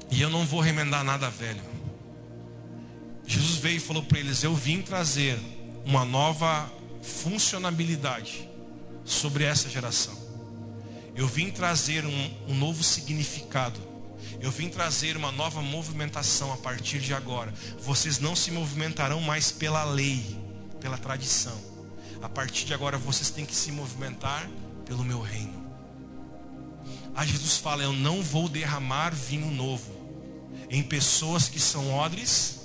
E 0.09 0.21
eu 0.21 0.29
não 0.29 0.45
vou 0.45 0.61
remendar 0.61 1.03
nada 1.03 1.29
velho. 1.29 1.61
Jesus 3.27 3.57
veio 3.57 3.75
e 3.75 3.79
falou 3.81 4.01
para 4.01 4.19
eles: 4.19 4.43
Eu 4.43 4.55
vim 4.55 4.81
trazer 4.81 5.37
uma 5.83 6.05
nova 6.05 6.71
funcionabilidade 7.01 8.49
sobre 9.03 9.43
essa 9.43 9.69
geração. 9.69 10.17
Eu 11.13 11.27
vim 11.27 11.51
trazer 11.51 12.05
um, 12.05 12.31
um 12.47 12.55
novo 12.55 12.81
significado. 12.81 13.77
Eu 14.39 14.49
vim 14.49 14.69
trazer 14.69 15.17
uma 15.17 15.33
nova 15.33 15.61
movimentação 15.61 16.53
a 16.53 16.57
partir 16.57 16.99
de 16.99 17.13
agora. 17.13 17.53
Vocês 17.77 18.19
não 18.19 18.37
se 18.37 18.51
movimentarão 18.51 19.19
mais 19.19 19.51
pela 19.51 19.83
lei, 19.83 20.40
pela 20.81 20.97
tradição. 20.97 21.57
A 22.21 22.27
partir 22.27 22.65
de 22.65 22.73
agora 22.73 22.97
vocês 22.97 23.29
têm 23.29 23.45
que 23.45 23.55
se 23.55 23.71
movimentar 23.71 24.49
pelo 24.85 25.05
meu 25.05 25.21
reino. 25.21 25.61
A 27.15 27.25
Jesus 27.25 27.57
fala: 27.57 27.83
Eu 27.83 27.93
não 27.93 28.21
vou 28.21 28.49
derramar 28.49 29.13
vinho 29.13 29.49
novo 29.49 29.91
em 30.69 30.83
pessoas 30.83 31.47
que 31.47 31.59
são 31.59 31.93
odres 31.93 32.59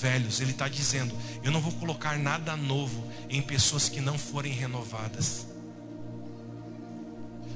velhos. 0.00 0.40
Ele 0.40 0.52
está 0.52 0.68
dizendo: 0.68 1.14
Eu 1.42 1.50
não 1.50 1.60
vou 1.60 1.72
colocar 1.72 2.18
nada 2.18 2.56
novo 2.56 3.10
em 3.28 3.42
pessoas 3.42 3.88
que 3.88 4.00
não 4.00 4.18
forem 4.18 4.52
renovadas. 4.52 5.46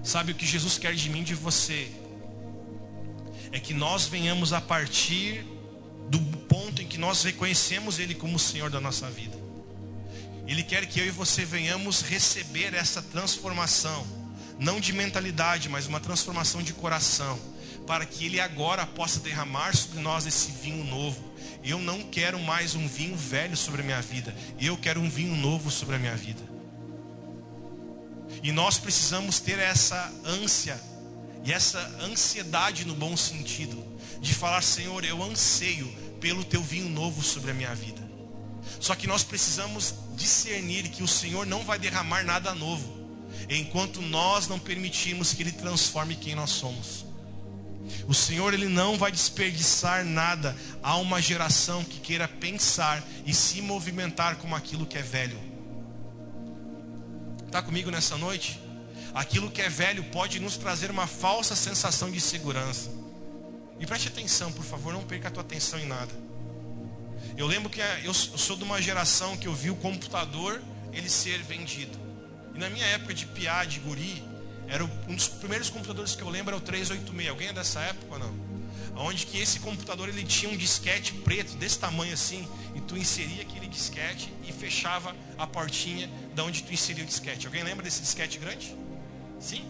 Sabe 0.03 0.33
o 0.33 0.35
que 0.35 0.47
Jesus 0.47 0.79
quer 0.79 0.95
de 0.95 1.11
mim, 1.11 1.23
de 1.23 1.35
você? 1.35 1.91
É 3.53 3.61
que 3.61 3.75
nós 3.75 4.07
venhamos 4.07 4.53
a 4.53 4.61
partir 4.61 5.45
do 6.09 6.19
ponto 6.49 6.83
em 6.83 6.87
que 6.87 6.99
nós 6.99 7.23
reconhecemos 7.23 7.99
Ele 7.99 8.15
como 8.15 8.37
o 8.37 8.39
Senhor 8.39 8.71
da 8.71 8.81
nossa 8.81 9.09
vida. 9.11 9.40
Ele 10.51 10.65
quer 10.65 10.85
que 10.85 10.99
eu 10.99 11.07
e 11.07 11.13
você 11.13 11.45
venhamos 11.45 12.03
receber 12.03 12.75
essa 12.75 13.01
transformação, 13.01 14.05
não 14.59 14.81
de 14.81 14.93
mentalidade, 14.93 15.69
mas 15.69 15.87
uma 15.87 16.01
transformação 16.01 16.61
de 16.61 16.73
coração, 16.73 17.39
para 17.87 18.05
que 18.05 18.27
Ele 18.27 18.41
agora 18.41 18.85
possa 18.85 19.21
derramar 19.21 19.77
sobre 19.77 20.01
nós 20.01 20.27
esse 20.27 20.51
vinho 20.51 20.83
novo. 20.83 21.33
Eu 21.63 21.79
não 21.79 22.03
quero 22.03 22.37
mais 22.41 22.75
um 22.75 22.89
vinho 22.89 23.17
velho 23.17 23.57
sobre 23.57 23.83
a 23.83 23.85
minha 23.85 24.03
vida, 24.03 24.35
eu 24.61 24.77
quero 24.77 25.01
um 25.01 25.09
vinho 25.09 25.37
novo 25.37 25.71
sobre 25.71 25.95
a 25.95 25.99
minha 26.01 26.17
vida. 26.17 26.43
E 28.43 28.51
nós 28.51 28.77
precisamos 28.77 29.39
ter 29.39 29.61
essa 29.61 30.13
ânsia 30.25 30.81
e 31.45 31.53
essa 31.53 31.79
ansiedade 32.03 32.85
no 32.85 32.97
bom 32.97 33.17
sentido, 33.17 33.87
de 34.21 34.35
falar, 34.35 34.63
Senhor, 34.63 35.05
eu 35.05 35.23
anseio 35.23 35.87
pelo 36.21 36.43
teu 36.43 36.61
vinho 36.61 36.89
novo 36.89 37.23
sobre 37.23 37.53
a 37.53 37.55
minha 37.55 37.73
vida. 37.73 38.00
Só 38.81 38.95
que 38.95 39.07
nós 39.07 39.23
precisamos 39.23 39.95
discernir 40.17 40.89
que 40.89 41.03
o 41.03 41.09
Senhor 41.09 41.47
não 41.47 41.63
vai 41.63 41.79
derramar 41.79 42.25
nada 42.25 42.55
novo, 42.55 42.99
enquanto 43.49 44.01
nós 44.01 44.49
não 44.49 44.59
permitirmos 44.59 45.35
que 45.35 45.43
Ele 45.43 45.53
transforme 45.53 46.17
quem 46.17 46.35
nós 46.35 46.51
somos. 46.51 47.05
O 48.07 48.15
Senhor 48.15 48.55
ele 48.55 48.69
não 48.69 48.97
vai 48.99 49.11
desperdiçar 49.11 50.05
nada 50.05 50.57
a 50.83 50.97
uma 50.97 51.21
geração 51.21 51.85
que 51.85 51.99
queira 51.99 52.29
pensar 52.29 53.03
e 53.27 53.35
se 53.35 53.61
movimentar 53.61 54.37
como 54.37 54.55
aquilo 54.55 54.87
que 54.87 54.99
é 54.99 55.03
velho. 55.03 55.39
Está 57.47 57.63
comigo 57.63 57.91
nessa 57.91 58.17
noite? 58.17 58.61
Aquilo 59.13 59.51
que 59.51 59.61
é 59.61 59.69
velho 59.69 60.05
pode 60.05 60.39
nos 60.39 60.57
trazer 60.57 60.91
uma 60.91 61.07
falsa 61.07 61.57
sensação 61.57 62.11
de 62.11 62.21
segurança. 62.21 62.91
E 63.79 63.87
preste 63.87 64.09
atenção, 64.09 64.53
por 64.53 64.65
favor, 64.65 64.93
não 64.93 65.03
perca 65.03 65.29
a 65.29 65.31
tua 65.31 65.43
atenção 65.43 65.79
em 65.79 65.87
nada. 65.87 66.30
Eu 67.37 67.47
lembro 67.47 67.71
que 67.71 67.81
eu 68.05 68.13
sou 68.13 68.57
de 68.57 68.65
uma 68.65 68.81
geração 68.81 69.37
que 69.37 69.49
eu 69.49 69.55
vi 69.55 69.71
o 69.71 69.77
computador 69.77 70.61
ele 70.93 71.09
ser 71.09 71.39
vendido. 71.43 71.99
E 72.55 72.59
na 72.59 72.69
minha 72.69 72.85
época 72.87 73.15
de 73.15 73.27
piá, 73.27 73.65
de 73.65 73.79
guri, 73.81 74.23
era 74.69 74.85
um 74.85 75.15
dos 75.15 75.29
primeiros 75.29 75.69
computadores 75.71 76.15
que 76.15 76.23
eu 76.23 76.29
lembro 76.29 76.55
é 76.55 76.59
o 76.59 76.61
386. 76.61 77.29
Alguém 77.29 77.49
é 77.49 77.53
dessa 77.53 77.81
época 77.81 78.19
não? 78.19 78.51
Onde 78.97 79.25
que 79.25 79.39
esse 79.39 79.61
computador 79.61 80.09
ele 80.09 80.25
tinha 80.25 80.53
um 80.53 80.57
disquete 80.57 81.15
preto 81.15 81.57
desse 81.57 81.79
tamanho 81.79 82.13
assim, 82.13 82.47
e 82.75 82.81
tu 82.81 82.97
inseria 82.97 83.43
aquele 83.43 83.67
disquete 83.67 84.33
e 84.47 84.53
fechava 84.53 85.15
a 85.39 85.47
portinha 85.47 86.11
da 86.35 86.45
onde 86.45 86.63
tu 86.63 86.73
inseria 86.73 87.03
o 87.03 87.07
disquete. 87.07 87.47
Alguém 87.47 87.63
lembra 87.63 87.83
desse 87.83 88.03
disquete 88.03 88.39
grande? 88.39 88.77
Sim? 89.41 89.65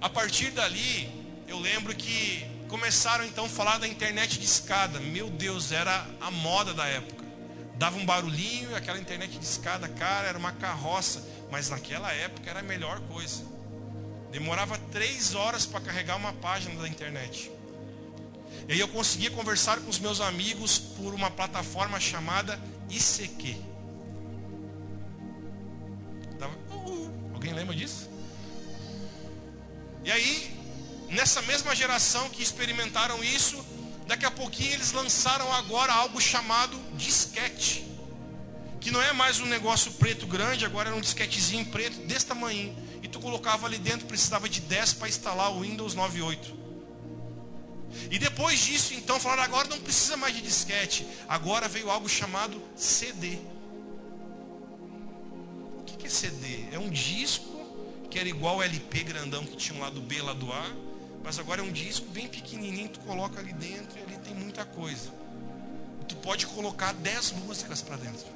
A 0.00 0.08
partir 0.10 0.50
dali, 0.50 1.08
eu 1.48 1.58
lembro 1.58 1.94
que 1.94 2.44
começaram 2.74 3.24
então 3.24 3.44
a 3.44 3.48
falar 3.48 3.78
da 3.78 3.86
internet 3.86 4.36
de 4.36 4.44
escada. 4.44 4.98
Meu 4.98 5.30
Deus, 5.30 5.70
era 5.70 6.04
a 6.20 6.28
moda 6.28 6.74
da 6.74 6.84
época. 6.84 7.24
Dava 7.76 7.96
um 7.96 8.04
barulhinho 8.04 8.72
e 8.72 8.74
aquela 8.74 8.98
internet 8.98 9.38
de 9.38 9.44
escada, 9.44 9.88
cara, 9.88 10.26
era 10.26 10.36
uma 10.36 10.50
carroça. 10.50 11.24
Mas 11.52 11.70
naquela 11.70 12.12
época 12.12 12.50
era 12.50 12.58
a 12.58 12.62
melhor 12.64 12.98
coisa. 13.02 13.44
Demorava 14.32 14.76
três 14.90 15.36
horas 15.36 15.64
para 15.64 15.82
carregar 15.82 16.16
uma 16.16 16.32
página 16.32 16.74
da 16.82 16.88
internet. 16.88 17.48
E 18.66 18.72
aí 18.72 18.80
eu 18.80 18.88
conseguia 18.88 19.30
conversar 19.30 19.78
com 19.78 19.88
os 19.88 20.00
meus 20.00 20.20
amigos 20.20 20.76
por 20.76 21.14
uma 21.14 21.30
plataforma 21.30 22.00
chamada 22.00 22.60
ICQ. 22.90 23.56
Alguém 27.32 27.52
lembra 27.54 27.76
disso? 27.76 28.10
E 30.02 30.10
aí, 30.10 30.63
nessa 31.14 31.40
mesma 31.42 31.74
geração 31.74 32.28
que 32.28 32.42
experimentaram 32.42 33.22
isso, 33.22 33.64
daqui 34.06 34.26
a 34.26 34.30
pouquinho 34.30 34.72
eles 34.72 34.92
lançaram 34.92 35.50
agora 35.52 35.92
algo 35.92 36.20
chamado 36.20 36.76
disquete. 36.94 37.86
Que 38.80 38.90
não 38.90 39.00
é 39.00 39.12
mais 39.12 39.40
um 39.40 39.46
negócio 39.46 39.92
preto 39.92 40.26
grande, 40.26 40.66
agora 40.66 40.90
era 40.90 40.96
um 40.96 41.00
disquetezinho 41.00 41.64
preto 41.66 42.06
desse 42.06 42.26
tamanho. 42.26 42.76
E 43.02 43.08
tu 43.08 43.18
colocava 43.20 43.66
ali 43.66 43.78
dentro, 43.78 44.06
precisava 44.06 44.48
de 44.48 44.60
10 44.60 44.94
para 44.94 45.08
instalar 45.08 45.50
o 45.52 45.60
Windows 45.60 45.94
98. 45.94 46.64
E 48.10 48.18
depois 48.18 48.58
disso, 48.60 48.92
então, 48.92 49.18
falaram, 49.20 49.44
agora 49.44 49.68
não 49.68 49.78
precisa 49.80 50.16
mais 50.16 50.34
de 50.34 50.42
disquete. 50.42 51.06
Agora 51.28 51.68
veio 51.68 51.90
algo 51.90 52.08
chamado 52.08 52.60
CD. 52.76 53.38
O 55.78 55.84
que 55.84 56.06
é 56.06 56.10
CD? 56.10 56.64
É 56.72 56.78
um 56.78 56.90
disco 56.90 57.54
que 58.10 58.18
era 58.18 58.28
igual 58.28 58.58
o 58.58 58.62
LP 58.62 59.04
grandão 59.04 59.46
que 59.46 59.56
tinha 59.56 59.78
um 59.78 59.80
lado 59.80 60.00
B, 60.00 60.20
lado 60.20 60.52
A. 60.52 60.93
Mas 61.24 61.38
agora 61.38 61.62
é 61.62 61.64
um 61.64 61.72
disco 61.72 62.06
bem 62.10 62.28
pequenininho, 62.28 62.90
tu 62.90 63.00
coloca 63.00 63.40
ali 63.40 63.54
dentro 63.54 63.98
e 63.98 64.02
ali 64.02 64.18
tem 64.18 64.34
muita 64.34 64.62
coisa. 64.66 65.10
Tu 66.06 66.14
pode 66.16 66.46
colocar 66.46 66.92
10 66.92 67.32
músicas 67.32 67.80
para 67.80 67.96
dentro. 67.96 68.26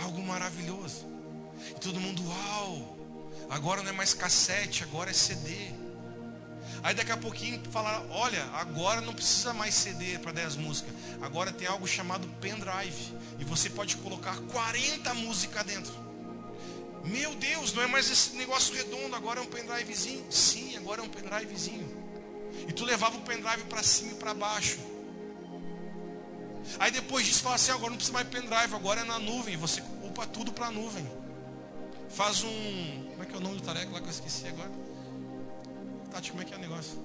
Algo 0.00 0.22
maravilhoso. 0.22 1.06
E 1.70 1.80
todo 1.80 2.00
mundo, 2.00 2.22
uau! 2.24 2.96
Agora 3.50 3.82
não 3.82 3.90
é 3.90 3.92
mais 3.92 4.14
cassete, 4.14 4.84
agora 4.84 5.10
é 5.10 5.12
CD. 5.12 5.72
Aí 6.84 6.94
daqui 6.94 7.10
a 7.10 7.16
pouquinho 7.16 7.60
falaram, 7.72 8.08
olha, 8.10 8.44
agora 8.52 9.00
não 9.00 9.12
precisa 9.12 9.52
mais 9.52 9.74
CD 9.74 10.18
para 10.20 10.30
10 10.30 10.56
músicas. 10.56 10.94
Agora 11.20 11.52
tem 11.52 11.66
algo 11.66 11.86
chamado 11.86 12.28
pendrive. 12.40 13.12
E 13.40 13.44
você 13.44 13.68
pode 13.68 13.96
colocar 13.96 14.36
40 14.52 15.14
músicas 15.14 15.64
dentro. 15.64 16.03
Meu 17.04 17.34
Deus, 17.34 17.72
não 17.74 17.82
é 17.82 17.86
mais 17.86 18.10
esse 18.10 18.34
negócio 18.36 18.74
redondo, 18.74 19.14
agora 19.14 19.40
é 19.40 19.42
um 19.42 19.46
pendrivezinho. 19.46 20.24
Sim, 20.30 20.76
agora 20.76 21.02
é 21.02 21.04
um 21.04 21.08
pendrivezinho. 21.08 21.86
E 22.66 22.72
tu 22.72 22.84
levava 22.84 23.16
o 23.16 23.20
pendrive 23.20 23.64
para 23.64 23.82
cima 23.82 24.12
e 24.12 24.14
para 24.14 24.32
baixo. 24.32 24.78
Aí 26.78 26.90
depois 26.90 27.26
disso 27.26 27.42
fala 27.42 27.56
assim, 27.56 27.72
agora 27.72 27.90
não 27.90 27.96
precisa 27.96 28.14
mais 28.14 28.28
pendrive, 28.28 28.74
agora 28.74 29.02
é 29.02 29.04
na 29.04 29.18
nuvem. 29.18 29.56
Você 29.56 29.82
upa 30.02 30.26
tudo 30.26 30.52
para 30.52 30.66
a 30.66 30.70
nuvem. 30.70 31.06
Faz 32.08 32.42
um. 32.42 33.08
Como 33.10 33.22
é 33.22 33.26
que 33.26 33.34
é 33.34 33.36
o 33.36 33.40
nome 33.40 33.56
do 33.56 33.62
tareco 33.62 33.92
lá 33.92 34.00
que 34.00 34.06
eu 34.06 34.10
esqueci 34.10 34.46
agora? 34.48 34.70
Tati, 36.10 36.30
como 36.30 36.42
é 36.42 36.44
que 36.46 36.54
é 36.54 36.56
o 36.56 36.60
negócio? 36.60 36.98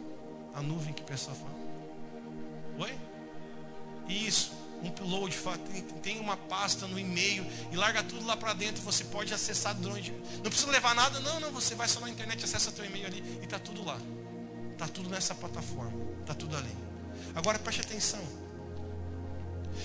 A 0.54 0.62
nuvem 0.62 0.94
que 0.94 1.02
o 1.02 1.06
pessoal 1.06 1.36
fala. 1.36 1.56
Oi? 2.80 2.98
Isso. 4.08 4.52
Upload, 4.84 5.36
tem 6.02 6.20
uma 6.20 6.38
pasta 6.38 6.88
no 6.88 7.00
e-mail 7.00 7.46
e 7.72 7.76
larga 7.76 8.04
tudo 8.04 8.26
lá 8.26 8.38
para 8.38 8.54
dentro. 8.54 8.82
Você 8.84 9.04
pode 9.06 9.34
acessar 9.34 9.76
durante. 9.76 10.12
Não 10.12 10.50
precisa 10.50 10.72
levar 10.72 10.96
nada, 10.96 11.20
não, 11.20 11.40
não. 11.40 11.52
Você 11.52 11.76
vai 11.76 11.88
só 11.88 12.00
na 12.00 12.10
internet, 12.10 12.44
acessa 12.44 12.72
teu 12.72 12.86
e-mail 12.86 13.08
ali 13.08 13.24
e 13.42 13.44
está 13.44 13.60
tudo 13.60 13.84
lá. 13.84 14.00
Está 14.72 14.88
tudo 14.88 15.10
nessa 15.10 15.36
plataforma. 15.36 15.94
Está 16.22 16.34
tudo 16.34 16.56
ali. 16.56 16.76
Agora 17.36 17.60
preste 17.60 17.82
atenção. 17.82 18.22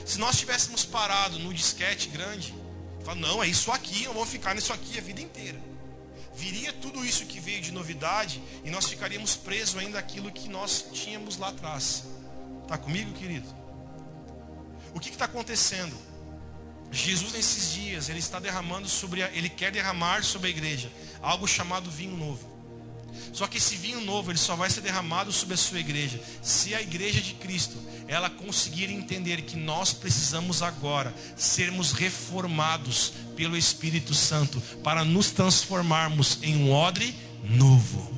Se 0.04 0.18
nós 0.18 0.38
tivéssemos 0.38 0.84
parado 0.84 1.38
no 1.38 1.52
disquete 1.52 2.08
grande, 2.08 2.54
fala, 3.04 3.18
não, 3.18 3.42
é 3.42 3.48
isso 3.48 3.70
aqui, 3.70 4.04
eu 4.04 4.12
vou 4.12 4.26
ficar 4.26 4.54
nisso 4.54 4.72
aqui 4.72 4.98
a 4.98 5.00
vida 5.00 5.20
inteira. 5.20 5.60
Viria 6.34 6.72
tudo 6.72 7.04
isso 7.04 7.26
que 7.26 7.38
veio 7.38 7.60
de 7.60 7.70
novidade 7.70 8.42
e 8.64 8.70
nós 8.70 8.86
ficaríamos 8.86 9.36
presos 9.36 9.76
ainda 9.76 9.98
aquilo 9.98 10.32
que 10.32 10.48
nós 10.48 10.84
tínhamos 10.92 11.36
lá 11.36 11.48
atrás. 11.48 12.04
Está 12.62 12.76
comigo, 12.76 13.12
querido? 13.12 13.63
O 14.94 15.00
que 15.00 15.10
está 15.10 15.24
acontecendo? 15.24 15.96
Jesus 16.90 17.32
nesses 17.32 17.72
dias, 17.72 18.08
ele 18.08 18.20
está 18.20 18.38
derramando 18.38 18.88
sobre, 18.88 19.22
a, 19.22 19.30
ele 19.32 19.48
quer 19.48 19.72
derramar 19.72 20.22
sobre 20.22 20.46
a 20.46 20.50
igreja 20.50 20.90
algo 21.20 21.46
chamado 21.46 21.90
vinho 21.90 22.16
novo. 22.16 22.54
Só 23.32 23.46
que 23.46 23.58
esse 23.58 23.76
vinho 23.76 24.00
novo, 24.00 24.30
ele 24.30 24.38
só 24.38 24.54
vai 24.54 24.70
ser 24.70 24.80
derramado 24.80 25.32
sobre 25.32 25.54
a 25.54 25.56
sua 25.56 25.80
igreja 25.80 26.20
se 26.42 26.74
a 26.74 26.80
igreja 26.80 27.20
de 27.20 27.34
Cristo, 27.34 27.76
ela 28.06 28.30
conseguir 28.30 28.90
entender 28.90 29.42
que 29.42 29.56
nós 29.56 29.92
precisamos 29.92 30.62
agora 30.62 31.14
sermos 31.36 31.92
reformados 31.92 33.12
pelo 33.36 33.56
Espírito 33.56 34.14
Santo 34.14 34.60
para 34.82 35.04
nos 35.04 35.30
transformarmos 35.30 36.38
em 36.42 36.56
um 36.56 36.72
odre 36.72 37.14
novo. 37.42 38.13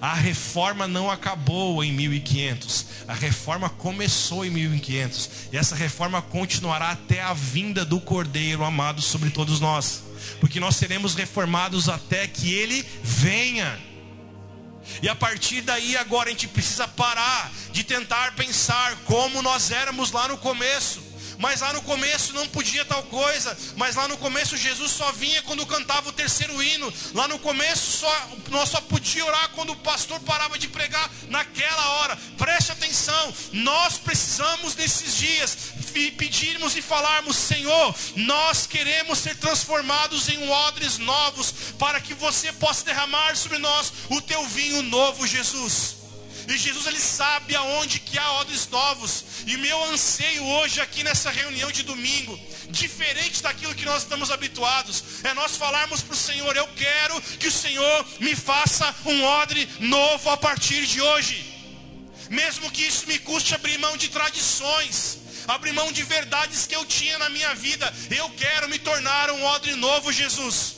A 0.00 0.14
reforma 0.14 0.88
não 0.88 1.10
acabou 1.10 1.82
em 1.84 1.92
1500. 1.92 2.86
A 3.06 3.14
reforma 3.14 3.68
começou 3.68 4.44
em 4.44 4.50
1500. 4.50 5.30
E 5.52 5.56
essa 5.56 5.74
reforma 5.74 6.22
continuará 6.22 6.90
até 6.90 7.20
a 7.22 7.32
vinda 7.32 7.84
do 7.84 8.00
Cordeiro 8.00 8.64
amado 8.64 9.00
sobre 9.00 9.30
todos 9.30 9.60
nós. 9.60 10.02
Porque 10.40 10.60
nós 10.60 10.76
seremos 10.76 11.14
reformados 11.14 11.88
até 11.88 12.26
que 12.26 12.52
ele 12.52 12.84
venha. 13.02 13.78
E 15.00 15.08
a 15.08 15.14
partir 15.14 15.60
daí 15.62 15.96
agora 15.96 16.28
a 16.28 16.32
gente 16.32 16.48
precisa 16.48 16.88
parar 16.88 17.52
de 17.72 17.84
tentar 17.84 18.34
pensar 18.34 18.96
como 19.04 19.42
nós 19.42 19.70
éramos 19.70 20.10
lá 20.10 20.28
no 20.28 20.36
começo 20.38 21.11
mas 21.42 21.60
lá 21.60 21.72
no 21.72 21.82
começo 21.82 22.32
não 22.34 22.46
podia 22.46 22.84
tal 22.84 23.02
coisa, 23.02 23.58
mas 23.76 23.96
lá 23.96 24.06
no 24.06 24.16
começo 24.16 24.56
Jesus 24.56 24.92
só 24.92 25.10
vinha 25.10 25.42
quando 25.42 25.66
cantava 25.66 26.08
o 26.08 26.12
terceiro 26.12 26.62
hino, 26.62 26.94
lá 27.14 27.26
no 27.26 27.36
começo 27.40 27.98
só, 27.98 28.28
nós 28.48 28.68
só 28.68 28.80
podíamos 28.80 29.28
orar 29.28 29.48
quando 29.50 29.72
o 29.72 29.76
pastor 29.76 30.20
parava 30.20 30.56
de 30.56 30.68
pregar 30.68 31.10
naquela 31.28 31.88
hora. 31.94 32.16
Preste 32.38 32.70
atenção, 32.70 33.34
nós 33.52 33.98
precisamos 33.98 34.76
nesses 34.76 35.16
dias 35.16 35.58
pedirmos 36.16 36.76
e 36.76 36.80
falarmos, 36.80 37.36
Senhor, 37.36 37.94
nós 38.14 38.64
queremos 38.64 39.18
ser 39.18 39.36
transformados 39.36 40.28
em 40.28 40.48
odres 40.48 40.98
novos, 40.98 41.52
para 41.76 42.00
que 42.00 42.14
você 42.14 42.52
possa 42.52 42.84
derramar 42.84 43.36
sobre 43.36 43.58
nós 43.58 43.92
o 44.08 44.20
teu 44.20 44.46
vinho 44.46 44.80
novo, 44.82 45.26
Jesus. 45.26 46.01
E 46.48 46.58
Jesus 46.58 46.86
ele 46.86 46.98
sabe 46.98 47.54
aonde 47.54 48.00
que 48.00 48.18
há 48.18 48.32
odres 48.40 48.68
novos. 48.68 49.24
E 49.46 49.56
meu 49.56 49.82
anseio 49.84 50.44
hoje 50.44 50.80
aqui 50.80 51.04
nessa 51.04 51.30
reunião 51.30 51.70
de 51.70 51.82
domingo, 51.82 52.38
diferente 52.70 53.42
daquilo 53.42 53.74
que 53.74 53.84
nós 53.84 54.02
estamos 54.02 54.30
habituados, 54.30 55.04
é 55.24 55.34
nós 55.34 55.56
falarmos 55.56 56.02
para 56.02 56.14
o 56.14 56.16
Senhor: 56.16 56.56
Eu 56.56 56.66
quero 56.68 57.20
que 57.38 57.48
o 57.48 57.52
Senhor 57.52 58.06
me 58.20 58.34
faça 58.34 58.94
um 59.04 59.22
odre 59.24 59.68
novo 59.80 60.30
a 60.30 60.36
partir 60.36 60.86
de 60.86 61.00
hoje. 61.00 61.52
Mesmo 62.28 62.70
que 62.70 62.82
isso 62.82 63.06
me 63.06 63.18
custe 63.18 63.54
abrir 63.54 63.78
mão 63.78 63.96
de 63.96 64.08
tradições, 64.08 65.18
abrir 65.46 65.72
mão 65.72 65.92
de 65.92 66.02
verdades 66.02 66.66
que 66.66 66.74
eu 66.74 66.84
tinha 66.86 67.18
na 67.18 67.28
minha 67.28 67.54
vida, 67.54 67.92
eu 68.10 68.30
quero 68.30 68.68
me 68.68 68.78
tornar 68.78 69.30
um 69.30 69.44
odre 69.44 69.74
novo, 69.74 70.10
Jesus. 70.10 70.76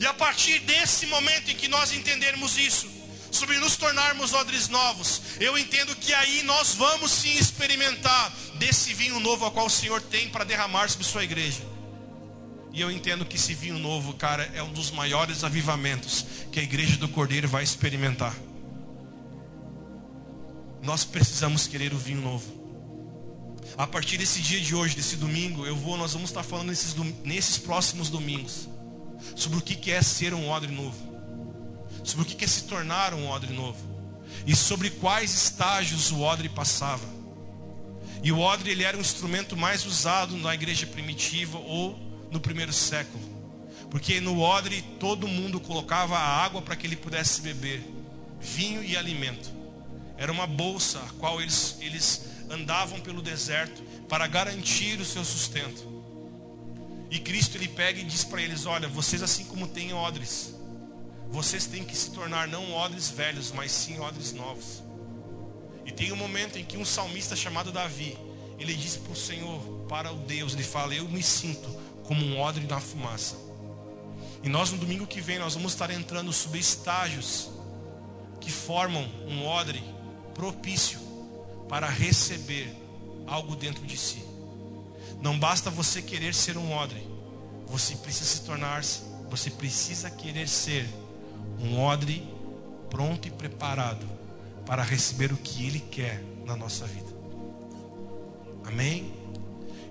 E 0.00 0.06
a 0.06 0.12
partir 0.12 0.58
desse 0.60 1.06
momento 1.06 1.50
em 1.50 1.54
que 1.54 1.68
nós 1.68 1.92
entendermos 1.92 2.58
isso, 2.58 2.95
sobre 3.36 3.58
nos 3.58 3.76
tornarmos 3.76 4.32
odres 4.32 4.68
novos, 4.68 5.20
eu 5.38 5.58
entendo 5.58 5.94
que 5.94 6.12
aí 6.14 6.42
nós 6.42 6.74
vamos 6.74 7.10
sim 7.10 7.36
experimentar 7.36 8.34
desse 8.54 8.94
vinho 8.94 9.20
novo 9.20 9.44
a 9.44 9.50
qual 9.50 9.66
o 9.66 9.70
Senhor 9.70 10.00
tem 10.00 10.28
para 10.28 10.44
derramar 10.44 10.88
sobre 10.88 11.06
sua 11.06 11.22
igreja. 11.22 11.60
E 12.72 12.80
eu 12.80 12.90
entendo 12.90 13.24
que 13.24 13.36
esse 13.36 13.54
vinho 13.54 13.78
novo, 13.78 14.14
cara, 14.14 14.50
é 14.54 14.62
um 14.62 14.72
dos 14.72 14.90
maiores 14.90 15.44
avivamentos 15.44 16.26
que 16.50 16.58
a 16.58 16.62
igreja 16.62 16.96
do 16.96 17.08
Cordeiro 17.08 17.48
vai 17.48 17.62
experimentar. 17.62 18.34
Nós 20.82 21.04
precisamos 21.04 21.66
querer 21.66 21.92
o 21.92 21.98
vinho 21.98 22.20
novo. 22.20 22.64
A 23.76 23.86
partir 23.86 24.16
desse 24.16 24.40
dia 24.40 24.60
de 24.60 24.74
hoje, 24.74 24.94
desse 24.94 25.16
domingo, 25.16 25.66
eu 25.66 25.76
vou, 25.76 25.96
nós 25.96 26.12
vamos 26.12 26.30
estar 26.30 26.42
falando 26.42 26.68
nesses, 26.68 26.94
nesses 27.24 27.58
próximos 27.58 28.08
domingos 28.08 28.68
sobre 29.34 29.58
o 29.58 29.62
que 29.62 29.90
é 29.90 30.00
ser 30.02 30.32
um 30.32 30.48
odre 30.48 30.70
novo 30.70 31.15
sobre 32.06 32.22
o 32.22 32.36
que 32.36 32.44
é 32.44 32.48
se 32.48 32.64
tornar 32.64 33.12
um 33.12 33.26
odre 33.28 33.52
novo 33.52 33.84
e 34.46 34.54
sobre 34.54 34.90
quais 34.90 35.34
estágios 35.34 36.12
o 36.12 36.20
odre 36.20 36.48
passava. 36.48 37.04
E 38.22 38.30
o 38.30 38.38
odre 38.38 38.70
ele 38.70 38.84
era 38.84 38.96
um 38.96 39.00
instrumento 39.00 39.56
mais 39.56 39.84
usado 39.84 40.36
na 40.36 40.54
igreja 40.54 40.86
primitiva 40.86 41.58
ou 41.58 41.98
no 42.30 42.40
primeiro 42.40 42.72
século, 42.72 43.22
porque 43.90 44.20
no 44.20 44.40
odre 44.40 44.82
todo 45.00 45.26
mundo 45.26 45.60
colocava 45.60 46.16
a 46.16 46.44
água 46.44 46.62
para 46.62 46.76
que 46.76 46.86
ele 46.86 46.96
pudesse 46.96 47.40
beber, 47.40 47.82
vinho 48.40 48.82
e 48.84 48.96
alimento. 48.96 49.50
Era 50.16 50.30
uma 50.30 50.46
bolsa 50.46 51.00
a 51.00 51.12
qual 51.18 51.40
eles, 51.42 51.76
eles 51.80 52.24
andavam 52.48 53.00
pelo 53.00 53.20
deserto 53.20 53.82
para 54.08 54.26
garantir 54.26 55.00
o 55.00 55.04
seu 55.04 55.24
sustento. 55.24 55.94
E 57.10 57.18
Cristo 57.18 57.56
ele 57.56 57.68
pega 57.68 58.00
e 58.00 58.04
diz 58.04 58.24
para 58.24 58.40
eles: 58.40 58.64
Olha, 58.64 58.88
vocês 58.88 59.22
assim 59.22 59.44
como 59.44 59.68
têm 59.68 59.92
odres, 59.92 60.55
vocês 61.30 61.66
têm 61.66 61.84
que 61.84 61.96
se 61.96 62.10
tornar 62.10 62.48
não 62.48 62.72
odres 62.74 63.10
velhos, 63.10 63.52
mas 63.52 63.72
sim 63.72 63.98
odres 64.00 64.32
novos. 64.32 64.82
E 65.84 65.92
tem 65.92 66.12
um 66.12 66.16
momento 66.16 66.58
em 66.58 66.64
que 66.64 66.76
um 66.76 66.84
salmista 66.84 67.36
chamado 67.36 67.70
Davi, 67.70 68.16
ele 68.58 68.74
diz 68.74 68.96
para 68.96 69.12
o 69.12 69.16
Senhor, 69.16 69.60
para 69.88 70.12
o 70.12 70.16
Deus, 70.16 70.54
ele 70.54 70.64
fala: 70.64 70.94
Eu 70.94 71.08
me 71.08 71.22
sinto 71.22 71.68
como 72.04 72.24
um 72.24 72.40
odre 72.40 72.66
na 72.66 72.80
fumaça. 72.80 73.36
E 74.42 74.48
nós 74.48 74.70
no 74.70 74.78
domingo 74.78 75.06
que 75.06 75.20
vem 75.20 75.38
nós 75.38 75.54
vamos 75.54 75.72
estar 75.72 75.90
entrando 75.90 76.32
sobre 76.32 76.58
estágios 76.58 77.50
que 78.40 78.50
formam 78.50 79.04
um 79.28 79.46
odre 79.46 79.82
propício 80.34 81.00
para 81.68 81.88
receber 81.88 82.72
algo 83.26 83.56
dentro 83.56 83.84
de 83.84 83.96
si. 83.96 84.22
Não 85.20 85.38
basta 85.38 85.70
você 85.70 86.02
querer 86.02 86.34
ser 86.34 86.56
um 86.56 86.72
odre, 86.72 87.02
você 87.66 87.96
precisa 87.96 88.30
se 88.30 88.42
tornar, 88.42 88.84
você 89.28 89.50
precisa 89.50 90.10
querer 90.10 90.48
ser 90.48 90.86
um 91.60 91.78
odre 91.80 92.26
pronto 92.90 93.26
e 93.28 93.30
preparado 93.30 94.06
para 94.64 94.82
receber 94.82 95.32
o 95.32 95.36
que 95.36 95.66
Ele 95.66 95.80
quer 95.80 96.22
na 96.44 96.56
nossa 96.56 96.86
vida. 96.86 97.14
Amém? 98.64 99.12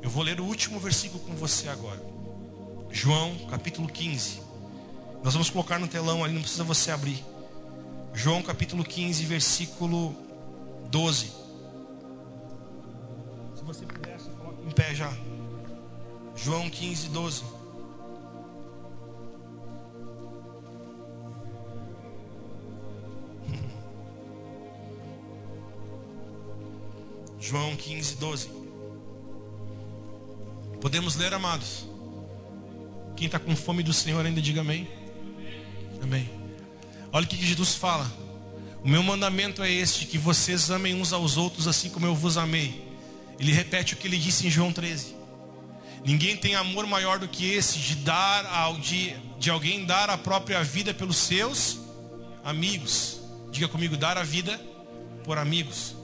Eu 0.01 0.09
vou 0.09 0.24
ler 0.24 0.39
o 0.39 0.45
último 0.45 0.80
versículo 0.80 1.24
com 1.24 1.34
você 1.34 1.70
agora. 1.70 2.03
João 2.91 3.36
capítulo 3.49 3.88
15. 3.88 4.41
Nós 5.24 5.34
vamos 5.34 5.49
colocar 5.49 5.80
no 5.80 5.88
telão 5.88 6.24
ali, 6.24 6.34
não 6.34 6.41
precisa 6.41 6.63
você 6.63 6.91
abrir. 6.91 7.24
João 8.13 8.41
capítulo 8.41 8.84
15, 8.84 9.26
versículo 9.26 10.16
12. 10.89 11.26
Se 13.55 13.63
você 13.63 13.86
pudesse, 13.86 14.30
coloque 14.30 14.66
em 14.66 14.72
pé 14.72 14.93
já. 14.93 15.11
João 16.36 16.70
15, 16.70 17.09
12. 17.09 17.43
João 27.48 27.76
15, 27.76 28.16
12. 28.16 28.50
Podemos 30.82 31.16
ler, 31.16 31.32
amados? 31.32 31.88
Quem 33.16 33.28
está 33.28 33.38
com 33.38 33.56
fome 33.56 33.84
do 33.84 33.93
Senhor 33.93 34.26
ainda 34.26 34.41
diga 34.41 34.62
amém. 34.62 34.88
Amém. 36.02 36.28
Olha 37.12 37.24
o 37.24 37.28
que 37.30 37.36
Jesus 37.38 37.76
fala. 37.76 38.12
O 38.84 38.89
meu 38.89 39.04
mandamento 39.04 39.62
é 39.62 39.72
este: 39.72 40.08
que 40.08 40.18
vocês 40.18 40.72
amem 40.72 41.00
uns 41.00 41.14
aos 41.14 41.38
outros 41.38 41.68
assim 41.68 41.88
como 41.88 42.08
eu 42.08 42.16
vos 42.16 42.36
amei. 42.36 42.84
Ele 43.39 43.52
repete 43.52 43.93
o 43.93 43.98
que 43.98 44.08
ele 44.08 44.18
disse 44.18 44.48
em 44.48 44.50
João 44.50 44.74
13. 44.74 45.16
Ninguém 46.04 46.36
tem 46.36 46.56
amor 46.56 46.88
maior 46.88 47.20
do 47.20 47.28
que 47.28 47.52
esse 47.52 47.78
de 47.78 47.96
dar 47.98 48.43
ao 48.48 48.80
de, 48.80 49.16
de 49.38 49.52
alguém 49.52 49.86
dar 49.86 50.10
a 50.10 50.18
própria 50.18 50.64
vida 50.64 50.96
pelos 50.96 51.18
seus 51.18 51.78
amigos. 52.43 53.20
Diga 53.52 53.68
comigo, 53.68 53.96
dar 53.96 54.18
a 54.18 54.24
vida 54.24 54.60
por 55.24 55.38
amigos. 55.38 55.96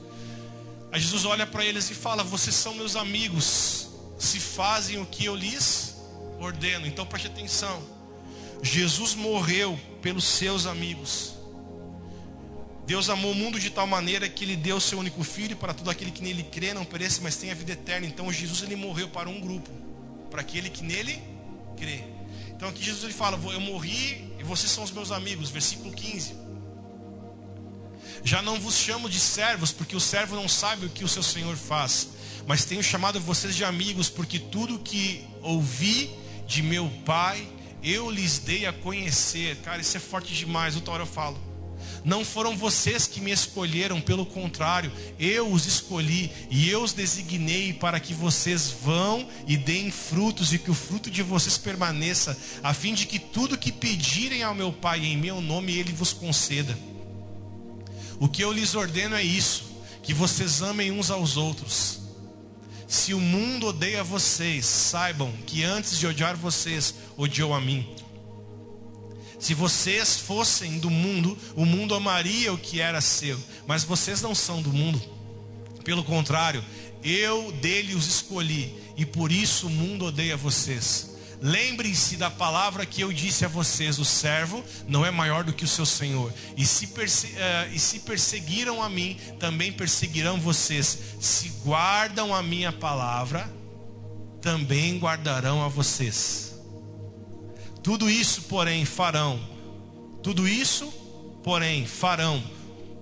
Aí 0.92 1.00
Jesus 1.00 1.24
olha 1.24 1.46
para 1.46 1.64
eles 1.64 1.90
e 1.90 1.94
fala: 1.94 2.22
Vocês 2.22 2.54
são 2.54 2.74
meus 2.74 2.96
amigos, 2.96 3.88
se 4.18 4.38
fazem 4.38 5.00
o 5.00 5.06
que 5.06 5.24
eu 5.24 5.34
lhes 5.34 5.96
ordeno. 6.38 6.86
Então 6.86 7.06
preste 7.06 7.28
atenção. 7.28 7.82
Jesus 8.62 9.14
morreu 9.14 9.80
pelos 10.02 10.24
seus 10.24 10.66
amigos. 10.66 11.32
Deus 12.86 13.08
amou 13.08 13.32
o 13.32 13.34
mundo 13.34 13.58
de 13.58 13.70
tal 13.70 13.86
maneira 13.86 14.28
que 14.28 14.44
ele 14.44 14.56
deu 14.56 14.76
o 14.76 14.80
seu 14.80 14.98
único 14.98 15.24
filho 15.24 15.56
para 15.56 15.72
todo 15.72 15.88
aquele 15.88 16.10
que 16.10 16.22
nele 16.22 16.42
crê 16.42 16.74
não 16.74 16.84
pereça, 16.84 17.20
mas 17.22 17.36
tenha 17.36 17.54
vida 17.54 17.72
eterna. 17.72 18.06
Então 18.06 18.30
Jesus 18.30 18.62
ele 18.62 18.76
morreu 18.76 19.08
para 19.08 19.28
um 19.30 19.40
grupo, 19.40 19.70
para 20.30 20.42
aquele 20.42 20.68
que 20.68 20.82
nele 20.84 21.22
crê. 21.76 22.04
Então 22.50 22.68
aqui 22.68 22.84
Jesus 22.84 23.02
ele 23.04 23.14
fala: 23.14 23.40
Eu 23.50 23.60
morri 23.60 24.30
e 24.38 24.44
vocês 24.44 24.70
são 24.70 24.84
os 24.84 24.90
meus 24.90 25.10
amigos. 25.10 25.48
Versículo 25.48 25.90
15. 25.90 26.51
Já 28.24 28.40
não 28.40 28.60
vos 28.60 28.76
chamo 28.76 29.08
de 29.08 29.18
servos, 29.18 29.72
porque 29.72 29.96
o 29.96 30.00
servo 30.00 30.36
não 30.36 30.48
sabe 30.48 30.86
o 30.86 30.90
que 30.90 31.04
o 31.04 31.08
seu 31.08 31.22
senhor 31.22 31.56
faz, 31.56 32.08
mas 32.46 32.64
tenho 32.64 32.82
chamado 32.82 33.20
vocês 33.20 33.54
de 33.54 33.64
amigos, 33.64 34.08
porque 34.08 34.38
tudo 34.38 34.78
que 34.78 35.24
ouvi 35.42 36.10
de 36.46 36.62
meu 36.62 36.90
pai 37.04 37.46
eu 37.82 38.10
lhes 38.10 38.38
dei 38.38 38.64
a 38.64 38.72
conhecer. 38.72 39.56
Cara, 39.56 39.80
isso 39.80 39.96
é 39.96 40.00
forte 40.00 40.32
demais. 40.32 40.76
Outra 40.76 40.94
hora 40.94 41.02
eu 41.02 41.06
falo. 41.06 41.52
Não 42.04 42.24
foram 42.24 42.56
vocês 42.56 43.06
que 43.06 43.20
me 43.20 43.30
escolheram, 43.30 44.00
pelo 44.00 44.26
contrário, 44.26 44.90
eu 45.20 45.50
os 45.50 45.66
escolhi 45.66 46.30
e 46.50 46.68
eu 46.68 46.82
os 46.82 46.92
designei 46.92 47.72
para 47.72 48.00
que 48.00 48.12
vocês 48.12 48.74
vão 48.82 49.28
e 49.46 49.56
deem 49.56 49.90
frutos 49.90 50.52
e 50.52 50.58
que 50.58 50.70
o 50.70 50.74
fruto 50.74 51.10
de 51.10 51.22
vocês 51.22 51.56
permaneça, 51.56 52.36
a 52.62 52.74
fim 52.74 52.92
de 52.92 53.06
que 53.06 53.20
tudo 53.20 53.58
que 53.58 53.70
pedirem 53.70 54.42
ao 54.42 54.54
meu 54.54 54.72
Pai 54.72 55.04
em 55.04 55.16
meu 55.16 55.40
nome, 55.40 55.76
ele 55.76 55.92
vos 55.92 56.12
conceda. 56.12 56.76
O 58.18 58.28
que 58.28 58.42
eu 58.42 58.52
lhes 58.52 58.74
ordeno 58.74 59.16
é 59.16 59.22
isso: 59.22 59.64
que 60.02 60.14
vocês 60.14 60.62
amem 60.62 60.90
uns 60.90 61.10
aos 61.10 61.36
outros. 61.36 62.00
Se 62.86 63.14
o 63.14 63.20
mundo 63.20 63.68
odeia 63.68 64.04
vocês, 64.04 64.66
saibam 64.66 65.32
que 65.46 65.64
antes 65.64 65.98
de 65.98 66.06
odiar 66.06 66.36
vocês, 66.36 66.94
odiou 67.16 67.54
a 67.54 67.60
mim. 67.60 67.88
Se 69.38 69.54
vocês 69.54 70.18
fossem 70.18 70.78
do 70.78 70.90
mundo, 70.90 71.36
o 71.56 71.64
mundo 71.64 71.94
amaria 71.94 72.52
o 72.52 72.58
que 72.58 72.80
era 72.80 73.00
seu. 73.00 73.36
Mas 73.66 73.82
vocês 73.82 74.20
não 74.20 74.34
são 74.34 74.62
do 74.62 74.72
mundo. 74.72 75.02
Pelo 75.82 76.04
contrário, 76.04 76.64
eu 77.02 77.50
dele 77.52 77.94
os 77.94 78.06
escolhi. 78.06 78.72
E 78.96 79.04
por 79.04 79.32
isso 79.32 79.66
o 79.66 79.70
mundo 79.70 80.04
odeia 80.04 80.36
vocês. 80.36 81.11
Lembrem-se 81.42 82.16
da 82.16 82.30
palavra 82.30 82.86
que 82.86 83.00
eu 83.00 83.12
disse 83.12 83.44
a 83.44 83.48
vocês: 83.48 83.98
o 83.98 84.04
servo 84.04 84.64
não 84.86 85.04
é 85.04 85.10
maior 85.10 85.42
do 85.42 85.52
que 85.52 85.64
o 85.64 85.68
seu 85.68 85.84
senhor. 85.84 86.32
E 86.56 86.64
se, 86.64 86.86
perse 86.86 87.26
uh, 87.26 87.74
e 87.74 87.80
se 87.80 87.98
perseguiram 87.98 88.80
a 88.80 88.88
mim, 88.88 89.18
também 89.40 89.72
perseguirão 89.72 90.40
vocês. 90.40 90.96
Se 91.18 91.48
guardam 91.64 92.32
a 92.32 92.44
minha 92.44 92.70
palavra, 92.70 93.52
também 94.40 95.00
guardarão 95.00 95.64
a 95.64 95.68
vocês. 95.68 96.54
Tudo 97.82 98.08
isso, 98.08 98.42
porém, 98.42 98.84
farão. 98.84 99.40
Tudo 100.22 100.46
isso, 100.46 100.86
porém, 101.42 101.84
farão 101.84 102.40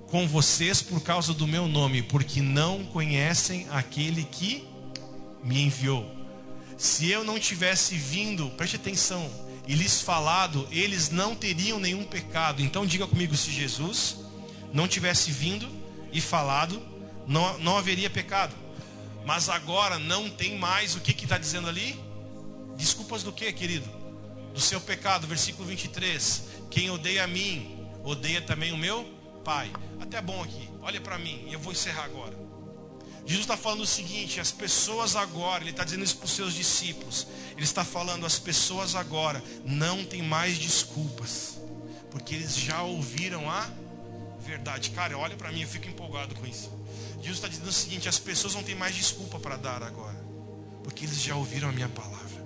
com 0.07 0.27
vocês 0.27 0.81
por 0.81 1.03
causa 1.03 1.35
do 1.35 1.47
meu 1.47 1.69
nome, 1.69 2.03
porque 2.03 2.41
não 2.41 2.87
conhecem 2.87 3.67
aquele 3.71 4.25
que 4.25 4.67
me 5.45 5.61
enviou. 5.61 6.20
Se 6.81 7.11
eu 7.11 7.23
não 7.23 7.39
tivesse 7.39 7.95
vindo, 7.95 8.49
preste 8.57 8.77
atenção, 8.77 9.31
e 9.69 9.75
lhes 9.75 10.01
falado, 10.01 10.67
eles 10.71 11.11
não 11.11 11.35
teriam 11.35 11.79
nenhum 11.79 12.05
pecado. 12.05 12.63
Então 12.63 12.87
diga 12.87 13.07
comigo, 13.07 13.37
se 13.37 13.51
Jesus 13.51 14.17
não 14.73 14.89
tivesse 14.89 15.31
vindo 15.31 15.69
e 16.11 16.21
falado, 16.21 16.81
não, 17.27 17.59
não 17.59 17.77
haveria 17.77 18.09
pecado. 18.09 18.57
Mas 19.27 19.51
agora 19.51 19.99
não 19.99 20.31
tem 20.31 20.59
mais 20.59 20.97
o 20.97 21.01
que 21.01 21.13
está 21.13 21.37
dizendo 21.37 21.69
ali? 21.69 22.01
Desculpas 22.77 23.23
do 23.23 23.33
que, 23.33 23.53
querido? 23.53 24.01
do 24.53 24.61
seu 24.61 24.81
pecado, 24.81 25.27
versículo 25.27 25.67
23. 25.69 26.43
Quem 26.71 26.91
odeia 26.91 27.25
a 27.25 27.27
mim, 27.27 27.87
odeia 28.03 28.41
também 28.41 28.73
o 28.73 28.77
meu 28.77 29.05
Pai. 29.45 29.71
Até 30.01 30.21
bom 30.21 30.43
aqui, 30.43 30.69
olha 30.83 31.01
para 31.01 31.19
mim, 31.19 31.49
eu 31.51 31.59
vou 31.59 31.73
encerrar 31.73 32.05
agora. 32.05 32.37
Jesus 33.31 33.45
está 33.45 33.57
falando 33.57 33.83
o 33.83 33.87
seguinte: 33.87 34.41
as 34.41 34.51
pessoas 34.51 35.15
agora, 35.15 35.63
Ele 35.63 35.71
está 35.71 35.85
dizendo 35.85 36.03
isso 36.03 36.17
para 36.17 36.25
os 36.25 36.33
seus 36.33 36.53
discípulos. 36.53 37.29
Ele 37.53 37.63
está 37.63 37.85
falando, 37.85 38.27
as 38.27 38.41
pessoas 38.41 38.97
agora 38.97 39.41
não 39.65 40.05
têm 40.05 40.21
mais 40.21 40.59
desculpas, 40.59 41.57
porque 42.11 42.35
eles 42.35 42.57
já 42.57 42.83
ouviram 42.83 43.49
a 43.49 43.71
verdade. 44.41 44.91
Cara, 44.91 45.17
olha 45.17 45.37
para 45.37 45.53
mim, 45.53 45.63
eu 45.63 45.69
fico 45.69 45.87
empolgado 45.87 46.35
com 46.35 46.45
isso. 46.45 46.73
Jesus 47.19 47.37
está 47.37 47.47
dizendo 47.47 47.69
o 47.69 47.73
seguinte: 47.73 48.09
as 48.09 48.19
pessoas 48.19 48.57
não 48.57 48.65
têm 48.65 48.75
mais 48.75 48.97
desculpa 48.97 49.39
para 49.39 49.57
dar 49.57 49.81
agora, 49.81 50.19
porque 50.83 51.05
eles 51.05 51.23
já 51.23 51.37
ouviram 51.37 51.69
a 51.69 51.73
minha 51.73 51.89
palavra. 51.89 52.45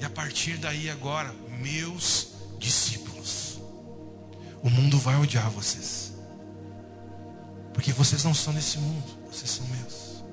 E 0.00 0.04
a 0.04 0.10
partir 0.10 0.56
daí 0.56 0.90
agora, 0.90 1.32
meus 1.60 2.30
discípulos, 2.58 3.60
o 4.60 4.68
mundo 4.68 4.98
vai 4.98 5.14
odiar 5.14 5.48
vocês. 5.50 6.17
Porque 7.78 7.92
vocês 7.92 8.24
não 8.24 8.34
são 8.34 8.52
desse 8.52 8.76
mundo, 8.76 9.06
vocês 9.30 9.48
são 9.48 9.64
meus. 9.68 10.24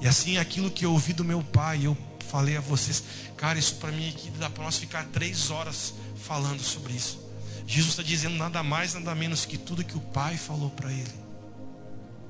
E 0.00 0.08
assim 0.08 0.38
aquilo 0.38 0.70
que 0.70 0.86
eu 0.86 0.92
ouvi 0.92 1.12
do 1.12 1.22
meu 1.22 1.42
pai, 1.42 1.84
eu 1.84 1.94
falei 2.30 2.56
a 2.56 2.62
vocês, 2.62 3.04
cara, 3.36 3.58
isso 3.58 3.74
para 3.74 3.92
mim 3.92 4.08
aqui 4.08 4.30
dá 4.38 4.48
para 4.48 4.64
nós 4.64 4.78
ficar 4.78 5.04
três 5.08 5.50
horas 5.50 5.92
falando 6.16 6.62
sobre 6.62 6.94
isso. 6.94 7.20
Jesus 7.66 7.90
está 7.90 8.02
dizendo 8.02 8.36
nada 8.36 8.62
mais, 8.62 8.94
nada 8.94 9.14
menos 9.14 9.44
que 9.44 9.58
tudo 9.58 9.84
que 9.84 9.98
o 9.98 10.00
pai 10.00 10.38
falou 10.38 10.70
para 10.70 10.90
ele. 10.90 11.14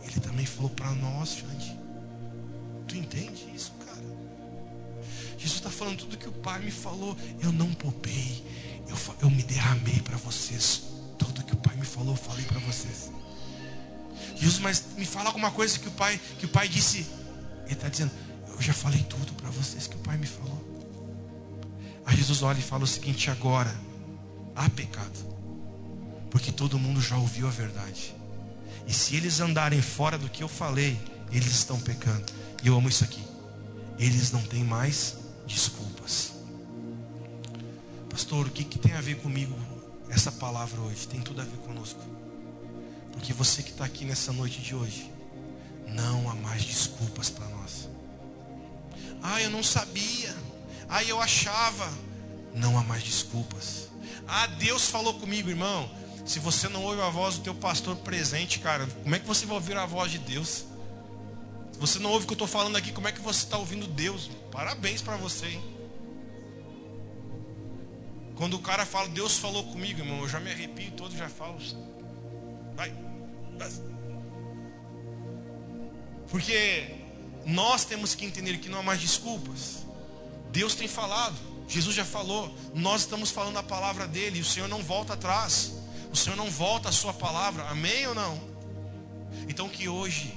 Ele 0.02 0.18
também 0.18 0.44
falou 0.44 0.70
para 0.70 0.90
nós, 0.90 1.36
Xande. 1.36 1.78
Tu 2.88 2.96
entende 2.96 3.46
isso? 3.54 3.76
Jesus 5.38 5.58
está 5.58 5.70
falando 5.70 5.98
tudo 5.98 6.16
que 6.16 6.28
o 6.28 6.32
Pai 6.32 6.58
me 6.58 6.72
falou. 6.72 7.16
Eu 7.40 7.52
não 7.52 7.72
poupei. 7.74 8.44
Eu, 8.88 8.96
eu 9.22 9.30
me 9.30 9.44
derramei 9.44 10.00
para 10.00 10.16
vocês. 10.16 10.82
Tudo 11.16 11.44
que 11.44 11.52
o 11.52 11.56
Pai 11.58 11.76
me 11.76 11.86
falou, 11.86 12.14
eu 12.14 12.16
falei 12.16 12.44
para 12.46 12.58
vocês. 12.58 13.12
Jesus, 14.36 14.58
mas 14.58 14.84
me 14.96 15.06
fala 15.06 15.28
alguma 15.28 15.50
coisa 15.50 15.78
que 15.78 15.88
o 15.88 15.92
Pai, 15.92 16.20
que 16.38 16.46
o 16.46 16.48
Pai 16.48 16.68
disse. 16.68 17.06
Ele 17.64 17.72
está 17.72 17.88
dizendo, 17.88 18.12
eu 18.48 18.62
já 18.62 18.72
falei 18.72 19.02
tudo 19.02 19.32
para 19.34 19.50
vocês 19.50 19.86
que 19.86 19.96
o 19.96 19.98
Pai 20.00 20.16
me 20.16 20.26
falou. 20.26 20.64
Aí 22.04 22.16
Jesus 22.16 22.42
olha 22.42 22.58
e 22.58 22.62
fala 22.62 22.84
o 22.84 22.86
seguinte: 22.86 23.30
agora 23.30 23.74
há 24.54 24.68
pecado, 24.70 25.18
porque 26.30 26.52
todo 26.52 26.78
mundo 26.78 27.00
já 27.00 27.16
ouviu 27.16 27.48
a 27.48 27.50
verdade. 27.50 28.14
E 28.86 28.92
se 28.92 29.16
eles 29.16 29.40
andarem 29.40 29.82
fora 29.82 30.16
do 30.16 30.28
que 30.28 30.42
eu 30.42 30.48
falei, 30.48 30.98
eles 31.32 31.52
estão 31.52 31.80
pecando. 31.80 32.24
E 32.62 32.68
eu 32.68 32.76
amo 32.76 32.88
isso 32.88 33.02
aqui. 33.02 33.22
Eles 33.98 34.30
não 34.30 34.42
têm 34.42 34.62
mais 34.62 35.16
desculpas. 35.46 36.32
Pastor, 38.08 38.46
o 38.46 38.50
que, 38.50 38.64
que 38.64 38.78
tem 38.78 38.92
a 38.92 39.00
ver 39.00 39.16
comigo 39.16 39.54
essa 40.08 40.30
palavra 40.30 40.80
hoje? 40.80 41.08
Tem 41.08 41.20
tudo 41.20 41.40
a 41.40 41.44
ver 41.44 41.56
conosco. 41.58 42.00
Porque 43.16 43.32
você 43.32 43.62
que 43.62 43.70
está 43.70 43.84
aqui 43.84 44.04
nessa 44.04 44.32
noite 44.32 44.60
de 44.60 44.74
hoje, 44.74 45.10
não 45.88 46.30
há 46.30 46.34
mais 46.34 46.62
desculpas 46.62 47.30
para 47.30 47.48
nós. 47.48 47.88
Ah, 49.22 49.42
eu 49.42 49.50
não 49.50 49.62
sabia. 49.62 50.36
Ah, 50.88 51.02
eu 51.02 51.20
achava. 51.20 51.90
Não 52.54 52.78
há 52.78 52.84
mais 52.84 53.02
desculpas. 53.02 53.88
Ah, 54.28 54.46
Deus 54.46 54.88
falou 54.88 55.14
comigo, 55.14 55.48
irmão. 55.48 55.90
Se 56.26 56.38
você 56.38 56.68
não 56.68 56.84
ouve 56.84 57.00
a 57.00 57.08
voz 57.08 57.36
do 57.36 57.42
teu 57.42 57.54
pastor 57.54 57.96
presente, 57.96 58.58
cara, 58.58 58.86
como 59.02 59.14
é 59.14 59.18
que 59.18 59.26
você 59.26 59.46
vai 59.46 59.56
ouvir 59.56 59.76
a 59.76 59.86
voz 59.86 60.12
de 60.12 60.18
Deus? 60.18 60.66
Se 61.72 61.78
você 61.78 61.98
não 61.98 62.10
ouve 62.10 62.24
o 62.24 62.26
que 62.26 62.32
eu 62.32 62.36
estou 62.36 62.48
falando 62.48 62.76
aqui, 62.76 62.92
como 62.92 63.08
é 63.08 63.12
que 63.12 63.20
você 63.20 63.44
está 63.44 63.56
ouvindo 63.56 63.86
Deus? 63.86 64.30
Parabéns 64.52 65.00
para 65.00 65.16
você, 65.16 65.46
hein? 65.46 65.76
Quando 68.34 68.54
o 68.54 68.58
cara 68.58 68.84
fala, 68.84 69.08
Deus 69.08 69.38
falou 69.38 69.64
comigo, 69.64 70.00
irmão, 70.00 70.20
eu 70.20 70.28
já 70.28 70.38
me 70.38 70.50
arrepio 70.50 70.90
todo, 70.92 71.16
já 71.16 71.28
falo. 71.28 71.58
Vai. 72.76 72.92
Porque 76.28 76.94
nós 77.46 77.84
temos 77.84 78.14
que 78.14 78.24
entender 78.24 78.58
que 78.58 78.68
não 78.68 78.80
há 78.80 78.82
mais 78.82 79.00
desculpas. 79.00 79.86
Deus 80.50 80.74
tem 80.74 80.88
falado, 80.88 81.36
Jesus 81.68 81.94
já 81.94 82.04
falou, 82.04 82.54
nós 82.74 83.02
estamos 83.02 83.30
falando 83.30 83.58
a 83.58 83.62
palavra 83.62 84.06
dele, 84.06 84.40
o 84.40 84.44
Senhor 84.44 84.68
não 84.68 84.82
volta 84.82 85.14
atrás. 85.14 85.72
O 86.12 86.16
Senhor 86.16 86.36
não 86.36 86.50
volta 86.50 86.88
a 86.88 86.92
sua 86.92 87.12
palavra. 87.12 87.64
Amém 87.68 88.06
ou 88.06 88.14
não? 88.14 88.40
Então 89.48 89.68
que 89.68 89.88
hoje 89.88 90.34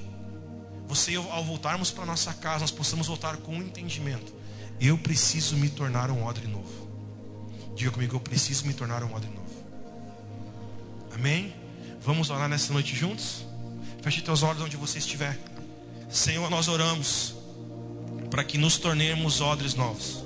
você 0.88 1.16
ao 1.16 1.44
voltarmos 1.44 1.92
para 1.92 2.06
nossa 2.06 2.34
casa, 2.34 2.62
nós 2.62 2.72
possamos 2.72 3.08
voltar 3.08 3.38
com 3.38 3.54
um 3.54 3.62
entendimento. 3.62 4.34
Eu 4.82 4.98
preciso 4.98 5.56
me 5.56 5.70
tornar 5.70 6.10
um 6.10 6.26
odre 6.26 6.48
novo. 6.48 6.90
Diga 7.76 7.92
comigo, 7.92 8.16
eu 8.16 8.20
preciso 8.20 8.66
me 8.66 8.74
tornar 8.74 9.04
um 9.04 9.14
odre 9.14 9.30
novo. 9.30 9.50
Amém? 11.14 11.54
Vamos 12.02 12.30
orar 12.30 12.48
nessa 12.48 12.72
noite 12.72 12.96
juntos? 12.96 13.46
Feche 14.02 14.22
teus 14.22 14.42
olhos 14.42 14.62
onde 14.62 14.78
você 14.78 15.00
estiver. 15.00 15.38
Senhor, 16.10 16.50
nós 16.50 16.68
oramos 16.68 17.36
para 18.32 18.44
que 18.44 18.58
nos 18.58 18.78
tornemos 18.78 19.42
odres 19.42 19.76
novos. 19.76 20.24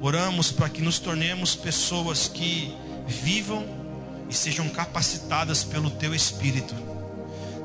Oramos 0.00 0.52
para 0.52 0.68
que 0.68 0.80
nos 0.80 0.98
tornemos 0.98 1.56
pessoas 1.56 2.28
que 2.28 2.72
vivam 3.06 3.66
e 4.28 4.34
sejam 4.34 4.68
capacitadas 4.68 5.64
pelo 5.64 5.90
Teu 5.90 6.14
Espírito 6.14 6.74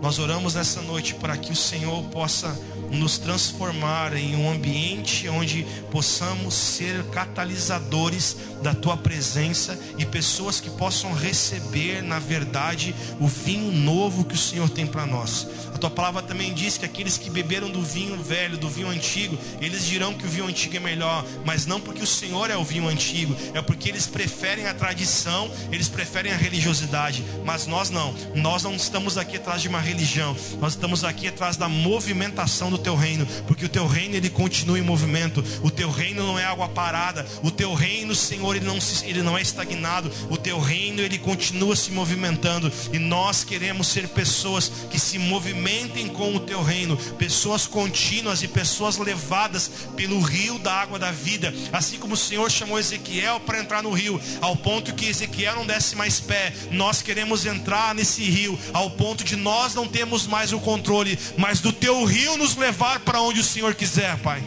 Nós 0.02 0.20
oramos 0.20 0.56
nessa 0.56 0.82
noite 0.82 1.14
para 1.16 1.38
que 1.38 1.52
o 1.52 1.56
Senhor 1.56 2.04
possa 2.06 2.58
nos 2.92 3.18
transformar 3.18 4.16
em 4.16 4.36
um 4.36 4.52
ambiente 4.52 5.28
onde 5.30 5.66
possamos 5.92 6.54
ser 6.54 7.04
catalisadores 7.06 8.38
da 8.62 8.74
tua 8.74 8.98
presença 8.98 9.80
e 9.98 10.06
pessoas 10.06 10.60
que 10.60 10.70
possam 10.70 11.14
receber, 11.14 12.02
na 12.02 12.20
verdade, 12.20 12.94
o 13.20 13.28
vinho 13.28 13.72
novo 13.72 14.26
que 14.26 14.36
o 14.36 14.38
Senhor 14.38 14.70
tem 14.70 14.86
para 14.86 15.06
nós. 15.06 15.48
A 15.74 15.78
tua 15.78 15.90
palavra 15.90 16.22
também 16.22 16.54
diz 16.54 16.78
que 16.78 16.86
aqueles 16.86 17.18
que 17.18 17.30
beberam 17.30 17.70
do 17.70 17.82
vinho 17.82 18.22
velho, 18.22 18.58
do 18.58 18.70
vinho 18.70 18.90
antigo, 18.90 19.38
eles 19.62 19.86
dirão 19.86 20.14
que 20.14 20.26
o 20.26 20.30
vinho 20.30 20.48
antigo 20.48 20.76
é 20.76 20.80
melhor, 20.80 21.26
mas 21.46 21.66
não 21.66 21.80
porque 21.80 22.04
o 22.04 22.08
Senhor 22.08 22.50
é 22.50 22.58
o 22.58 22.64
vinho 22.64 22.88
antigo, 22.88 23.36
é 23.54 23.62
porque 23.62 23.90
eles 23.90 24.08
preferem 24.08 24.68
a 24.68 24.74
tradição, 24.74 25.50
eles 25.72 25.88
preferem 25.88 26.32
a 26.32 26.38
religiosidade, 26.38 27.24
mas 27.46 27.68
nós 27.68 27.90
não. 27.90 28.14
Nós 28.36 28.64
não 28.64 28.76
estamos 28.76 29.18
aqui 29.18 29.38
atrás 29.38 29.62
de 29.62 29.68
uma 29.68 29.80
religião, 29.80 30.36
nós 30.60 30.74
estamos 30.74 31.04
aqui 31.04 31.28
atrás 31.28 31.56
da 31.56 31.70
movimentação 31.70 32.70
do 32.70 32.79
teu 32.80 32.96
reino, 32.96 33.26
porque 33.48 33.66
o 33.66 33.70
teu 33.70 33.88
reino 33.88 34.16
ele 34.16 34.30
continua 34.30 34.80
em 34.80 34.82
movimento. 34.82 35.44
O 35.62 35.70
teu 35.70 35.90
reino 35.90 36.26
não 36.26 36.40
é 36.40 36.46
água 36.46 36.68
parada. 36.68 37.26
O 37.44 37.52
teu 37.52 37.74
reino, 37.74 38.16
Senhor, 38.16 38.56
ele 38.56 38.66
não, 38.66 38.80
se, 38.80 39.06
ele 39.06 39.22
não 39.22 39.38
é 39.38 39.42
estagnado. 39.42 40.12
O 40.30 40.38
teu 40.38 40.60
reino 40.60 41.02
ele 41.02 41.18
continua 41.18 41.76
se 41.76 41.92
movimentando. 41.92 42.72
E 42.92 43.00
nós 43.00 43.44
queremos 43.44 43.88
ser 43.88 44.08
pessoas 44.10 44.72
que 44.90 45.00
se 45.00 45.18
movimentem 45.18 46.08
com 46.08 46.36
o 46.36 46.40
teu 46.40 46.64
reino, 46.64 46.98
pessoas 47.18 47.66
contínuas 47.68 48.44
e 48.44 48.48
pessoas 48.48 48.98
levadas 48.98 49.70
pelo 49.96 50.20
rio 50.20 50.58
da 50.60 50.74
água 50.74 51.00
da 51.00 51.12
vida. 51.12 51.54
Assim 51.72 51.98
como 51.98 52.14
o 52.14 52.18
Senhor 52.18 52.50
chamou 52.50 52.80
Ezequiel 52.80 53.40
para 53.40 53.60
entrar 53.60 53.84
no 53.84 53.92
rio, 53.92 54.20
ao 54.42 54.56
ponto 54.56 54.94
que 54.94 55.06
Ezequiel 55.06 55.56
não 55.56 55.66
desse 55.66 55.96
mais 55.96 56.20
pé. 56.20 56.54
Nós 56.72 57.02
queremos 57.02 57.46
entrar 57.46 57.94
nesse 57.94 58.24
rio, 58.24 58.58
ao 58.74 58.90
ponto 58.92 59.24
de 59.24 59.36
nós 59.36 59.74
não 59.74 59.88
termos 59.88 60.28
mais 60.28 60.54
o 60.54 60.60
controle, 60.60 61.18
mas 61.38 61.60
do 61.60 61.72
teu 61.72 62.04
rio 62.06 62.38
nos 62.38 62.56
levar 62.70 62.99
para 62.99 63.20
onde 63.20 63.39
o 63.39 63.43
Senhor 63.43 63.74
quiser, 63.74 64.15
Pai. 64.20 64.43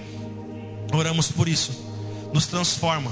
Oramos 0.92 1.32
por 1.32 1.48
isso. 1.48 1.72
Nos 2.32 2.46
transforma 2.46 3.10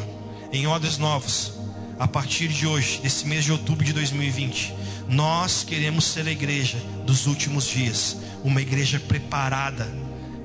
em 0.52 0.68
odres 0.68 0.98
novos. 0.98 1.52
A 1.98 2.06
partir 2.06 2.46
de 2.46 2.64
hoje, 2.64 3.00
desse 3.02 3.26
mês 3.26 3.44
de 3.44 3.50
outubro 3.50 3.84
de 3.84 3.92
2020, 3.92 4.72
nós 5.08 5.64
queremos 5.64 6.04
ser 6.04 6.28
a 6.28 6.30
igreja 6.30 6.78
dos 7.04 7.26
últimos 7.26 7.66
dias, 7.66 8.18
uma 8.44 8.62
igreja 8.62 9.00
preparada 9.00 9.86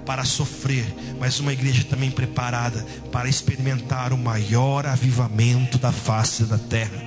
para 0.03 0.25
sofrer, 0.25 0.85
mas 1.19 1.39
uma 1.39 1.53
igreja 1.53 1.83
também 1.83 2.09
preparada 2.09 2.83
para 3.11 3.29
experimentar 3.29 4.11
o 4.13 4.17
maior 4.17 4.87
avivamento 4.87 5.77
da 5.77 5.91
face 5.91 6.43
da 6.43 6.57
terra. 6.57 7.03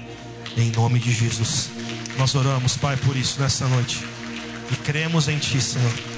Em 0.57 0.71
nome 0.71 1.01
de 1.01 1.13
Jesus. 1.13 1.71
Nós 2.17 2.35
oramos, 2.37 2.77
Pai, 2.77 2.97
por 2.97 3.17
isso 3.17 3.41
nessa 3.41 3.67
noite. 3.67 4.03
E 4.71 4.77
cremos 4.77 5.29
em 5.29 5.39
Ti, 5.39 5.61
Senhor. 5.61 6.18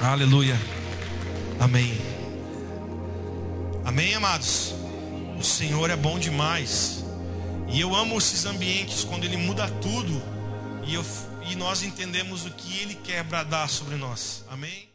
Aleluia. 0.00 0.58
Amém. 1.60 1.96
Amém, 3.84 4.14
amados. 4.14 4.74
O 5.38 5.42
Senhor 5.42 5.90
é 5.90 5.96
bom 5.96 6.18
demais. 6.18 7.04
E 7.68 7.80
eu 7.80 7.94
amo 7.94 8.18
esses 8.18 8.44
ambientes 8.44 9.04
quando 9.04 9.24
Ele 9.24 9.36
muda 9.36 9.68
tudo. 9.80 10.22
E, 10.84 10.94
eu, 10.94 11.04
e 11.48 11.54
nós 11.56 11.82
entendemos 11.82 12.44
o 12.44 12.50
que 12.50 12.78
Ele 12.78 12.94
quer 12.94 13.22
bradar 13.24 13.68
sobre 13.68 13.96
nós. 13.96 14.44
Amém. 14.48 14.93